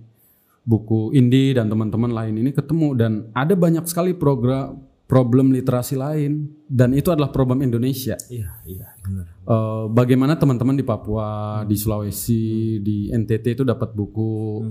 buku 0.65 1.13
indie 1.13 1.53
dan 1.53 1.69
teman-teman 1.69 2.09
lain 2.09 2.37
ini 2.41 2.53
ketemu 2.53 2.93
dan 2.97 3.11
ada 3.33 3.53
banyak 3.57 3.85
sekali 3.89 4.13
program 4.13 4.77
problem 5.09 5.51
literasi 5.51 5.99
lain 5.99 6.47
dan 6.65 6.95
itu 6.95 7.11
adalah 7.11 7.29
problem 7.29 7.59
Indonesia. 7.61 8.15
Iya, 8.31 8.63
iya, 8.63 8.95
benar. 9.03 9.25
Eh, 9.43 9.85
bagaimana 9.91 10.39
teman-teman 10.39 10.79
di 10.79 10.87
Papua, 10.87 11.61
di 11.67 11.75
Sulawesi, 11.75 12.79
di 12.79 13.11
NTT 13.11 13.61
itu 13.61 13.63
dapat 13.67 13.91
buku 13.91 14.63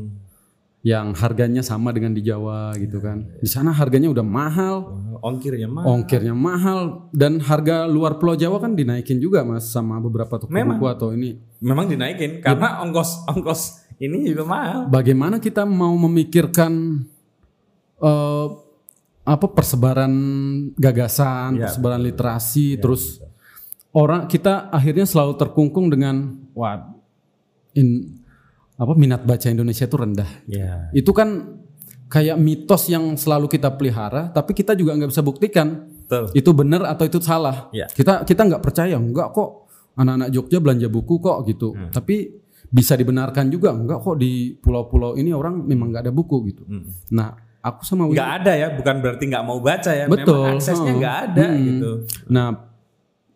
yang 0.80 1.12
harganya 1.12 1.60
sama 1.60 1.92
dengan 1.92 2.16
di 2.16 2.24
Jawa 2.24 2.72
gitu 2.80 3.04
kan. 3.04 3.28
Di 3.36 3.44
sana 3.44 3.68
harganya 3.68 4.08
udah 4.08 4.24
mahal, 4.24 4.76
Ongkirnya 5.20 5.68
mah. 5.68 5.84
ongkirnya 5.84 6.32
mahal 6.32 7.12
dan 7.12 7.36
harga 7.44 7.84
luar 7.84 8.16
Pulau 8.16 8.32
Jawa 8.32 8.56
kan 8.56 8.72
dinaikin 8.72 9.20
juga 9.20 9.44
Mas 9.44 9.68
sama 9.68 10.00
beberapa 10.00 10.40
toko 10.40 10.48
Memang. 10.48 10.80
buku 10.80 10.86
atau 10.88 11.12
ini. 11.12 11.36
Memang 11.60 11.84
dinaikin 11.84 12.40
karena 12.40 12.80
ongkos 12.80 13.28
ongkos 13.28 13.84
ini 14.00 14.24
juga 14.32 14.48
mahal. 14.48 14.88
Bagaimana 14.88 15.36
kita 15.36 15.68
mau 15.68 15.92
memikirkan 16.00 17.04
eh, 18.00 18.46
apa 19.20 19.46
persebaran 19.52 20.12
gagasan, 20.80 21.60
Ya, 21.60 21.68
persebaran 21.68 22.00
literasi, 22.00 22.80
terus 22.80 23.20
orang 23.92 24.24
kita 24.24 24.72
akhirnya 24.72 25.04
selalu 25.04 25.36
terkungkung 25.36 25.92
dengan 25.92 26.40
wah 26.56 26.88
in, 27.76 28.19
apa 28.80 28.92
minat 28.96 29.28
baca 29.28 29.44
Indonesia 29.46 29.84
itu 29.84 29.96
rendah. 30.00 30.30
Iya. 30.48 30.88
Itu 30.96 31.12
kan 31.12 31.60
kayak 32.08 32.40
mitos 32.40 32.88
yang 32.88 33.12
selalu 33.14 33.46
kita 33.46 33.76
pelihara, 33.76 34.32
tapi 34.32 34.56
kita 34.56 34.72
juga 34.72 34.96
nggak 34.96 35.10
bisa 35.12 35.20
buktikan 35.20 35.84
Betul. 36.08 36.32
itu 36.32 36.50
benar 36.56 36.88
atau 36.88 37.04
itu 37.04 37.20
salah. 37.20 37.68
Ya. 37.70 37.86
Kita 37.86 38.24
kita 38.24 38.40
nggak 38.48 38.62
percaya, 38.64 38.96
enggak 38.96 39.30
kok 39.30 39.68
anak-anak 39.94 40.32
Jogja 40.32 40.58
belanja 40.64 40.88
buku 40.88 41.20
kok 41.20 41.44
gitu. 41.44 41.76
Hmm. 41.76 41.92
Tapi 41.92 42.40
bisa 42.72 42.96
dibenarkan 42.96 43.52
juga, 43.52 43.76
enggak 43.76 44.00
kok 44.00 44.16
di 44.16 44.56
pulau-pulau 44.56 45.12
ini 45.14 45.30
orang 45.30 45.60
memang 45.60 45.92
nggak 45.92 46.08
ada 46.08 46.14
buku 46.14 46.36
gitu. 46.48 46.64
Nah, 47.12 47.36
aku 47.60 47.84
sama 47.84 48.08
Nggak 48.08 48.30
ada 48.42 48.52
ya, 48.56 48.68
bukan 48.72 48.94
berarti 49.04 49.24
nggak 49.28 49.44
mau 49.44 49.60
baca 49.60 49.90
ya. 49.92 50.08
Betul. 50.08 50.40
Memang 50.40 50.56
aksesnya 50.56 50.90
Oh. 50.90 50.98
nggak 50.98 51.16
ada 51.28 51.46
Hmm. 51.52 51.62
gitu. 51.68 51.90
Nah, 52.32 52.48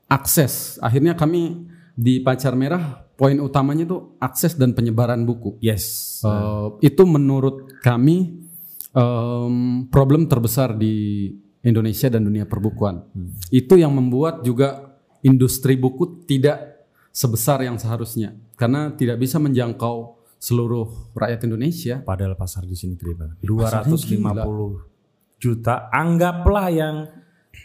akses. 0.09 0.79
Akhirnya 0.81 1.15
kami 1.15 1.69
di 1.95 2.19
Pacar 2.21 2.59
Merah 2.59 3.07
poin 3.15 3.39
utamanya 3.39 3.87
itu 3.87 4.19
akses 4.19 4.59
dan 4.59 4.75
penyebaran 4.75 5.23
buku. 5.23 5.57
Yes. 5.63 6.19
Eh, 6.27 6.91
itu 6.91 7.03
menurut 7.07 7.79
kami 7.81 8.43
em, 8.91 9.87
problem 9.89 10.27
terbesar 10.27 10.75
di 10.75 11.31
Indonesia 11.65 12.11
dan 12.11 12.27
dunia 12.27 12.45
perbukuan. 12.45 13.01
Itu 13.49 13.79
yang 13.79 13.95
membuat 13.95 14.45
juga 14.45 14.99
industri 15.25 15.79
buku 15.79 16.27
tidak 16.29 16.85
sebesar 17.15 17.63
yang 17.65 17.79
seharusnya 17.81 18.37
karena 18.59 18.93
tidak 18.93 19.23
bisa 19.23 19.41
menjangkau 19.41 20.21
seluruh 20.37 21.17
rakyat 21.17 21.41
Indonesia. 21.49 21.97
Padahal 22.05 22.37
pasar 22.37 22.69
di 22.69 22.77
sini 22.77 23.01
gede 23.01 23.15
banget. 23.17 23.37
Pasarnya 23.41 23.97
250 23.97 25.41
juta. 25.41 25.89
Anggaplah 25.89 26.69
yang 26.69 26.97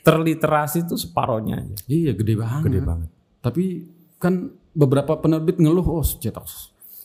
terliterasi 0.06 0.88
itu 0.88 0.96
separohnya 0.96 1.60
aja. 1.60 1.76
Iya 1.92 2.16
gede 2.16 2.34
banget. 2.40 2.64
Gede 2.72 2.80
banget. 2.80 3.10
Tapi 3.44 3.66
kan 4.20 4.54
beberapa 4.76 5.18
penerbit 5.18 5.58
ngeluh, 5.58 5.88
oh 5.88 6.06
cetak 6.06 6.46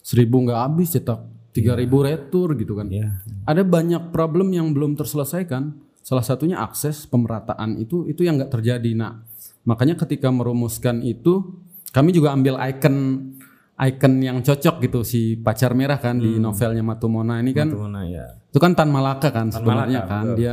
seribu 0.04 0.44
nggak 0.44 0.60
habis, 0.60 0.92
cetak 0.92 1.24
tiga 1.54 1.78
ribu 1.78 2.02
retur 2.02 2.52
gitu 2.58 2.76
kan. 2.76 2.90
Iya. 2.90 3.24
Ada 3.46 3.62
banyak 3.62 4.10
problem 4.10 4.50
yang 4.52 4.74
belum 4.74 4.98
terselesaikan. 4.98 5.72
Salah 6.04 6.26
satunya 6.26 6.60
akses 6.60 7.08
pemerataan 7.08 7.80
itu 7.80 8.04
itu 8.04 8.26
yang 8.26 8.36
nggak 8.36 8.52
terjadi. 8.52 8.90
Nah, 8.92 9.24
makanya 9.64 9.96
ketika 9.96 10.28
merumuskan 10.28 11.00
itu, 11.00 11.56
kami 11.94 12.12
juga 12.12 12.36
ambil 12.36 12.60
icon 12.68 13.30
icon 13.74 14.12
yang 14.22 14.38
cocok 14.44 14.84
gitu 14.86 15.00
si 15.02 15.34
pacar 15.34 15.74
merah 15.74 15.98
kan 15.98 16.14
di 16.14 16.38
novelnya 16.38 16.84
Matumona 16.86 17.42
ini 17.42 17.50
kan 17.50 17.66
Itu 17.66 17.82
mana 17.82 18.06
ya? 18.06 18.26
itu 18.46 18.58
kan 18.62 18.70
Tan 18.70 18.86
Malaka 18.86 19.34
kan 19.34 19.50
sebenarnya 19.50 20.06
Malaka, 20.06 20.14
kan 20.14 20.24
dia 20.38 20.52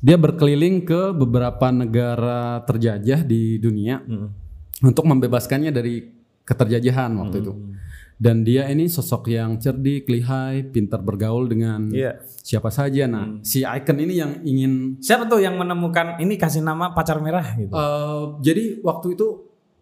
dia 0.00 0.16
berkeliling 0.16 0.88
ke 0.88 1.12
beberapa 1.12 1.68
negara 1.68 2.64
terjajah 2.64 3.20
di 3.28 3.60
dunia 3.60 4.00
untuk 4.80 5.04
membebaskannya 5.04 5.70
dari 5.70 6.02
keterjajahan 6.42 7.12
waktu 7.16 7.36
itu. 7.40 7.52
Dan 8.20 8.44
dia 8.44 8.68
ini 8.68 8.84
sosok 8.84 9.32
yang 9.32 9.56
cerdik 9.56 10.04
lihai 10.04 10.68
pintar 10.68 11.00
bergaul 11.00 11.48
dengan 11.48 11.88
Iya. 11.88 12.20
siapa 12.44 12.68
saja. 12.68 13.08
Nah 13.08 13.40
si 13.40 13.64
icon 13.64 13.96
ini 13.96 14.14
yang 14.14 14.44
ingin 14.44 15.00
Siapa 15.00 15.24
tuh 15.24 15.40
yang 15.40 15.56
menemukan 15.56 16.20
ini 16.20 16.36
kasih 16.36 16.60
nama 16.60 16.92
pacar 16.92 17.16
merah 17.16 17.56
gitu? 17.56 17.72
eh, 17.72 18.22
jadi 18.44 18.64
waktu 18.84 19.16
itu 19.16 19.26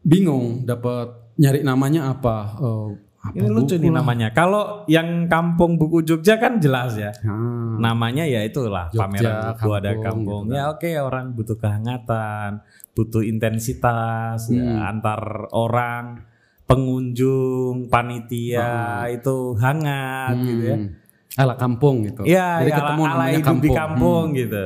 bingung 0.01 0.63
dapat 0.63 1.35
nyari 1.35 1.67
namanya 1.67 2.15
apa. 2.15 2.37
Eh, 2.57 2.89
apa 3.19 3.35
ini 3.35 3.51
lucu 3.51 3.75
nih 3.75 3.91
namanya. 3.91 4.31
Kalau 4.31 4.87
yang 4.87 5.27
kampung 5.27 5.75
buku 5.75 6.07
Jogja 6.07 6.39
kan 6.39 6.63
jelas 6.63 6.95
ya. 6.95 7.11
Nah, 7.27 7.75
Namanya 7.91 8.23
ya 8.23 8.47
itulah 8.47 8.87
Jogja, 8.89 9.03
pameran 9.03 9.35
buku 9.53 9.69
ada 9.75 9.91
kampung, 9.99 10.43
gitu 10.47 10.55
Ya 10.55 10.71
oke 10.71 10.87
orang 10.95 11.35
butuh 11.35 11.59
kehangatan, 11.59 12.63
butuh 12.99 13.23
intensitas 13.23 14.51
Hmm. 14.51 14.59
ya, 14.59 14.91
antar 14.91 15.23
orang, 15.53 16.19
pengunjung, 16.67 17.87
panitia 17.87 18.71
itu 19.09 19.37
hangat 19.55 20.35
gitu 20.37 20.63
ya. 20.65 20.77
hmm, 20.77 20.89
ala 21.37 21.55
kampung 21.55 22.03
gitu 22.03 22.23
Iya, 22.25 22.61
Jadi 22.61 22.71
ya, 22.71 22.77
ketemu 22.77 23.03
ala, 23.03 23.15
ala 23.15 23.25
hidup 23.29 23.39
di 23.39 23.45
kampung. 23.71 23.75
kampung 23.77 24.25
Hmm. 24.27 24.37
gitu. 24.37 24.65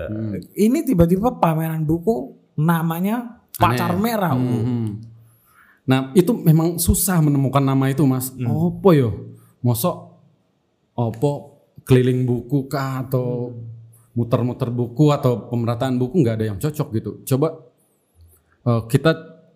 Ini 0.56 0.78
tiba-tiba 0.82 1.28
pameran 1.36 1.82
buku 1.82 2.14
namanya 2.54 3.16
pacar 3.52 3.92
merah. 3.94 4.32
Hmm. 4.32 4.96
Nah 5.82 6.10
itu 6.12 6.32
memang 6.32 6.78
susah 6.78 7.20
menemukan 7.20 7.60
nama 7.60 7.84
itu 7.86 8.00
mas. 8.02 8.30
Hmm. 8.30 8.48
Opo 8.48 8.90
yo, 8.90 9.10
mosok 9.60 10.16
opo 10.92 11.32
keliling 11.82 12.22
buku 12.22 12.64
kah 12.64 13.02
atau 13.02 13.52
muter-muter 14.12 14.68
buku 14.68 15.08
atau 15.08 15.48
pemerataan 15.48 15.96
buku 15.96 16.20
nggak 16.20 16.36
ada 16.36 16.46
yang 16.46 16.58
cocok 16.58 16.88
gitu. 16.92 17.10
Coba 17.26 17.56
eh, 18.66 18.82
kita 18.88 19.12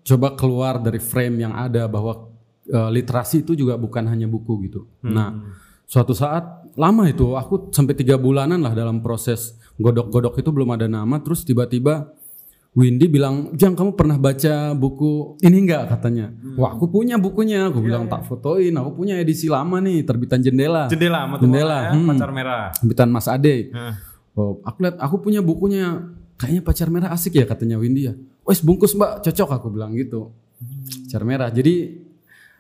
coba 0.07 0.38
keluar 0.38 0.78
dari 0.78 1.02
frame 1.02 1.42
yang 1.46 1.54
ada 1.54 1.86
bahwa 1.90 2.30
eh, 2.66 2.90
literasi 2.92 3.42
itu 3.42 3.59
juga 3.59 3.74
bukan 3.78 4.07
hanya 4.07 4.26
buku 4.30 4.70
gitu. 4.70 4.86
Hmm. 5.02 5.14
Nah 5.14 5.30
suatu 5.86 6.12
saat 6.18 6.66
lama 6.74 7.07
itu 7.07 7.38
aku 7.38 7.70
sampai 7.70 7.94
tiga 7.94 8.18
bulanan 8.18 8.59
lah 8.59 8.74
dalam 8.74 8.98
proses 9.00 9.54
godok-godok 9.78 10.38
itu 10.38 10.50
belum 10.50 10.74
ada 10.74 10.86
nama. 10.90 11.18
Terus 11.22 11.46
tiba-tiba 11.46 12.11
Windy 12.76 13.09
bilang, 13.09 13.57
Jang 13.57 13.72
kamu 13.72 13.96
pernah 13.96 14.20
baca 14.20 14.76
buku 14.76 15.40
ini 15.40 15.64
enggak 15.64 15.96
katanya? 15.96 16.28
Wah 16.61 16.76
aku 16.76 16.92
punya 16.92 17.16
bukunya, 17.16 17.72
aku 17.72 17.80
bilang 17.80 18.04
tak 18.04 18.28
fotoin, 18.28 18.76
aku 18.76 19.00
punya 19.00 19.16
edisi 19.16 19.48
lama 19.48 19.80
nih, 19.80 20.04
terbitan 20.04 20.44
jendela, 20.44 20.84
Jendela 20.84 21.24
sama 21.24 21.40
Jendela, 21.40 21.78
ya, 21.88 21.92
hmm. 21.96 22.09
pacar 22.12 22.30
merah. 22.36 22.64
terbitan 22.76 23.09
Mas 23.09 23.32
Ade. 23.32 23.72
Nah, 23.72 23.96
Oh, 24.36 24.61
aku 24.61 24.84
lihat, 24.84 25.00
aku 25.00 25.16
punya 25.24 25.40
bukunya, 25.40 26.12
kayaknya 26.36 26.61
pacar 26.61 26.92
merah 26.92 27.09
asik 27.09 27.40
ya 27.40 27.48
katanya 27.48 27.80
Windy 27.80 28.12
ya. 28.12 28.14
Wes 28.47 28.62
bungkus 28.62 28.94
mbak 28.94 29.20
cocok 29.20 29.51
aku 29.53 29.68
bilang 29.68 29.92
gitu. 29.92 30.30
Pacar 31.05 31.22
merah. 31.22 31.51
Jadi 31.51 31.74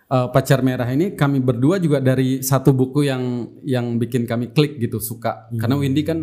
eh, 0.06 0.28
pacar 0.28 0.60
merah 0.60 0.86
ini 0.86 1.14
kami 1.14 1.38
berdua 1.38 1.78
juga 1.78 1.98
dari 1.98 2.42
satu 2.42 2.70
buku 2.70 3.02
yang 3.02 3.22
yang 3.62 3.96
bikin 3.96 4.26
kami 4.26 4.50
klik 4.50 4.76
gitu 4.76 4.98
suka. 4.98 5.46
Karena 5.52 5.78
Windy 5.78 6.02
kan 6.02 6.18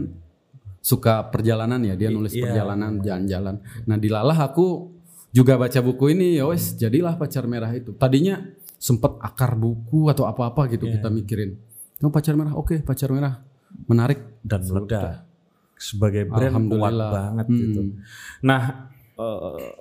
suka 0.80 1.24
perjalanan 1.26 1.80
ya 1.80 1.95
dia 1.95 2.11
nulis 2.11 2.32
Iya. 2.32 2.43
perjalanan 2.45 2.99
jalan-jalan. 2.99 3.55
Nah 3.88 3.95
di 3.95 4.07
Lalah 4.07 4.36
aku 4.43 4.91
juga 5.32 5.55
baca 5.55 5.80
buku 5.80 6.11
ini 6.11 6.36
ya 6.36 6.45
wes 6.45 6.76
jadilah 6.76 7.16
pacar 7.16 7.47
merah 7.47 7.72
itu. 7.72 7.95
Tadinya 7.95 8.43
sempet 8.76 9.16
akar 9.18 9.55
buku 9.55 10.11
atau 10.11 10.28
apa-apa 10.28 10.68
gitu 10.70 10.86
kita 10.86 11.07
mikirin. 11.07 11.55
Oh, 12.03 12.11
pacar 12.11 12.36
merah, 12.36 12.51
oke 12.53 12.84
pacar 12.84 13.07
merah 13.09 13.39
menarik. 13.88 14.20
dan 14.43 14.59
meledak 14.59 15.24
sebagai 15.80 16.28
brand 16.28 16.68
kuat 16.68 16.91
banget 16.91 17.47
Hmm. 17.47 17.57
gitu. 17.57 17.82
Nah, 18.43 18.91
eh, 19.18 19.74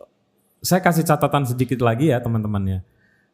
saya 0.62 0.80
kasih 0.80 1.02
catatan 1.02 1.44
sedikit 1.44 1.82
lagi 1.82 2.14
ya 2.14 2.22
teman-teman 2.22 2.64
ya. 2.66 2.80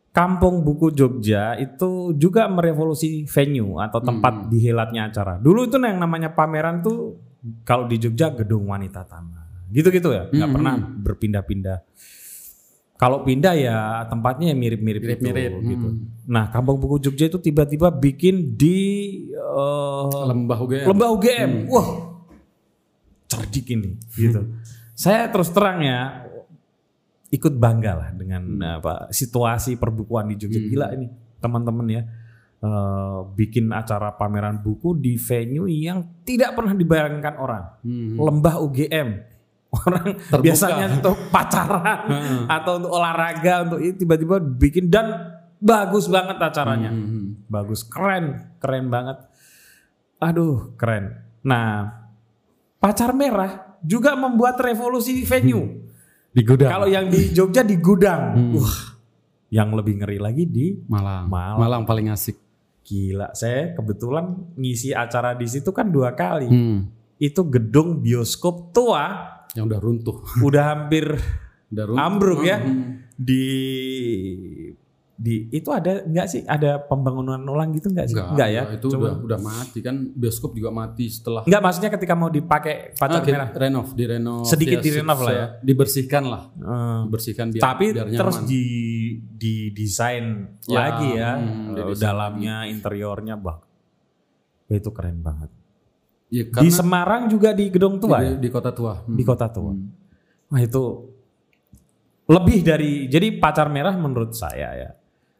Kampung 0.08 0.64
Buku 0.64 0.90
Jogja 0.90 1.54
itu 1.60 2.16
juga 2.16 2.48
merevolusi 2.48 3.28
venue 3.28 3.78
atau 3.78 4.00
tempat 4.00 4.48
dihelatnya 4.48 5.12
acara. 5.12 5.36
Dulu 5.36 5.68
itu 5.68 5.76
yang 5.78 6.00
namanya 6.00 6.32
pameran 6.32 6.80
tuh 6.80 7.20
kalau 7.62 7.86
di 7.86 8.00
Jogja 8.00 8.32
gedung 8.32 8.66
wanita 8.72 9.04
taman. 9.04 9.68
Gitu-gitu 9.68 10.08
ya, 10.10 10.26
nggak 10.32 10.50
pernah 10.50 10.74
berpindah-pindah. 10.80 11.78
Kalau 12.98 13.22
pindah 13.22 13.54
ya 13.54 14.02
tempatnya 14.10 14.50
yang 14.50 14.58
mirip-mirip 14.58 14.98
Mirip-mirip, 14.98 15.52
gitu. 15.62 15.88
Nah, 16.26 16.50
Kampung 16.50 16.82
Buku 16.82 16.98
Jogja 16.98 17.30
itu 17.30 17.38
tiba-tiba 17.38 17.94
bikin 17.94 18.58
di 18.58 18.78
eh, 19.30 20.22
Lembah 20.26 20.58
UGM. 20.58 20.86
Lembah 20.88 21.08
UGM. 21.14 21.52
Wah. 21.70 21.88
Cerdik 23.28 23.70
ini 23.70 23.92
gitu. 24.16 24.40
Saya 24.98 25.30
terus 25.30 25.54
terang 25.54 25.78
ya 25.78 26.26
ikut 27.30 27.54
bangga 27.54 27.92
lah 27.94 28.10
dengan 28.18 28.42
apa 28.82 29.14
situasi 29.14 29.78
perbukuan 29.78 30.26
di 30.26 30.34
Jogja. 30.34 30.58
Gila 30.58 30.86
ini 30.98 31.06
teman-teman 31.38 31.86
ya. 31.86 32.02
eh, 32.58 33.18
bikin 33.38 33.70
acara 33.70 34.18
pameran 34.18 34.58
buku 34.58 34.98
di 34.98 35.14
venue 35.14 35.70
yang 35.70 36.02
tidak 36.26 36.58
pernah 36.58 36.74
dibayangkan 36.74 37.34
orang. 37.38 37.64
Hmm. 37.86 38.18
Lembah 38.18 38.58
UGM. 38.58 39.08
Orang 39.84 40.16
biasanya 40.40 40.96
untuk 40.96 41.28
pacaran 41.28 42.08
atau 42.56 42.80
untuk 42.80 42.88
olahraga 42.88 43.68
untuk 43.68 43.84
itu 43.84 44.00
tiba-tiba 44.00 44.40
bikin 44.40 44.88
dan 44.90 45.38
bagus 45.62 46.10
banget 46.10 46.40
acaranya. 46.42 46.90
Hmm. 46.90 47.46
Bagus, 47.46 47.86
keren, 47.86 48.56
keren 48.58 48.90
banget. 48.90 49.22
Aduh, 50.18 50.74
keren. 50.74 51.22
Nah, 51.46 51.94
Pacar 52.82 53.14
Merah 53.14 53.67
juga 53.80 54.14
membuat 54.14 54.58
revolusi 54.58 55.22
venue. 55.22 55.84
Di 56.28 56.42
gudang. 56.42 56.70
Kalau 56.70 56.86
yang 56.86 57.08
di 57.08 57.30
Jogja 57.30 57.62
di 57.62 57.76
gudang. 57.76 58.52
Wah, 58.54 58.98
yang 59.48 59.72
lebih 59.72 59.98
ngeri 59.98 60.18
lagi 60.18 60.44
di 60.44 60.76
Malang. 60.86 61.26
Malang. 61.26 61.56
Malang 61.58 61.82
paling 61.84 62.08
asik. 62.08 62.36
gila. 62.82 63.28
Saya 63.32 63.76
kebetulan 63.76 64.32
ngisi 64.56 64.92
acara 64.92 65.36
di 65.36 65.44
situ 65.44 65.68
kan 65.70 65.88
dua 65.88 66.16
kali. 66.16 66.48
Hmm. 66.48 66.88
Itu 67.18 67.44
gedung 67.44 68.00
bioskop 68.00 68.72
tua 68.72 69.36
Yang 69.52 69.64
udah 69.68 69.80
runtuh. 69.80 70.18
udah 70.40 70.62
hampir 70.64 71.06
Udah 71.72 71.84
runtuh. 71.84 72.00
ambruk 72.00 72.42
ya. 72.44 72.64
Hmm. 72.64 73.04
Di 73.12 73.44
di 75.18 75.50
itu 75.50 75.66
ada 75.68 75.98
nggak 76.00 76.26
sih 76.26 76.46
ada 76.46 76.78
pembangunan 76.78 77.42
ulang 77.42 77.74
gitu 77.74 77.90
nggak 77.90 78.06
sih? 78.06 78.14
Enggak, 78.14 78.48
ya. 78.48 78.62
Itu 78.70 78.86
Cuma- 78.88 79.18
udah 79.18 79.26
udah 79.26 79.38
mati 79.40 79.78
kan 79.80 80.06
bioskop 80.08 80.54
juga 80.54 80.70
mati 80.70 81.10
setelah 81.10 81.42
Nggak 81.42 81.58
maksudnya 81.60 81.90
ketika 81.90 82.14
mau 82.14 82.30
dipakai 82.30 82.94
pacar 82.94 83.18
Ah, 83.18 83.24
di- 83.24 83.32
merah. 83.32 83.48
renov, 83.50 83.86
di 83.92 84.04
renov. 84.04 84.46
Sedikit 84.46 84.78
ya, 84.78 84.84
direnov 84.84 85.18
lah 85.18 85.32
ya. 85.32 85.46
Dibersihkan 85.60 86.22
lah. 86.22 86.42
Eh, 86.54 87.00
Dibersihkan 87.04 87.46
biar 87.50 87.62
tapi 87.64 87.86
biar 87.90 88.06
terus 88.08 88.36
nyaman. 88.36 88.46
di 88.46 88.64
di 89.28 89.54
desain 89.72 90.24
Ya, 90.64 90.78
lagi 90.78 91.08
ya 91.12 91.30
hmm, 91.34 91.94
dalamnya 91.94 92.56
interiornya 92.64 93.34
bah 93.34 93.58
itu 94.68 94.90
keren 94.90 95.18
banget 95.18 95.50
Ya, 96.28 96.44
di 96.44 96.68
Semarang 96.68 97.26
juga 97.26 97.50
di 97.50 97.66
gedung 97.68 97.96
tua 97.96 98.20
di, 98.20 98.26
ya? 98.26 98.32
di 98.36 98.48
kota 98.48 98.70
tua. 98.70 99.00
Hmm. 99.00 99.16
di 99.16 99.24
kota 99.24 99.48
tua 99.48 99.72
wah 100.46 100.60
itu 100.60 100.84
lebih 102.28 102.58
dari 102.60 102.90
jadi 103.04 103.32
pacar 103.34 103.66
merah 103.66 103.96
menurut 103.96 104.30
saya 104.30 104.68
ya 104.76 104.90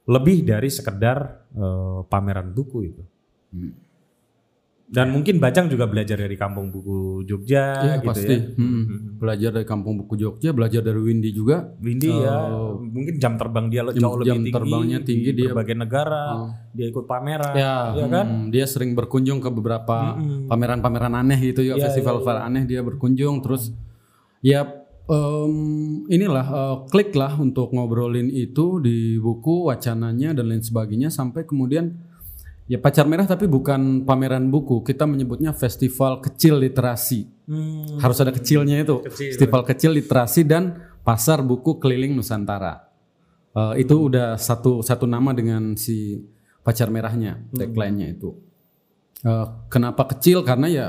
lebih 0.09 0.41
dari 0.43 0.69
sekedar 0.69 1.19
eh, 1.51 2.01
pameran 2.05 2.51
buku 2.51 2.79
itu 2.83 3.03
Hmm. 3.49 3.73
dan 4.87 5.09
mungkin 5.09 5.37
Bajang 5.37 5.69
juga 5.69 5.85
belajar 5.85 6.17
dari 6.17 6.33
kampung 6.33 6.69
buku 6.69 7.21
Jogja 7.23 7.77
Iya, 7.77 7.95
gitu 7.99 8.09
pasti. 8.09 8.29
ya 8.31 8.41
Hmm. 8.55 8.85
Belajar 9.17 9.51
dari 9.53 9.65
kampung 9.65 9.97
buku 9.99 10.17
Jogja, 10.17 10.49
belajar 10.51 10.81
dari 10.81 10.97
Windy 10.97 11.29
juga. 11.31 11.77
Windy 11.77 12.09
ya 12.09 12.49
mungkin 12.79 13.17
jam 13.17 13.37
terbang 13.37 13.69
dia 13.69 13.83
Oh. 13.83 13.91
Jam- 13.91 14.01
jauh 14.03 14.17
lebih 14.17 14.27
jam 14.27 14.37
tinggi 14.39 14.53
terbangnya 14.53 14.99
tinggi, 15.03 15.29
di 15.29 15.33
dia- 15.35 15.49
berbagai 15.51 15.77
negara 15.77 16.23
Oh. 16.35 16.49
dia 16.73 16.87
ikut 16.87 17.05
pameran 17.05 17.53
Ya, 17.53 17.75
ya 17.95 18.07
kan 18.07 18.27
hmm, 18.27 18.47
dia 18.49 18.65
sering 18.65 18.93
berkunjung 18.93 19.41
ke 19.41 19.49
beberapa 19.51 20.17
pameran-pameran 20.47 21.13
aneh 21.15 21.37
gitu 21.43 21.61
ya, 21.63 21.77
festival 21.77 22.21
aneh 22.39 22.65
dia 22.65 22.81
berkunjung 22.81 23.41
terus 23.41 23.73
ya 24.39 24.65
em, 25.09 25.55
inilah 26.13 26.47
eh, 26.47 26.77
klik 26.93 27.17
lah 27.17 27.35
untuk 27.41 27.73
ngobrolin 27.73 28.29
itu 28.29 28.79
di 28.79 29.17
buku 29.17 29.73
wacananya 29.73 30.37
dan 30.37 30.45
lain 30.47 30.63
sebagainya 30.63 31.09
sampai 31.09 31.49
kemudian 31.49 31.97
ya 32.69 32.77
pacar 32.77 33.09
merah 33.09 33.25
tapi 33.25 33.49
bukan 33.49 34.05
pameran 34.05 34.53
buku. 34.53 34.85
Kita 34.85 35.09
menyebutnya 35.09 35.57
festival 35.57 36.21
kecil 36.21 36.61
literasi. 36.61 37.25
Hmm, 37.49 37.97
harus 38.05 38.21
ada 38.21 38.31
kecilnya 38.31 38.85
itu. 38.85 39.01
Kecil. 39.09 39.33
festival 39.33 39.63
kecil 39.65 39.91
literasi 39.97 40.45
dan 40.45 40.77
pasar 41.01 41.41
buku 41.41 41.81
keliling 41.81 42.13
Nusantara. 42.13 42.85
Eh, 43.57 43.83
itu 43.83 43.97
udah 43.97 44.37
satu 44.37 44.85
satu 44.85 45.09
nama 45.09 45.33
dengan 45.33 45.73
si 45.75 46.21
pacar 46.61 46.93
merahnya 46.93 47.49
tagline-nya 47.57 48.13
itu. 48.13 48.37
Eh, 49.25 49.47
kenapa 49.73 50.05
kecil? 50.13 50.45
Karena 50.45 50.69
ya 50.69 50.87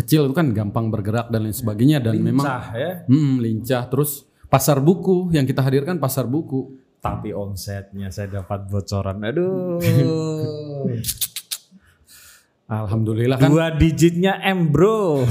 kecil 0.00 0.28
itu 0.28 0.34
kan 0.34 0.50
gampang 0.56 0.88
bergerak 0.88 1.28
dan 1.28 1.44
lain 1.44 1.54
sebagainya 1.54 2.00
dan 2.00 2.16
memang 2.16 2.44
lincah 2.44 2.64
ya. 2.72 2.92
Hmm, 3.04 3.36
lincah. 3.38 3.82
Terus 3.92 4.24
pasar 4.48 4.80
buku 4.80 5.30
yang 5.36 5.44
kita 5.44 5.60
hadirkan 5.60 6.00
pasar 6.00 6.24
buku. 6.24 6.80
Tapi 7.00 7.32
omsetnya 7.32 8.12
saya 8.12 8.40
dapat 8.40 8.68
bocoran. 8.68 9.24
Aduh 9.24 9.80
alhamdulillah 12.70 13.36
kan 13.36 13.50
dua 13.50 13.74
digitnya 13.74 14.38
M 14.46 14.70
bro 14.70 15.26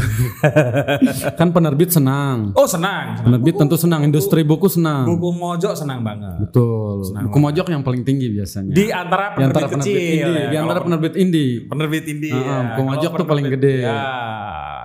kan 1.39 1.55
penerbit 1.55 1.95
senang 1.95 2.51
oh 2.51 2.67
senang 2.67 3.23
penerbit 3.23 3.55
tentu 3.55 3.79
senang 3.79 4.03
industri 4.03 4.43
buku 4.43 4.67
senang 4.67 5.07
buku 5.07 5.31
mojok 5.31 5.71
senang 5.71 6.03
banget 6.03 6.43
betul 6.43 7.07
buku 7.07 7.37
mojok 7.39 7.71
yang 7.71 7.79
paling 7.79 8.03
tinggi 8.03 8.27
biasanya 8.27 8.75
di 8.75 8.91
antara 8.91 9.31
di 9.31 9.35
penerbit 9.39 9.55
antara 9.55 9.67
penerbit 9.71 9.87
kecil 9.87 10.19
indie, 10.19 10.35
ya. 10.35 10.49
di 10.51 10.57
antara 10.59 10.79
penerbit 10.83 11.13
indie. 11.15 11.51
penerbit 11.63 12.03
indie 12.11 12.35
ya. 12.35 12.75
buku 12.75 12.81
mojok 12.83 13.11
tuh 13.15 13.25
paling 13.25 13.45
gede. 13.47 13.75
ya 13.87 13.97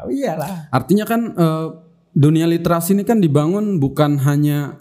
iyalah 0.08 0.68
Artinya 0.70 1.04
kan 1.08 1.20
eh, 1.34 1.66
dunia 2.14 2.46
literasi 2.48 2.94
ini 2.94 3.04
kan 3.06 3.18
dibangun 3.18 3.78
bukan 3.80 4.20
hanya 4.22 4.78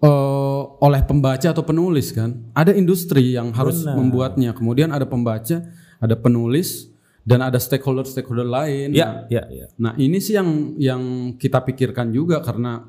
eh, 0.00 0.62
oleh 0.82 1.02
pembaca 1.04 1.48
atau 1.50 1.64
penulis 1.64 2.12
kan. 2.12 2.50
Ada 2.52 2.74
industri 2.76 3.34
yang 3.34 3.52
harus 3.52 3.84
membuatnya. 3.84 4.52
Kemudian 4.52 4.92
ada 4.92 5.06
pembaca, 5.08 5.62
ada 6.00 6.14
penulis 6.18 6.90
dan 7.26 7.42
ada 7.42 7.58
stakeholder-stakeholder 7.58 8.46
lain. 8.46 8.94
ya 8.94 9.26
ya 9.26 9.42
ya 9.50 9.66
Nah 9.82 9.98
ini 9.98 10.22
sih 10.22 10.38
yang 10.38 10.78
yang 10.78 11.02
kita 11.34 11.62
pikirkan 11.66 12.14
juga 12.14 12.38
karena 12.38 12.86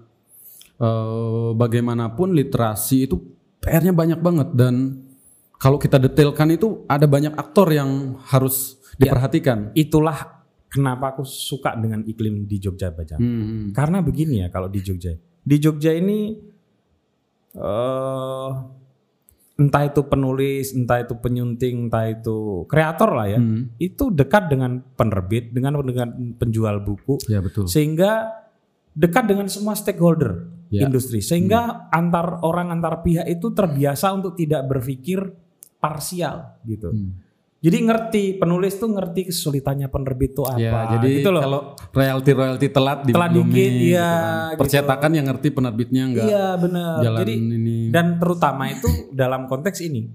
eh, 0.77 1.49
bagaimanapun 1.57 2.37
literasi 2.37 3.09
itu 3.09 3.17
PR-nya 3.57 3.91
banyak 3.97 4.19
banget 4.21 4.53
dan 4.53 5.01
kalau 5.57 5.81
kita 5.81 5.97
detailkan 5.97 6.53
itu 6.53 6.85
ada 6.85 7.09
banyak 7.09 7.33
aktor 7.33 7.73
yang 7.73 8.21
harus 8.29 8.77
diperhatikan. 8.97 9.73
itulah 9.73 10.45
kenapa 10.69 11.17
aku 11.17 11.25
suka 11.25 11.73
dengan 11.73 12.05
iklim 12.05 12.45
di 12.45 12.61
Jogja 12.61 12.93
Bajang 12.93 13.17
Hmm. 13.17 13.73
Karena 13.73 14.05
begini 14.05 14.45
ya 14.45 14.53
kalau 14.53 14.69
di 14.69 14.85
Jogja. 14.85 15.17
Di 15.17 15.55
Jogja 15.57 15.97
ini 15.97 16.37
eh 17.57 18.49
entah 19.57 19.89
itu 19.89 20.05
penulis, 20.05 20.71
entah 20.77 21.01
itu 21.01 21.17
penyunting, 21.17 21.89
entah 21.89 22.05
itu 22.07 22.63
kreator 22.69 23.09
lah 23.17 23.27
ya. 23.27 23.39
Hmm. 23.41 23.73
Itu 23.81 24.13
dekat 24.13 24.53
dengan 24.53 24.85
penerbit, 24.95 25.49
dengan 25.49 25.81
dengan 25.81 26.37
penjual 26.37 26.77
buku 26.85 27.17
Ya 27.25 27.41
betul. 27.41 27.65
sehingga 27.65 28.29
dekat 28.93 29.25
dengan 29.29 29.49
semua 29.49 29.73
stakeholder 29.73 30.53
Ya. 30.67 30.83
industri. 30.83 31.23
Sehingga 31.23 31.87
antar 31.89 32.43
orang 32.43 32.75
antar 32.75 32.99
pihak 32.99 33.23
itu 33.31 33.55
terbiasa 33.55 34.11
untuk 34.11 34.35
tidak 34.35 34.67
berpikir 34.67 35.23
parsial 35.79 36.59
gitu. 36.67 36.91
Hmm. 36.91 37.26
Jadi 37.67 37.77
ngerti 37.83 38.23
penulis 38.39 38.79
tuh 38.79 38.87
ngerti 38.95 39.27
kesulitannya 39.27 39.91
penerbit 39.91 40.31
tuh 40.31 40.47
apa. 40.47 40.55
Ya, 40.55 40.95
jadi 40.95 41.19
gitu 41.19 41.35
loh. 41.35 41.41
kalau 41.43 41.61
royalti 41.91 42.31
royalti 42.31 42.67
telat 42.71 43.03
di 43.03 43.11
Telat 43.11 43.31
dikit, 43.35 43.71
iya, 43.75 44.11
gitu. 44.55 44.59
Percetakan 44.63 45.11
yang 45.11 45.25
ngerti 45.27 45.47
penerbitnya 45.51 46.03
enggak 46.07 46.25
Iya 46.31 46.55
benar. 46.55 47.03
Jadi 47.03 47.33
ini. 47.35 47.91
dan 47.91 48.15
terutama 48.15 48.71
itu 48.71 48.87
dalam 49.11 49.51
konteks 49.51 49.83
ini 49.83 50.07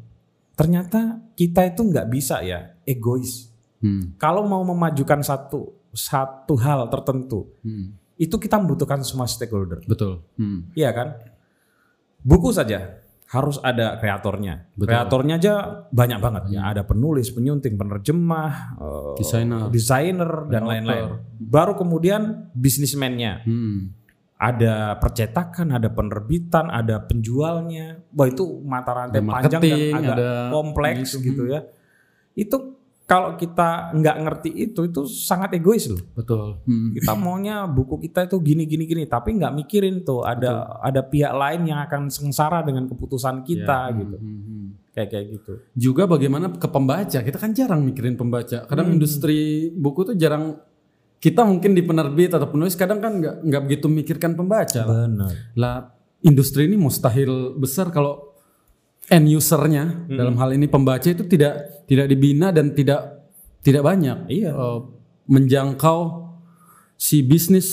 ternyata 0.57 1.21
kita 1.37 1.69
itu 1.69 1.85
nggak 1.85 2.09
bisa 2.09 2.41
ya 2.41 2.73
egois. 2.89 3.53
Hmm. 3.85 4.17
Kalau 4.17 4.49
mau 4.49 4.65
memajukan 4.65 5.21
satu 5.21 5.77
satu 5.93 6.57
hal 6.57 6.89
tertentu 6.89 7.53
Hmm. 7.61 7.93
itu 8.17 8.41
kita 8.41 8.57
membutuhkan 8.57 9.05
semua 9.05 9.29
stakeholder. 9.29 9.85
Betul. 9.85 10.25
Hmm. 10.41 10.73
Iya 10.73 10.89
kan? 10.97 11.09
Buku 12.25 12.49
saja 12.49 13.02
harus 13.33 13.57
ada 13.65 13.97
kreatornya. 13.97 14.69
Kreatornya 14.77 15.41
aja 15.41 15.55
banyak 15.89 16.21
banget 16.21 16.43
ya. 16.53 16.69
Ada 16.69 16.85
penulis, 16.85 17.33
penyunting, 17.33 17.81
penerjemah, 17.81 18.77
eh, 18.77 19.13
Desainer. 19.17 19.73
desainer 19.73 20.31
dan 20.53 20.69
lain-lain. 20.69 21.17
Baru 21.41 21.73
kemudian 21.73 22.53
bisnismennya. 22.53 23.41
Hmm. 23.49 23.97
Ada 24.37 25.01
percetakan, 25.01 25.73
ada 25.73 25.89
penerbitan, 25.89 26.69
ada 26.69 27.01
penjualnya. 27.09 28.05
Wah 28.13 28.29
itu 28.29 28.45
mata 28.67 28.91
rantai 28.91 29.23
Ada 29.23 29.33
panjang 29.33 29.63
dan 29.63 29.79
agak 29.97 30.17
ada 30.19 30.31
kompleks 30.53 31.09
gitu 31.17 31.43
ya. 31.49 31.65
Itu 32.37 32.82
kalau 33.13 33.37
kita 33.37 33.93
nggak 33.93 34.17
ngerti 34.25 34.51
itu, 34.57 34.89
itu 34.89 35.05
sangat 35.05 35.53
egois 35.53 35.85
loh. 35.85 36.01
Betul. 36.17 36.65
Hmm. 36.65 36.97
Kita 36.97 37.13
maunya 37.13 37.69
buku 37.69 38.01
kita 38.09 38.25
itu 38.25 38.41
gini 38.41 38.65
gini 38.65 38.89
gini, 38.89 39.05
tapi 39.05 39.37
nggak 39.37 39.53
mikirin 39.53 40.01
tuh 40.01 40.25
ada 40.25 40.81
ada 40.81 41.05
pihak 41.05 41.29
lain 41.37 41.69
yang 41.69 41.85
akan 41.85 42.09
sengsara 42.09 42.65
dengan 42.65 42.89
keputusan 42.89 43.45
kita 43.45 43.93
gitu. 44.01 44.17
Hmm, 44.17 44.41
hmm. 44.41 44.67
Kayak 44.97 45.09
kayak 45.13 45.27
gitu. 45.29 45.53
Juga 45.77 46.09
bagaimana 46.09 46.57
ke 46.57 46.69
pembaca. 46.73 47.19
Kita 47.21 47.37
kan 47.37 47.53
jarang 47.53 47.85
mikirin 47.85 48.17
pembaca. 48.17 48.65
Kadang 48.65 48.97
industri 48.97 49.69
buku 49.77 50.09
tuh 50.09 50.17
jarang 50.17 50.57
kita 51.21 51.45
mungkin 51.45 51.77
di 51.77 51.85
penerbit 51.85 52.33
atau 52.33 52.49
penulis 52.49 52.73
kadang 52.81 52.97
kan 53.05 53.21
nggak 53.21 53.45
nggak 53.45 53.63
begitu 53.69 53.93
mikirkan 53.93 54.33
pembaca. 54.33 54.89
lah. 54.89 55.05
Benar. 55.05 55.33
Lah 55.61 55.77
industri 56.25 56.65
ini 56.65 56.81
mustahil 56.81 57.61
besar 57.61 57.93
kalau 57.93 58.32
end 59.11 59.27
usernya 59.33 60.07
dalam 60.07 60.39
hal 60.39 60.55
ini 60.55 60.71
pembaca 60.71 61.09
itu 61.09 61.27
tidak 61.27 61.87
tidak 61.91 62.07
dibina 62.07 62.55
dan 62.55 62.71
tidak 62.77 63.31
tidak 63.63 63.83
banyak. 63.83 64.29
Iya. 64.31 64.51
eh, 64.53 64.81
menjangkau 65.23 66.01
si 66.99 67.23
bisnis 67.23 67.69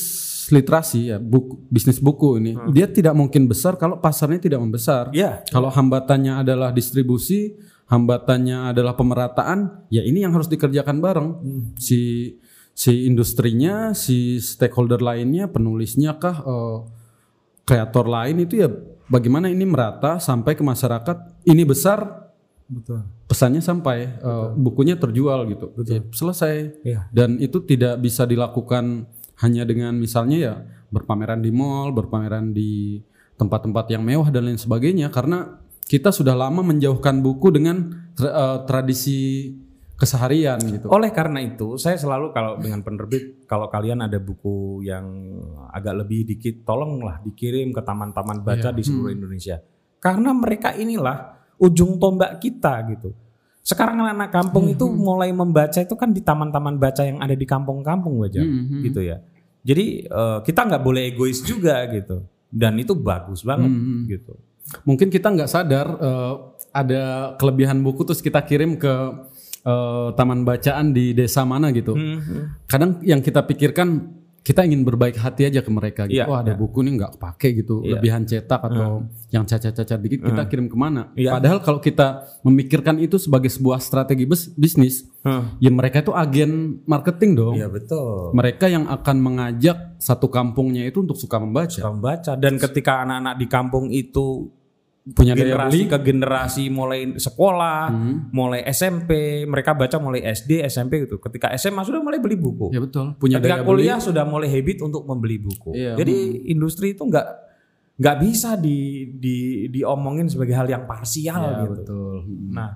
literasi 0.49 1.13
ya 1.13 1.17
buku 1.21 1.69
bisnis 1.69 2.01
buku 2.01 2.41
ini. 2.41 2.57
Dia 2.73 2.89
tidak 2.89 3.13
mungkin 3.13 3.45
besar 3.45 3.77
kalau 3.77 4.01
pasarnya 4.01 4.41
tidak 4.41 4.59
membesar. 4.61 5.13
Iya. 5.13 5.45
kalau 5.53 5.69
hambatannya 5.69 6.41
adalah 6.41 6.73
distribusi 6.73 7.53
hambatannya 7.89 8.69
adalah 8.73 8.93
pemerataan 8.93 9.89
ya 9.89 10.05
ini 10.05 10.21
yang 10.25 10.34
harus 10.34 10.49
dikerjakan 10.49 10.97
bareng. 11.01 11.30
Si 11.77 12.34
si 12.73 13.05
industrinya 13.05 13.91
si 13.91 14.39
stakeholder 14.39 15.01
lainnya 15.01 15.49
penulisnya 15.49 16.17
kah 16.17 16.38
eh, 16.41 16.77
kreator 17.65 18.05
lain 18.09 18.45
itu 18.45 18.65
ya 18.65 18.69
bagaimana 19.10 19.49
ini 19.51 19.66
merata 19.66 20.22
sampai 20.22 20.55
ke 20.55 20.64
masyarakat? 20.64 21.43
Ini 21.43 21.66
besar. 21.68 22.30
Betul. 22.70 23.01
pesannya 23.26 23.66
sampai 23.66 24.22
eh, 24.22 24.47
bukunya 24.53 24.93
terjual 24.93 25.49
gitu. 25.49 25.74
Ya, 25.89 26.05
selesai. 26.14 26.78
Iya. 26.86 27.10
dan 27.10 27.41
itu 27.41 27.66
tidak 27.66 27.97
bisa 27.97 28.30
dilakukan 28.30 29.10
hanya 29.41 29.66
dengan 29.66 29.97
misalnya 29.97 30.38
ya 30.38 30.53
berpameran 30.93 31.41
di 31.41 31.49
mall 31.49 31.89
berpameran 31.89 32.53
di 32.53 33.01
tempat-tempat 33.41 33.89
yang 33.89 34.05
mewah 34.05 34.30
dan 34.30 34.45
lain 34.45 34.62
sebagainya 34.62 35.10
karena 35.10 35.57
kita 35.89 36.14
sudah 36.14 36.38
lama 36.38 36.62
menjauhkan 36.62 37.26
buku 37.26 37.49
dengan 37.49 37.89
tra- 38.14 38.34
eh, 38.38 38.57
tradisi 38.70 39.49
keseharian 39.99 40.57
gitu 40.63 40.87
Oleh 40.87 41.11
karena 41.11 41.43
itu, 41.43 41.75
saya 41.75 41.99
selalu 41.99 42.31
kalau 42.31 42.55
dengan 42.55 42.79
penerbit, 42.79 43.43
kalau 43.43 43.67
kalian 43.67 43.99
ada 43.99 44.15
buku 44.15 44.79
yang 44.87 45.05
agak 45.75 45.99
lebih 46.01 46.23
dikit, 46.23 46.63
tolonglah 46.63 47.19
dikirim 47.19 47.75
ke 47.75 47.83
taman-taman 47.83 48.39
baca 48.39 48.71
di 48.71 48.79
seluruh 48.79 49.11
Indonesia. 49.11 49.59
Karena 49.99 50.31
mereka 50.31 50.71
inilah 50.71 51.35
ujung 51.59 51.99
tombak 51.99 52.39
kita 52.39 52.79
gitu. 52.95 53.11
Sekarang 53.59 53.99
anak-anak 53.99 54.31
kampung 54.31 54.71
itu 54.71 54.87
mulai 54.87 55.35
membaca 55.35 55.77
itu 55.83 55.93
kan 55.99 56.15
di 56.15 56.23
taman-taman 56.23 56.79
baca 56.79 57.03
yang 57.03 57.19
ada 57.19 57.35
di 57.35 57.43
kampung-kampung 57.43 58.23
aja, 58.23 58.39
gitu 58.87 59.03
ya. 59.03 59.19
Jadi 59.67 60.07
eh, 60.07 60.39
kita 60.47 60.63
nggak 60.63 60.81
boleh 60.81 61.11
egois 61.11 61.43
juga 61.43 61.83
gitu. 61.91 62.23
Dan 62.49 62.79
itu 62.79 62.95
bagus 62.97 63.43
banget 63.45 63.69
gitu. 64.07 64.33
mungkin 64.85 65.09
kita 65.09 65.33
nggak 65.33 65.49
sadar 65.49 65.87
eh, 65.97 66.33
ada 66.73 67.33
kelebihan 67.41 67.81
buku 67.81 68.05
terus 68.05 68.21
kita 68.21 68.41
kirim 68.45 68.77
ke 68.77 68.93
eh, 69.66 70.10
taman 70.16 70.45
bacaan 70.47 70.91
di 70.93 71.12
desa 71.12 71.43
mana 71.43 71.74
gitu. 71.74 71.97
Kadang 72.70 73.03
yang 73.03 73.20
kita 73.20 73.43
pikirkan 73.47 74.20
kita 74.39 74.66
ingin 74.66 74.82
berbaik 74.82 75.20
hati 75.20 75.45
aja 75.45 75.62
ke 75.62 75.70
mereka 75.70 76.10
gitu. 76.10 76.16
Iya, 76.16 76.26
oh 76.26 76.34
ada 76.34 76.57
buku 76.57 76.82
nih 76.82 76.97
nggak 76.97 77.22
pakai 77.22 77.60
gitu, 77.62 77.86
lebihan 77.86 78.26
cetak 78.26 78.57
atau 78.57 79.05
yang 79.30 79.45
cacat-cacat 79.45 79.99
dikit 80.01 80.26
kita 80.26 80.43
kirim 80.49 80.66
ke 80.66 80.78
mana? 80.80 81.14
Iya. 81.14 81.38
Padahal 81.38 81.60
kalau 81.62 81.78
kita 81.78 82.26
memikirkan 82.41 82.97
itu 82.97 83.22
sebagai 83.22 83.51
sebuah 83.51 83.78
strategi 83.78 84.26
bisnis, 84.57 85.05
ya 85.62 85.70
mereka 85.70 86.01
itu 86.01 86.16
agen 86.16 86.82
marketing 86.89 87.32
dong. 87.38 87.55
Iya 87.62 87.70
betul. 87.70 88.34
Mereka 88.34 88.66
yang 88.72 88.89
akan 88.89 89.18
mengajak 89.22 89.99
satu 90.01 90.32
kampungnya 90.32 90.88
itu 90.88 91.05
untuk 91.05 91.20
suka 91.20 91.38
membaca. 91.38 91.70
Suka 91.70 91.93
membaca 91.93 92.32
dan 92.34 92.57
ketika 92.57 93.05
anak-anak 93.05 93.36
di 93.38 93.45
kampung 93.45 93.86
itu 93.93 94.49
Punya 95.09 95.33
daya 95.33 95.55
generasi 95.57 95.79
ke 95.89 95.97
generasi 95.99 96.63
mulai 96.69 97.17
sekolah, 97.17 97.89
mulai 98.29 98.61
SMP, 98.69 99.41
mereka 99.43 99.73
baca 99.73 99.97
mulai 99.97 100.21
SD, 100.21 100.61
SMP 100.63 101.07
gitu. 101.07 101.17
Ketika 101.17 101.49
SMA 101.55 101.81
sudah 101.81 101.97
mulai 101.97 102.21
beli 102.21 102.37
buku. 102.37 102.69
Ya 102.69 102.77
betul. 102.77 103.17
Punya 103.17 103.41
Ketika 103.41 103.57
daya 103.57 103.65
beli. 103.65 103.89
kuliah 103.89 103.97
sudah 103.97 104.23
mulai 104.27 104.51
habit 104.51 104.85
untuk 104.85 105.07
membeli 105.09 105.41
buku. 105.41 105.73
Iya, 105.73 105.97
Jadi 105.97 106.15
industri 106.51 106.93
itu 106.93 107.07
nggak 107.07 107.27
nggak 107.99 108.17
bisa 108.21 108.55
di, 108.55 109.11
di 109.11 109.37
diomongin 109.67 110.29
sebagai 110.29 110.55
hal 110.55 110.67
yang 110.67 110.85
parsial 110.85 111.41
Ya, 111.41 111.57
gitu. 111.63 111.71
betul. 111.73 112.15
Hmm. 112.23 112.51
Nah, 112.53 112.69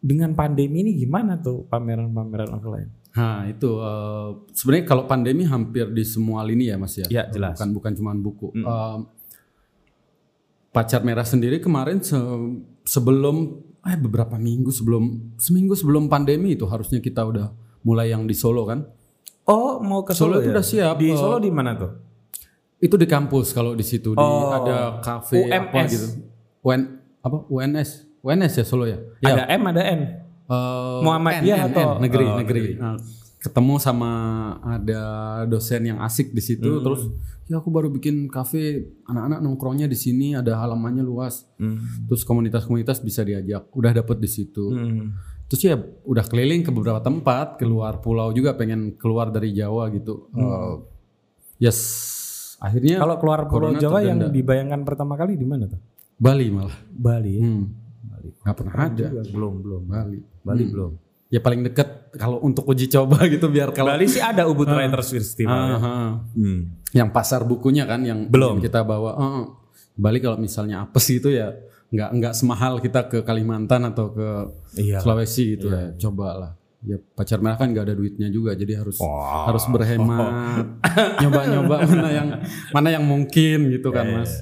dengan 0.00 0.32
pandemi 0.32 0.82
ini 0.82 0.96
gimana 0.96 1.36
tuh 1.38 1.68
pameran-pameran 1.68 2.48
offline? 2.50 2.90
Nah 3.14 3.46
itu 3.46 3.70
eh, 3.78 4.28
sebenarnya 4.50 4.84
kalau 4.84 5.06
pandemi 5.06 5.46
hampir 5.46 5.86
di 5.90 6.02
semua 6.02 6.42
lini 6.42 6.66
ya 6.66 6.74
mas 6.74 6.98
ya. 6.98 7.06
Ya, 7.06 7.22
jelas. 7.30 7.54
Bukan 7.54 7.70
bukan 7.70 7.92
cuma 7.94 8.10
buku. 8.12 8.50
Eh, 8.50 8.96
Pacar 10.74 11.00
Merah 11.00 11.22
sendiri 11.22 11.56
kemarin 11.56 12.02
se- 12.02 12.18
sebelum 12.84 13.62
eh 13.80 13.94
beberapa 13.94 14.34
minggu 14.34 14.68
sebelum 14.68 15.04
seminggu 15.36 15.72
sebelum 15.72 16.08
pandemi 16.08 16.52
itu 16.52 16.66
harusnya 16.66 16.98
kita 16.98 17.22
udah 17.22 17.54
mulai 17.80 18.10
yang 18.10 18.26
di 18.26 18.34
Solo 18.34 18.66
kan. 18.66 18.82
Oh, 19.44 19.78
mau 19.78 20.02
ke 20.02 20.10
Solo 20.10 20.34
Solo, 20.34 20.42
itu 20.42 20.48
ya? 20.48 20.52
udah 20.52 20.64
siap. 20.64 20.94
Di 20.98 21.08
Oh. 21.08 21.16
Solo 21.16 21.36
di 21.38 21.48
mana 21.48 21.76
tuh? 21.76 21.92
Itu 22.76 22.96
di 22.96 23.06
kampus 23.06 23.52
kalau 23.52 23.72
di 23.72 23.84
situ 23.84 24.12
di 24.12 24.18
Oh. 24.18 24.50
ada 24.50 24.98
kafe 24.98 25.46
apa 25.46 25.86
gitu. 25.86 26.26
UN 26.60 26.80
apa 27.20 27.44
UNS 27.46 28.10
UNS 28.20 28.52
ya 28.56 28.64
Solo 28.64 28.84
ya. 28.84 28.98
Ya. 29.20 29.30
Ada 29.32 29.44
M, 29.54 29.62
ada 29.64 29.82
N. 29.84 30.00
Eh, 30.44 30.98
Muhammadiyah 31.00 31.58
atau- 31.62 31.96
N, 31.96 32.02
negeri 32.02 32.24
Oh, 32.24 32.36
negeri. 32.36 32.62
Nah, 32.74 32.96
ketemu 33.44 33.76
sama 33.76 34.10
ada 34.64 35.02
dosen 35.44 35.84
yang 35.84 36.00
asik 36.00 36.32
di 36.32 36.40
situ 36.40 36.64
Hmm. 36.70 36.80
terus 36.82 37.02
ya 37.44 37.60
aku 37.60 37.68
baru 37.68 37.88
bikin 37.88 38.24
kafe 38.26 38.62
anak-anak 39.04 39.38
nongkrongnya 39.38 39.84
di 39.84 39.94
sini 39.94 40.32
ada 40.32 40.56
halamannya 40.56 41.04
luas 41.04 41.44
terus 42.02 42.24
komunitas-komunitas 42.24 42.98
bisa 42.98 43.20
diajak 43.20 43.68
udah 43.70 43.92
dapet 43.92 44.16
di 44.16 44.28
situ 44.28 44.64
Hmm. 44.66 45.12
terus 45.44 45.60
ya 45.62 45.76
udah 46.02 46.24
keliling 46.24 46.64
ke 46.64 46.72
beberapa 46.72 46.98
tempat 46.98 47.60
keluar 47.60 48.00
pulau 48.00 48.32
juga 48.32 48.56
pengen 48.56 48.96
keluar 48.96 49.28
dari 49.28 49.52
Jawa 49.52 49.92
gitu 49.92 50.32
Eh, 50.32 50.74
yes 51.60 51.78
akhirnya 52.56 52.96
Kalau 52.96 53.16
keluar 53.18 53.44
Pulau 53.44 53.76
Jawa 53.76 54.00
yang 54.00 54.24
dibayangkan 54.26 54.80
pertama 54.82 55.14
kali 55.14 55.36
di 55.36 55.44
mana 55.44 55.68
tuh? 55.68 55.76
Bali 56.16 56.48
malah 56.48 56.72
Bali. 56.88 57.32
ya? 57.36 57.42
hmm. 57.44 57.64
nggak 58.40 58.56
pernah 58.56 58.74
ada 58.78 59.06
Belum, 59.28 59.60
belum. 59.60 59.82
Bali 59.84 60.18
Bali 60.40 60.64
belum. 60.64 60.92
Ya 61.34 61.42
paling 61.42 61.66
deket 61.66 62.14
kalau 62.14 62.38
untuk 62.40 62.62
uji 62.64 62.86
coba 62.86 63.26
gitu 63.32 63.50
biar 63.50 63.74
kalau 63.74 63.90
Bali 63.90 64.06
sih 64.06 64.22
ada 64.22 64.46
Ubud 64.46 64.70
Writers 64.70 65.10
Festival. 65.10 65.50
ya. 65.50 65.74
Aha. 65.74 65.96
Hmm. 66.30 66.60
yang 66.94 67.10
pasar 67.10 67.42
bukunya 67.42 67.82
kan 67.82 67.98
yang 68.00 68.30
Belum. 68.30 68.54
yang 68.54 68.62
kita 68.62 68.86
bawa 68.86 69.18
Heeh. 69.18 69.44
Bali 69.94 70.18
kalau 70.18 70.38
misalnya 70.38 70.82
apes 70.82 71.10
gitu 71.10 71.26
ya 71.28 71.50
nggak 71.90 72.10
nggak 72.12 72.32
semahal 72.32 72.78
kita 72.78 73.06
ke 73.06 73.18
Kalimantan 73.20 73.82
atau 73.84 74.10
ke 74.10 74.28
Iya. 74.78 74.98
Sulawesi 74.98 75.58
gitu 75.58 75.68
ya 75.68 75.90
cobalah 75.96 76.54
ya 76.82 77.00
pacar 77.12 77.40
merah 77.40 77.56
kan 77.56 77.66
nggak 77.66 77.82
ada 77.82 77.94
duitnya 77.94 78.28
juga 78.28 78.52
jadi 78.52 78.78
harus 78.78 79.00
Wah. 79.00 79.48
harus 79.48 79.64
berhemat 79.66 80.66
nyoba-nyoba 81.22 81.76
mana 81.82 82.10
yang 82.10 82.28
mana 82.70 82.88
yang 82.90 83.02
mungkin 83.02 83.72
gitu 83.72 83.90
kan 83.90 84.06
Iya, 84.06 84.16
mas 84.16 84.32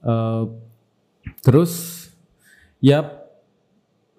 Eh, 0.00 0.42
terus 1.40 1.72
ya 2.78 3.23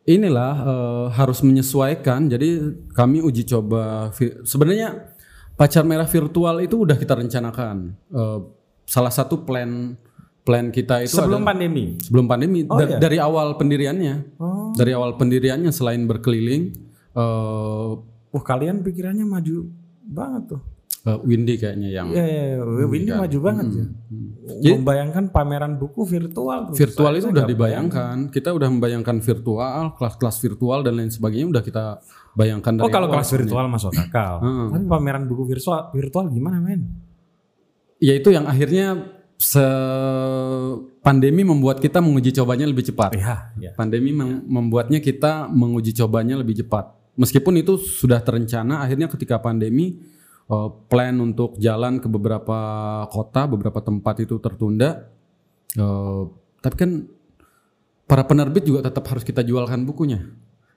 inilah 0.06 0.54
eh, 0.62 1.06
harus 1.12 1.42
menyesuaikan 1.42 2.26
jadi 2.28 2.62
kami 2.92 3.20
uji 3.20 3.44
coba 3.44 4.14
sebenarnya 4.42 5.12
pacar 5.56 5.82
merah 5.82 6.06
virtual 6.06 6.62
itu 6.62 6.76
udah 6.80 6.94
kita 6.94 7.16
rencanakan 7.16 7.98
Eh, 8.08 8.40
salah 8.86 9.10
satu 9.10 9.42
plan 9.42 9.98
plan 10.46 10.70
kita 10.70 11.02
itu 11.02 11.18
Sebelum 11.18 11.42
adalah- 11.42 11.50
pandemi. 11.52 11.98
sebelum 11.98 12.26
pandemi 12.26 12.60
Oh, 12.64 12.78
Da- 12.78 12.86
iya? 12.88 12.98
dari 13.02 13.18
awal 13.18 13.58
pendiriannya 13.58 14.38
Oh. 14.38 14.70
dari 14.74 14.94
awal 14.94 15.18
pendiriannya 15.18 15.74
selain 15.74 16.06
berkeliling 16.06 16.70
eh 17.12 17.92
Wah, 18.30 18.44
kalian 18.44 18.84
pikirannya 18.84 19.24
maju 19.24 19.72
banget 20.04 20.44
tuh. 20.54 20.62
Eh, 21.06 21.20
Windy 21.22 21.56
kayaknya 21.56 21.90
yang 21.92 22.08
Iya, 22.10 22.26
iya, 22.26 22.44
iya. 22.58 22.86
ini 22.86 23.12
maju 23.12 23.38
banget 23.42 23.68
ya. 23.72 23.86
Membayangkan 24.78 25.30
pameran 25.30 25.78
buku 25.78 26.06
virtual 26.06 26.70
tuh. 26.70 26.76
virtual 26.78 27.14
itu 27.14 27.28
udah 27.30 27.46
dibayangkan 27.46 28.30
kita 28.30 28.54
udah 28.54 28.70
membayangkan 28.70 29.18
virtual 29.20 29.94
kelas-kelas 29.98 30.38
virtual 30.42 30.80
dan 30.82 30.94
lain 30.98 31.10
sebagainya 31.10 31.48
udah 31.50 31.64
kita 31.66 31.84
bayangkan 32.34 32.78
dari 32.78 32.86
Oh, 32.86 32.92
kalau 32.94 33.08
kelas 33.10 33.30
virtual 33.32 33.66
masuk 33.70 33.94
akal. 33.96 34.42
Tapi 34.44 34.86
pameran 34.86 35.26
buku 35.26 35.46
virtual 35.46 35.90
virtual 35.92 36.30
gimana, 36.30 36.58
men? 36.62 36.82
ya 37.96 38.12
itu 38.12 38.28
yang 38.28 38.44
akhirnya 38.46 39.08
se 39.36 39.64
pandemi 41.02 41.44
membuat 41.44 41.80
kita 41.80 42.00
menguji 42.00 42.32
cobanya 42.34 42.66
lebih 42.68 42.86
cepat. 42.88 43.16
Iya, 43.16 43.36
iya. 43.60 43.72
Pandemi 43.76 44.12
mem- 44.12 44.44
membuatnya 44.46 45.00
kita 45.00 45.48
menguji 45.50 45.92
cobanya 45.96 46.40
lebih 46.40 46.60
cepat. 46.60 46.92
Meskipun 47.16 47.56
itu 47.56 47.80
sudah 47.80 48.20
terencana, 48.20 48.84
akhirnya 48.84 49.08
ketika 49.08 49.40
pandemi 49.40 50.04
eh, 50.52 50.70
plan 50.90 51.16
untuk 51.22 51.58
jalan 51.58 51.98
ke 51.98 52.08
beberapa 52.08 52.60
kota, 53.10 53.50
beberapa 53.50 53.80
tempat 53.82 54.26
itu 54.26 54.38
tertunda. 54.38 55.10
Eh, 55.76 56.24
tapi 56.62 56.76
kan 56.76 56.92
para 58.06 58.24
penerbit 58.26 58.66
juga 58.66 58.86
tetap 58.86 59.06
harus 59.10 59.26
kita 59.26 59.42
jualkan 59.42 59.86
bukunya. 59.86 60.22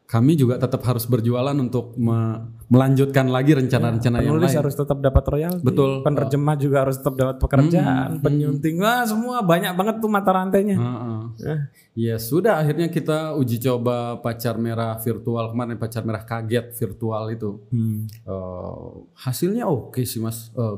Kami 0.08 0.40
juga 0.40 0.56
tetap 0.56 0.80
harus 0.88 1.04
berjualan 1.04 1.52
untuk 1.52 1.92
me- 2.00 2.40
melanjutkan 2.72 3.28
lagi 3.28 3.52
rencana-rencana 3.52 4.24
yang 4.24 4.40
Penulis 4.40 4.56
lain. 4.56 4.60
harus 4.64 4.74
tetap 4.76 4.98
dapat 5.04 5.24
royalti. 5.28 5.60
Betul. 5.60 6.00
Penerjemah 6.00 6.56
juga 6.56 6.76
harus 6.88 6.96
tetap 6.96 7.12
dapat 7.12 7.36
pekerjaan. 7.36 8.16
Penyunting, 8.24 8.80
wah 8.80 9.04
semua 9.04 9.44
banyak 9.44 9.76
banget 9.76 10.00
tuh 10.00 10.08
mata 10.08 10.32
rantainya. 10.32 10.80
Heeh. 10.80 11.20
Eh. 11.44 11.60
Ya 12.08 12.16
sudah 12.16 12.56
akhirnya 12.56 12.88
kita 12.88 13.36
uji 13.36 13.60
coba 13.60 14.16
pacar 14.24 14.56
merah 14.56 14.96
virtual 14.96 15.52
kemarin 15.52 15.76
pacar 15.76 16.00
merah 16.08 16.24
kaget 16.24 16.72
virtual 16.72 17.28
itu. 17.28 17.50
Hmm. 17.68 18.08
Eh, 18.08 18.88
hasilnya 19.12 19.68
oke 19.68 20.00
sih 20.08 20.24
mas. 20.24 20.48
Eh, 20.56 20.76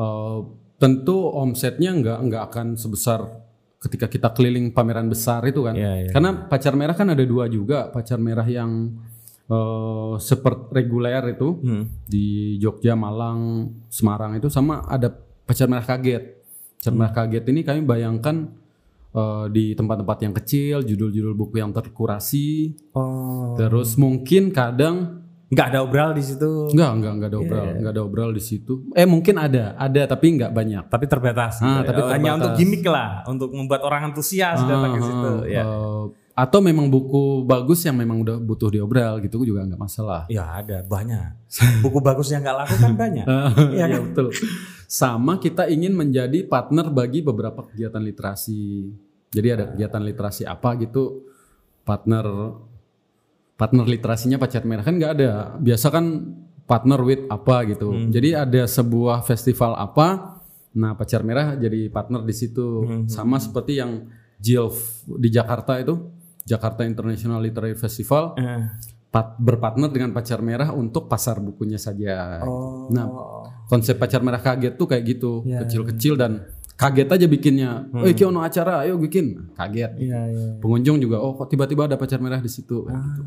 eh, 0.00 0.38
tentu 0.80 1.28
omsetnya 1.28 1.92
nggak 1.92 2.18
nggak 2.24 2.42
akan 2.48 2.66
sebesar 2.80 3.20
ketika 3.80 4.06
kita 4.06 4.28
keliling 4.30 4.70
pameran 4.70 5.08
besar 5.08 5.40
itu 5.48 5.64
kan. 5.64 5.72
Iya, 5.72 6.06
iya. 6.06 6.10
Karena 6.12 6.36
pacar 6.36 6.76
merah 6.76 6.92
kan 6.92 7.08
ada 7.08 7.24
dua 7.24 7.48
juga 7.48 7.88
pacar 7.88 8.20
merah 8.20 8.44
yang 8.44 8.92
eh, 9.50 10.14
seperti 10.20 10.70
reguler 10.70 11.34
itu 11.34 11.58
Hmm. 11.58 11.84
di 12.06 12.54
Jogja, 12.60 12.94
Malang, 12.94 13.72
Semarang 13.88 14.38
itu 14.38 14.46
sama 14.46 14.86
ada 14.86 15.10
pacar 15.42 15.66
merah 15.66 15.82
kaget. 15.82 16.38
Pacar 16.78 16.92
merah 16.94 17.10
kaget 17.10 17.44
ini 17.48 17.60
kami 17.64 17.80
bayangkan 17.82 18.36
eh, 19.10 19.46
di 19.50 19.74
tempat-tempat 19.74 20.18
yang 20.22 20.34
kecil, 20.36 20.76
judul-judul 20.86 21.34
buku 21.34 21.58
yang 21.58 21.74
terkurasi, 21.74 22.78
Oh. 22.94 23.58
terus 23.58 23.98
mungkin 23.98 24.54
kadang 24.54 25.19
Nggak 25.50 25.66
ada 25.66 25.78
obral 25.82 26.10
di 26.14 26.22
situ. 26.22 26.70
Enggak, 26.70 26.90
enggak, 26.94 27.12
enggak 27.12 27.28
ada 27.28 27.38
obral, 27.38 27.64
enggak 27.74 27.92
ada 27.92 28.02
obral 28.02 28.30
di 28.30 28.38
situ. 28.40 28.72
Eh 28.92 29.02
mungkin 29.02 29.34
ada, 29.34 29.74
ada 29.74 30.02
tapi 30.06 30.26
enggak 30.32 30.50
banyak. 30.50 30.86
Tapi 30.86 31.04
terbatas. 31.04 31.58
Ah, 31.58 31.82
gitu 31.82 31.90
tapi 31.90 32.00
ya. 32.00 32.06
Hanya 32.08 32.14
terbatas. 32.14 32.38
untuk 32.38 32.50
gimmick 32.54 32.84
lah, 32.84 33.10
untuk 33.24 33.50
membuat 33.50 33.82
orang 33.82 34.02
antusias 34.06 34.62
datang 34.62 34.94
ke 34.94 35.00
situ. 35.00 35.30
Ah, 35.32 35.38
Ya. 35.44 35.62
eh, 35.66 36.04
atau 36.32 36.58
memang 36.58 36.86
buku 36.86 37.42
bagus 37.44 37.82
yang 37.82 37.98
memang 37.98 38.22
udah 38.22 38.38
butuh 38.38 38.70
diobral 38.70 39.18
gitu 39.18 39.42
juga 39.42 39.60
enggak 39.60 39.82
masalah. 39.82 40.24
ya 40.26 40.46
ada 40.54 40.80
banyak. 40.80 41.50
Buku 41.82 41.98
bagus 41.98 42.30
yang 42.30 42.40
nggak 42.40 42.56
laku 42.56 42.74
kan 42.78 42.92
banyak. 42.94 43.26
Iya 43.74 43.84
Iya 43.84 43.86
kan? 43.90 44.00
betul. 44.06 44.26
Sama 44.86 45.36
kita 45.36 45.66
ingin 45.66 45.92
menjadi 45.92 46.46
partner 46.46 46.88
bagi 46.88 47.20
beberapa 47.20 47.66
kegiatan 47.66 47.98
literasi. 48.00 48.86
Jadi 49.28 49.48
ada 49.48 49.64
kegiatan 49.68 49.98
literasi 50.00 50.42
apa 50.42 50.74
gitu, 50.76 51.26
partner 51.82 52.26
partner 53.60 53.84
literasinya 53.84 54.40
pacar 54.40 54.64
merah 54.64 54.80
kan 54.80 54.96
nggak 54.96 55.12
ada. 55.12 55.30
Biasa 55.60 55.92
kan 55.92 56.04
partner 56.64 57.00
with 57.02 57.28
apa 57.28 57.68
gitu. 57.68 58.08
Jadi 58.08 58.32
ada 58.32 58.64
sebuah 58.64 59.20
festival 59.20 59.76
apa, 59.76 60.40
nah 60.72 60.94
pacar 60.94 61.20
merah 61.20 61.52
jadi 61.54 61.90
partner 61.90 62.24
di 62.24 62.32
situ. 62.32 62.66
Sama 63.04 63.36
seperti 63.36 63.76
yang 63.76 64.08
JILF 64.38 64.76
di 65.12 65.28
Jakarta 65.28 65.76
itu, 65.76 65.98
Jakarta 66.40 66.82
International 66.82 67.36
Literary 67.38 67.76
Festival 67.76 68.32
Eh. 68.34 68.64
pat- 69.10 69.36
berpartner 69.36 69.90
dengan 69.90 70.10
pacar 70.10 70.40
merah 70.40 70.72
untuk 70.72 71.04
pasar 71.04 71.36
bukunya 71.38 71.76
saja. 71.76 72.40
Oh. 72.40 72.88
Nah, 72.88 73.06
konsep 73.66 73.98
pacar 73.98 74.22
merah 74.22 74.40
kaget 74.40 74.74
tuh 74.74 74.86
kayak 74.86 75.04
gitu, 75.04 75.42
Ya, 75.44 75.60
kecil-kecil 75.60 76.14
dan 76.14 76.46
kaget 76.72 77.10
aja 77.10 77.26
bikinnya. 77.26 77.70
Oh, 77.92 78.06
iki 78.06 78.24
ono 78.24 78.40
acara, 78.40 78.80
ayo 78.80 78.96
bikin. 78.96 79.52
Kaget. 79.52 79.98
Iya, 79.98 80.20
iya. 80.30 80.48
Pengunjung 80.56 80.96
juga, 80.96 81.18
oh 81.18 81.34
kok 81.34 81.50
tiba-tiba 81.50 81.84
ada 81.84 81.98
pacar 81.98 82.22
merah 82.22 82.38
di 82.38 82.48
situ. 82.48 82.86
kayak 82.86 83.02
gitu. 83.04 83.22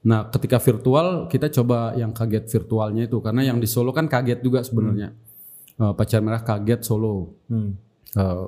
Nah, 0.00 0.32
ketika 0.32 0.56
virtual 0.56 1.28
kita 1.28 1.52
coba 1.52 1.92
yang 1.92 2.10
kaget 2.10 2.48
virtualnya 2.48 3.04
itu 3.04 3.20
karena 3.20 3.44
yang 3.44 3.60
di 3.60 3.68
Solo 3.68 3.92
kan 3.92 4.08
kaget 4.08 4.40
juga 4.40 4.64
sebenarnya. 4.64 5.12
Eh, 5.76 5.92
pacar 5.92 6.20
merah 6.20 6.40
kaget 6.40 6.80
Solo. 6.80 7.36
Hmm. 7.48 7.76
Eh, 8.16 8.44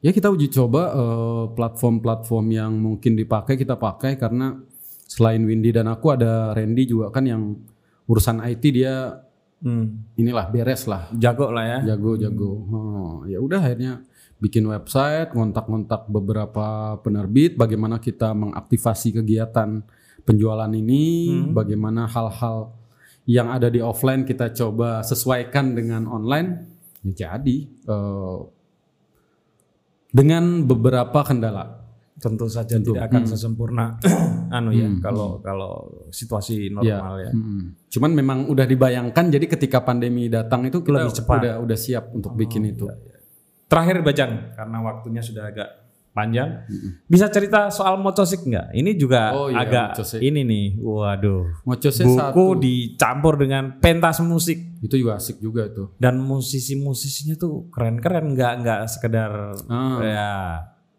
ya 0.00 0.10
kita 0.10 0.32
uji 0.32 0.48
coba 0.48 0.82
eh, 0.92 1.44
platform-platform 1.52 2.46
yang 2.48 2.72
mungkin 2.72 3.12
dipakai 3.14 3.56
kita 3.56 3.76
pakai 3.76 4.16
karena 4.16 4.56
selain 5.04 5.44
Windy 5.44 5.70
dan 5.70 5.86
aku 5.86 6.16
ada 6.16 6.56
Randy 6.56 6.88
juga 6.88 7.12
kan 7.12 7.24
yang 7.24 7.56
urusan 8.04 8.40
IT 8.40 8.64
dia 8.70 9.20
Hmm. 9.64 10.12
inilah 10.20 10.52
beres 10.52 10.84
lah 10.84 11.08
Jago 11.16 11.48
lah 11.48 11.64
ya. 11.64 11.96
jago 11.96 12.20
jago 12.20 12.52
Oh, 12.68 13.14
ya 13.24 13.40
udah 13.40 13.64
akhirnya 13.64 14.04
bikin 14.36 14.60
website 14.68 15.32
ngontak-ngontak 15.32 16.04
beberapa 16.04 17.00
penerbit 17.00 17.56
bagaimana 17.56 17.96
kita 17.96 18.36
mengaktifasi 18.36 19.16
kegiatan 19.16 19.80
penjualan 20.24 20.72
ini 20.72 21.30
bagaimana 21.52 22.08
hal-hal 22.08 22.72
yang 23.24 23.48
ada 23.52 23.72
di 23.72 23.80
offline 23.80 24.24
kita 24.24 24.52
coba 24.52 25.00
sesuaikan 25.00 25.72
dengan 25.72 26.08
online 26.08 26.48
ya 27.04 27.36
jadi 27.36 27.56
eh, 27.68 28.38
dengan 30.14 30.64
beberapa 30.64 31.20
kendala 31.24 31.84
Tentu 32.14 32.46
saja 32.46 32.78
tidak 32.78 33.10
akan 33.10 33.26
sesempurna 33.26 33.98
anu 34.56 34.70
ya 34.70 34.86
kalau 35.02 35.42
kalau 35.42 36.06
situasi 36.14 36.70
normal 36.70 37.20
ya. 37.20 37.34
Hmm. 37.34 37.74
Cuman 37.90 38.14
memang 38.14 38.38
udah 38.46 38.64
dibayangkan 38.70 39.34
jadi 39.34 39.44
ketika 39.50 39.82
pandemi 39.82 40.30
datang 40.30 40.62
itu 40.64 40.80
kita 40.80 41.04
Lebih 41.04 41.20
cepat. 41.20 41.36
udah 41.42 41.54
udah 41.66 41.74
siap 41.76 42.14
untuk 42.14 42.38
bikin 42.38 42.70
itu. 42.70 42.86
Terakhir 43.66 44.06
Bajang 44.06 44.54
karena 44.54 44.78
waktunya 44.78 45.20
sudah 45.26 45.50
agak 45.50 45.68
panjang. 46.14 46.62
Bisa 47.04 47.26
cerita 47.26 47.68
soal 47.68 47.98
mocosik 47.98 48.40
nggak? 48.40 48.70
Ini 48.70 48.90
juga 48.94 49.34
Oh 49.34 49.50
iya, 49.50 49.60
agak 49.60 49.88
mocosik. 49.92 50.22
ini 50.22 50.40
nih. 50.40 50.66
Waduh. 50.78 51.42
Mocosnya 51.60 52.06
Buku 52.06 52.16
satu 52.16 52.42
dicampur 52.56 53.34
dengan 53.36 53.76
pentas 53.76 54.22
musik 54.22 54.78
itu 54.78 54.94
juga 54.96 55.16
asik 55.16 55.36
juga 55.38 55.66
tuh. 55.68 55.90
dan 55.96 56.16
musisi-musisinya 56.18 57.34
tuh 57.34 57.66
keren-keren 57.68 58.32
nggak 58.32 58.52
nggak 58.60 58.80
sekedar 58.86 59.30
Ah. 59.66 59.98
ya 60.00 60.30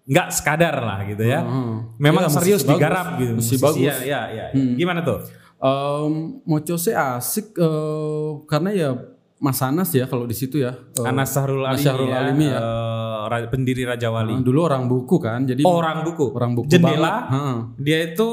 nggak 0.06 0.28
sekadar 0.30 0.76
lah 0.78 1.00
gitu 1.04 1.24
ya. 1.24 1.40
Hmm. 1.40 1.96
Memang 1.96 2.26
musisi 2.26 2.38
serius 2.38 2.62
bagus. 2.62 2.72
digarap 2.72 3.08
gitu. 3.16 3.34
Musisi 3.34 3.56
Musisi, 3.56 3.64
bagus. 3.64 3.78
Hmm. 3.80 4.06
Ya, 4.06 4.22
ya, 4.30 4.46
ya. 4.52 4.76
Gimana 4.76 5.00
tuh? 5.02 5.20
Em, 5.58 6.14
Mocose 6.44 6.92
asik 6.92 7.56
eh, 7.56 8.30
karena 8.46 8.70
ya 8.70 8.90
Mas 9.36 9.60
Anas 9.60 9.90
ya 9.92 10.06
kalau 10.06 10.24
di 10.24 10.34
situ 10.34 10.58
ya. 10.58 10.76
Eh, 10.94 11.04
Anas 11.04 11.32
Sahrul 11.32 11.64
Alimi, 11.64 11.82
Sahrul 11.82 12.08
ya, 12.08 12.18
Alimi 12.20 12.46
ya. 12.46 12.58
eh, 12.58 13.15
ra- 13.26 13.46
pendiri 13.46 13.84
Raja 13.84 14.08
Wali. 14.08 14.38
dulu 14.40 14.60
orang 14.64 14.86
buku 14.86 15.18
kan, 15.18 15.44
jadi 15.44 15.62
Orang 15.62 16.02
buku. 16.04 16.32
orang 16.32 16.52
buku 16.54 16.68
Jendela. 16.68 17.26
banget. 17.26 17.82
Dia 17.82 17.98
itu 18.08 18.28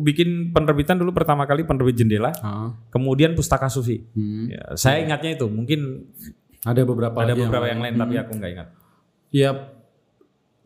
bikin 0.00 0.50
penerbitan 0.50 0.96
dulu 0.96 1.10
pertama 1.10 1.44
kali 1.44 1.62
penerbit 1.62 1.94
jendela, 1.94 2.30
Heeh. 2.32 2.68
kemudian 2.88 3.32
pustaka 3.32 3.66
sufi. 3.66 4.02
Hmm. 4.12 4.46
Ya, 4.46 4.62
saya 4.74 5.00
ingatnya 5.00 5.34
itu, 5.34 5.46
mungkin 5.46 6.10
Ada 6.60 6.82
beberapa 6.82 7.14
ada 7.14 7.32
beberapa 7.32 7.66
yang, 7.66 7.78
yang 7.78 7.80
lain 7.86 7.94
tapi 7.96 8.14
aku 8.16 8.32
nggak 8.34 8.50
ingat. 8.52 8.68
Ya 9.28 9.50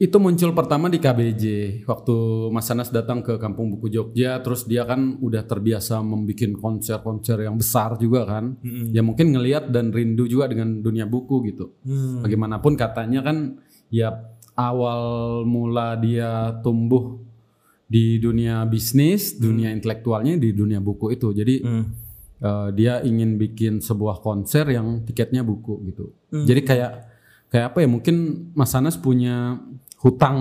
itu 0.02 0.16
muncul 0.18 0.50
pertama 0.50 0.90
di 0.90 0.98
KBJ 0.98 1.44
waktu 1.86 2.14
Mas 2.50 2.66
Anas 2.66 2.90
datang 2.90 3.22
ke 3.22 3.38
Kampung 3.38 3.70
Buku 3.70 3.86
Jogja 3.86 4.42
terus 4.42 4.66
dia 4.66 4.82
kan 4.82 5.14
udah 5.16 5.46
terbiasa 5.46 6.02
membuat 6.02 6.58
konser-konser 6.58 7.46
yang 7.46 7.54
besar 7.54 7.94
juga 7.96 8.26
kan 8.26 8.58
ya 8.90 8.98
mungkin 8.98 9.30
ngelihat 9.30 9.70
dan 9.70 9.94
rindu 9.94 10.26
juga 10.26 10.50
dengan 10.50 10.82
dunia 10.82 11.06
buku 11.06 11.46
gitu 11.46 11.70
Hmm. 11.86 12.18
bagaimanapun 12.18 12.74
katanya 12.74 13.22
kan 13.22 13.62
ya 13.88 14.10
awal 14.58 15.02
mula 15.44 15.94
dia 15.94 16.50
tumbuh 16.60 17.22
di 17.86 18.18
dunia 18.18 18.66
bisnis 18.66 19.36
dunia 19.36 19.70
intelektualnya 19.70 20.34
di 20.34 20.50
dunia 20.50 20.82
buku 20.82 21.14
itu 21.14 21.30
jadi 21.30 21.54
Hmm. 21.62 21.84
eh, 22.42 22.68
dia 22.74 22.98
ingin 23.00 23.38
bikin 23.38 23.78
sebuah 23.78 24.18
konser 24.18 24.66
yang 24.66 25.06
tiketnya 25.06 25.46
buku 25.46 25.78
gitu. 25.86 26.10
Jadi 26.32 26.60
kayak 26.66 26.92
kayak 27.46 27.66
apa 27.70 27.78
ya? 27.78 27.88
Mungkin 27.88 28.16
Mas 28.50 28.74
Anas 28.74 28.98
punya 28.98 29.62
hutang 30.02 30.38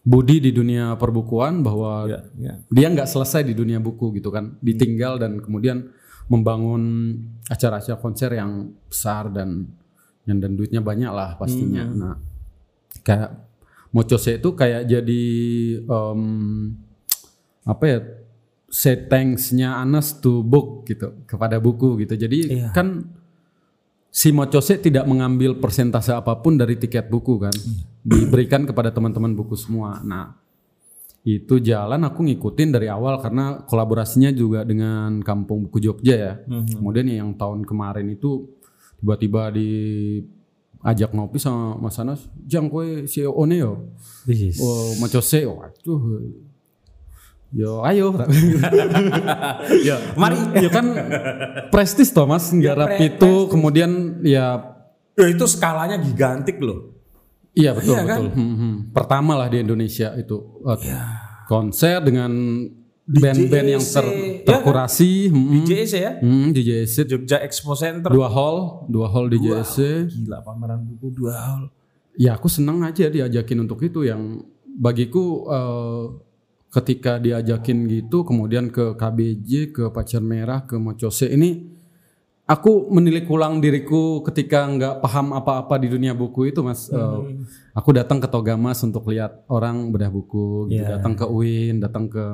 budi 0.00 0.38
di 0.38 0.54
dunia 0.54 0.94
perbukuan 0.94 1.66
bahwa 1.66 2.06
Ya, 2.06 2.20
ya. 2.38 2.54
dia 2.70 2.86
nggak 2.86 3.08
selesai 3.08 3.42
di 3.42 3.54
dunia 3.56 3.82
buku 3.82 4.14
gitu 4.14 4.30
kan, 4.30 4.54
ditinggal 4.60 5.18
dan 5.18 5.42
kemudian 5.42 5.90
membangun 6.26 6.82
acara-acara 7.46 7.98
konser 7.98 8.30
yang 8.32 8.70
besar 8.86 9.30
dan 9.30 9.66
yang 10.26 10.38
dan 10.38 10.54
duitnya 10.54 10.78
banyak 10.80 11.10
lah 11.10 11.34
pastinya. 11.34 11.86
Nah, 11.86 12.14
kayak 13.02 13.30
Mocose 13.90 14.36
itu 14.36 14.50
kayak 14.52 14.84
jadi 14.84 15.22
em, 15.80 16.20
apa 17.64 17.84
ya? 17.86 17.98
Say 18.66 19.06
thanks-nya 19.06 19.78
Anas 19.78 20.18
to 20.18 20.42
book 20.42 20.84
gitu 20.84 21.22
kepada 21.24 21.62
buku 21.62 22.02
gitu. 22.02 22.18
Jadi 22.18 22.38
Iya. 22.60 22.74
kan 22.74 23.06
si 24.10 24.34
Mocose 24.34 24.76
tidak 24.76 25.06
mengambil 25.06 25.56
persentase 25.56 26.10
apa 26.10 26.34
pun 26.42 26.58
dari 26.58 26.74
tiket 26.74 27.06
buku 27.06 27.38
kan, 27.38 27.54
diberikan 28.06 28.62
kepada 28.62 28.94
teman-teman 28.94 29.34
buku 29.34 29.58
semua. 29.58 29.98
Nah, 30.06 30.38
itu 31.26 31.58
jalan 31.58 32.06
aku 32.06 32.22
ngikutin 32.22 32.70
dari 32.70 32.86
awal 32.86 33.18
karena 33.18 33.66
kolaborasinya 33.66 34.30
juga 34.30 34.62
dengan 34.62 35.18
Kampung 35.26 35.66
Buku 35.66 35.82
Jogja 35.82 36.14
ya. 36.14 36.32
Kemudian 36.46 37.10
yang 37.10 37.34
tahun 37.34 37.66
kemarin 37.66 38.06
itu 38.14 38.46
tiba-tiba 39.02 39.50
di 39.50 39.70
ajak 40.86 41.10
ngopi 41.10 41.42
sama 41.42 41.74
Mas 41.82 41.98
Anas, 41.98 42.30
"Jang 42.46 42.70
kowe 42.70 42.86
CEO 43.10 43.42
ne 43.42 43.58
yo." 43.58 43.90
Yes. 44.30 44.62
Oh, 44.62 44.94
macose, 45.02 45.42
waduh. 45.42 46.22
Yo, 47.50 47.82
ayo. 47.82 48.14
Ya, 49.86 49.96
mari. 50.14 50.38
ya 50.62 50.70
kan 50.70 50.86
prestis 51.74 52.14
toh 52.14 52.26
Mas, 52.26 52.54
nggarap 52.54 53.02
itu 53.02 53.50
kemudian 53.50 54.22
ya 54.22 54.76
Ya, 55.16 55.32
itu 55.32 55.48
skalanya 55.48 55.96
gigantik 55.96 56.60
loh. 56.60 56.95
Iya 57.56 57.72
betul 57.72 57.96
Iya 57.96 58.02
kan? 58.04 58.18
betul. 58.20 58.28
Hmm, 58.36 58.54
hmm. 58.54 58.74
Pertama 58.92 59.32
lah 59.40 59.48
di 59.48 59.58
Indonesia 59.64 60.12
itu 60.14 60.36
uh, 60.60 60.76
konser 61.48 62.04
dengan 62.04 62.30
band-band 63.06 63.68
yang 63.78 63.84
ter, 63.86 64.02
JEC, 64.02 64.12
ya 64.12 64.20
kan? 64.20 64.44
terkurasi. 64.44 65.12
hmm, 65.32 65.64
JEC 65.64 65.92
ya, 65.96 66.12
hmm, 66.20 66.46
di 66.52 66.60
JSC 66.60 66.96
Jogja 67.06 67.38
Expo 67.40 67.72
Center. 67.72 68.10
dua 68.12 68.28
hall, 68.28 68.84
dua 68.92 69.08
hall 69.08 69.32
di 69.32 69.40
JSC. 69.40 70.10
Gila 70.10 70.42
pameran 70.44 70.84
buku 70.84 71.14
dua 71.16 71.34
hal. 71.38 71.60
Ya 72.18 72.36
aku 72.36 72.48
senang 72.48 72.84
aja 72.84 73.08
diajakin 73.08 73.64
untuk 73.64 73.80
itu 73.84 74.04
yang 74.04 74.40
bagiku 74.64 75.44
eh, 75.48 76.04
ketika 76.72 77.16
diajakin 77.16 77.88
gitu 77.88 78.24
kemudian 78.24 78.68
ke 78.68 78.96
KBJ, 78.96 79.72
ke 79.72 79.84
Pacar 79.92 80.20
Merah, 80.20 80.64
ke 80.68 80.76
Mocose 80.76 81.28
ini 81.28 81.75
aku 82.46 82.88
menilik 82.94 83.26
ulang 83.26 83.58
diriku 83.58 84.22
ketika 84.22 84.64
nggak 84.70 84.94
paham 85.02 85.34
apa-apa 85.34 85.82
di 85.82 85.90
dunia 85.90 86.14
buku 86.14 86.54
itu 86.54 86.62
Mas. 86.62 86.86
Eh, 86.88 87.18
aku 87.74 87.90
datang 87.92 88.22
ke 88.22 88.30
Togamas 88.30 88.80
untuk 88.86 89.10
lihat 89.10 89.42
orang 89.50 89.90
bedah 89.90 90.08
buku, 90.08 90.70
gitu. 90.70 90.80
Iya. 90.80 90.96
datang 90.96 91.18
ke 91.18 91.26
UIN, 91.26 91.82
datang 91.82 92.06
ke 92.06 92.24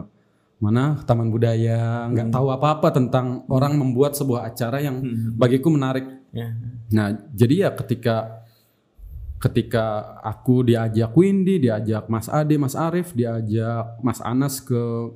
mana 0.62 1.02
Taman 1.02 1.32
Budaya, 1.32 2.06
nggak 2.06 2.30
tahu 2.30 2.54
apa-apa 2.54 2.94
tentang 2.94 3.42
orang 3.50 3.74
membuat 3.74 4.14
sebuah 4.14 4.46
acara 4.46 4.78
yang 4.78 5.02
bagiku 5.34 5.72
menarik. 5.74 6.06
Ya. 6.30 6.54
Nah, 6.94 7.18
jadi 7.34 7.66
ya 7.66 7.70
ketika 7.74 8.46
ketika 9.42 10.14
aku 10.22 10.62
diajak 10.62 11.10
Windy, 11.18 11.58
diajak 11.58 12.06
Mas 12.06 12.30
Ade, 12.30 12.54
Mas 12.62 12.78
Arif, 12.78 13.10
diajak 13.10 13.98
Mas 13.98 14.22
Anas 14.22 14.62
ke 14.62 15.10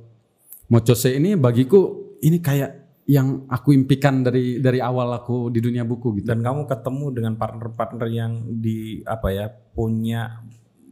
Mocose 0.67 1.15
ini 1.15 1.39
bagiku 1.39 2.11
ini 2.19 2.43
kayak 2.43 2.86
yang 3.07 3.47
aku 3.47 3.71
impikan 3.71 4.19
dari 4.19 4.59
dari 4.59 4.77
awal 4.77 5.15
aku 5.15 5.47
di 5.47 5.57
dunia 5.57 5.81
buku 5.81 6.19
gitu. 6.19 6.27
Dan 6.27 6.43
kamu 6.43 6.67
ketemu 6.67 7.05
dengan 7.09 7.33
partner-partner 7.35 8.07
yang 8.07 8.31
di 8.53 8.99
apa 9.01 9.27
ya 9.31 9.45
punya 9.47 10.43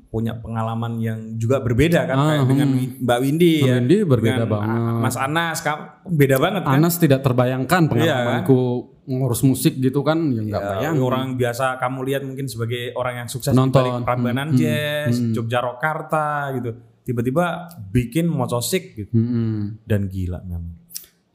punya 0.07 0.32
pengalaman 0.32 0.95
yang 0.95 1.20
juga 1.36 1.59
berbeda 1.59 2.07
kan 2.07 2.16
Ah, 2.16 2.28
kayak 2.32 2.47
dengan 2.47 2.70
Mbak 3.03 3.20
Windy 3.20 3.53
Mbak 3.59 3.68
ya. 3.68 3.74
Windy 3.76 3.97
berbeda 4.01 4.36
Dengan 4.39 4.47
banget. 4.47 4.80
Mas 5.03 5.18
Anas 5.20 5.57
kamu 5.59 5.82
beda 6.07 6.36
banget 6.39 6.61
kan. 6.63 6.74
Anas 6.74 6.95
tidak 6.95 7.20
terbayangkan 7.20 7.82
Iya. 7.84 7.91
pengalamanku 7.91 8.59
ngurus 9.05 9.43
musik 9.43 9.76
gitu 9.76 10.01
kan 10.01 10.18
ya 10.32 10.39
nggak 10.41 10.55
Ya, 10.57 10.70
bayang. 10.72 10.95
orang 10.97 11.36
biasa 11.36 11.76
kamu 11.78 11.99
lihat 12.07 12.22
mungkin 12.24 12.47
sebagai 12.47 12.95
orang 12.95 13.16
yang 13.18 13.28
sukses 13.28 13.51
Nonton. 13.51 13.76
di 13.76 13.91
balik 13.91 14.07
Prambanan 14.07 14.49
Jazz, 14.55 15.20
Jogja 15.30 15.59
Rokarta 15.59 16.55
gitu. 16.55 16.72
Tiba-tiba 17.03 17.45
bikin 17.91 18.26
motosik 18.26 18.95
gitu 18.95 19.11
Mm-mm. 19.11 19.84
dan 19.84 20.07
gila 20.07 20.39
memang. 20.41 20.80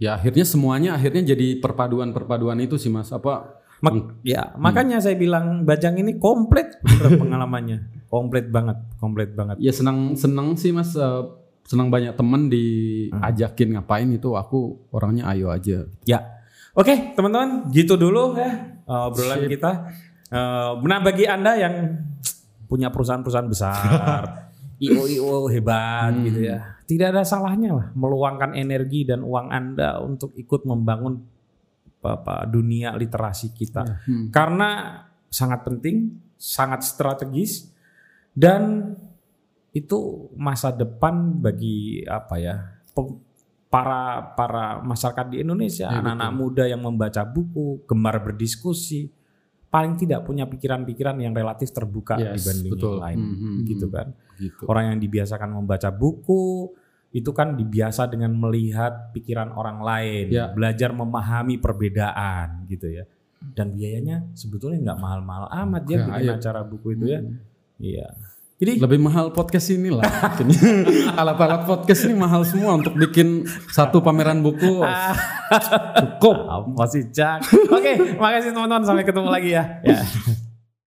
Ya 0.01 0.17
akhirnya 0.17 0.49
semuanya 0.49 0.97
akhirnya 0.97 1.37
jadi 1.37 1.61
perpaduan-perpaduan 1.61 2.57
itu 2.65 2.81
sih 2.81 2.89
Mas. 2.89 3.13
Apa 3.13 3.61
Mak- 3.81 4.21
ya, 4.25 4.53
makanya 4.61 5.01
saya 5.01 5.17
bilang 5.17 5.65
Bajang 5.65 5.97
ini 6.01 6.17
komplit 6.17 6.81
pengalamannya. 7.21 8.09
Komplit 8.09 8.49
banget, 8.49 8.77
komplit 8.99 9.33
banget. 9.37 9.57
ya 9.61 9.71
senang 9.71 10.17
senang 10.17 10.57
sih 10.57 10.73
Mas 10.73 10.97
eh, 10.97 11.23
senang 11.69 11.93
banyak 11.93 12.17
temen 12.19 12.51
diajakin 12.51 13.79
ngapain 13.79 14.11
itu 14.11 14.35
aku 14.35 14.89
orangnya 14.91 15.31
ayo 15.31 15.53
aja. 15.53 15.87
Ya. 16.03 16.41
Oke, 16.75 17.15
teman-teman, 17.19 17.67
gitu 17.75 17.99
dulu 17.99 18.39
ya 18.39 18.81
uh, 18.91 19.09
obrolan 19.11 19.47
kita. 19.47 19.71
Uh, 20.31 20.79
nah, 20.87 21.03
bagi 21.03 21.27
Anda 21.27 21.59
yang 21.59 21.75
punya 22.67 22.91
perusahaan-perusahaan 22.91 23.51
besar, 23.51 24.51
IO-IO 24.85 25.51
hebat 25.51 26.15
gitu 26.23 26.41
ya. 26.47 26.79
Tidak 26.91 27.07
ada 27.15 27.23
salahnya 27.23 27.71
lah 27.71 27.87
meluangkan 27.95 28.59
energi 28.59 29.07
dan 29.07 29.23
uang 29.23 29.47
Anda 29.47 30.03
untuk 30.03 30.35
ikut 30.35 30.67
membangun 30.67 31.23
apa 32.03 32.49
dunia 32.51 32.99
literasi 32.99 33.55
kita. 33.55 33.87
Karena 34.35 34.99
sangat 35.31 35.63
penting, 35.63 36.19
sangat 36.35 36.83
strategis 36.83 37.71
dan 38.35 38.91
itu 39.71 40.27
masa 40.35 40.75
depan 40.75 41.39
bagi 41.39 42.03
apa 42.11 42.35
ya? 42.43 42.57
para 43.71 44.35
para 44.35 44.83
masyarakat 44.83 45.31
di 45.31 45.47
Indonesia, 45.47 45.87
anak-anak 45.87 46.31
muda 46.35 46.67
yang 46.67 46.83
membaca 46.83 47.23
buku, 47.23 47.87
gemar 47.87 48.19
berdiskusi, 48.19 49.07
paling 49.71 49.95
tidak 49.95 50.27
punya 50.27 50.43
pikiran-pikiran 50.51 51.15
yang 51.23 51.31
relatif 51.31 51.71
terbuka 51.71 52.19
Yes, 52.19 52.43
dibanding 52.43 52.73
betul. 52.75 52.99
yang 52.99 53.05
lain, 53.07 53.19
Hmm, 53.23 53.37
hmm, 53.39 53.57
gitu 53.71 53.87
kan. 53.87 54.07
Gitu. 54.43 54.63
Orang 54.67 54.85
yang 54.91 54.99
dibiasakan 54.99 55.55
membaca 55.55 55.87
buku 55.95 56.75
itu 57.11 57.31
kan 57.31 57.59
dibiasa 57.59 58.07
dengan 58.07 58.31
melihat 58.33 59.11
pikiran 59.11 59.51
orang 59.51 59.83
lain, 59.83 60.31
Ya. 60.31 60.47
belajar 60.47 60.95
memahami 60.95 61.59
perbedaan 61.59 62.65
gitu 62.67 62.87
ya. 62.87 63.03
Dan 63.41 63.75
biayanya 63.75 64.31
sebetulnya 64.33 64.93
nggak 64.93 65.01
mahal-mahal 65.01 65.47
amat 65.65 65.83
ya 65.85 65.91
Ya, 65.91 66.01
bikin 66.07 66.23
ayo. 66.23 66.33
acara 66.37 66.61
buku 66.63 66.89
itu 66.95 67.05
ya. 67.09 67.21
Iya. 67.81 68.07
Jadi 68.61 68.77
Lebih 68.77 69.01
mahal 69.01 69.33
podcast 69.33 69.73
ini 69.73 69.89
lah. 69.89 70.05
Alat-alat 71.21 71.65
podcast 71.65 72.05
ini 72.05 72.13
mahal 72.13 72.45
semua 72.45 72.77
untuk 72.77 72.93
bikin 72.93 73.49
satu 73.67 74.05
pameran 74.05 74.45
buku. 74.45 74.85
Cukup. 75.97 76.37
apa 76.45 76.85
sih 76.87 77.09
Jack? 77.09 77.41
Oke, 77.73 78.21
makasih 78.21 78.53
teman-teman 78.53 78.85
sampai 78.85 79.03
ketemu 79.03 79.29
lagi 79.33 79.51
ya. 79.57 79.81
ya. 79.83 80.05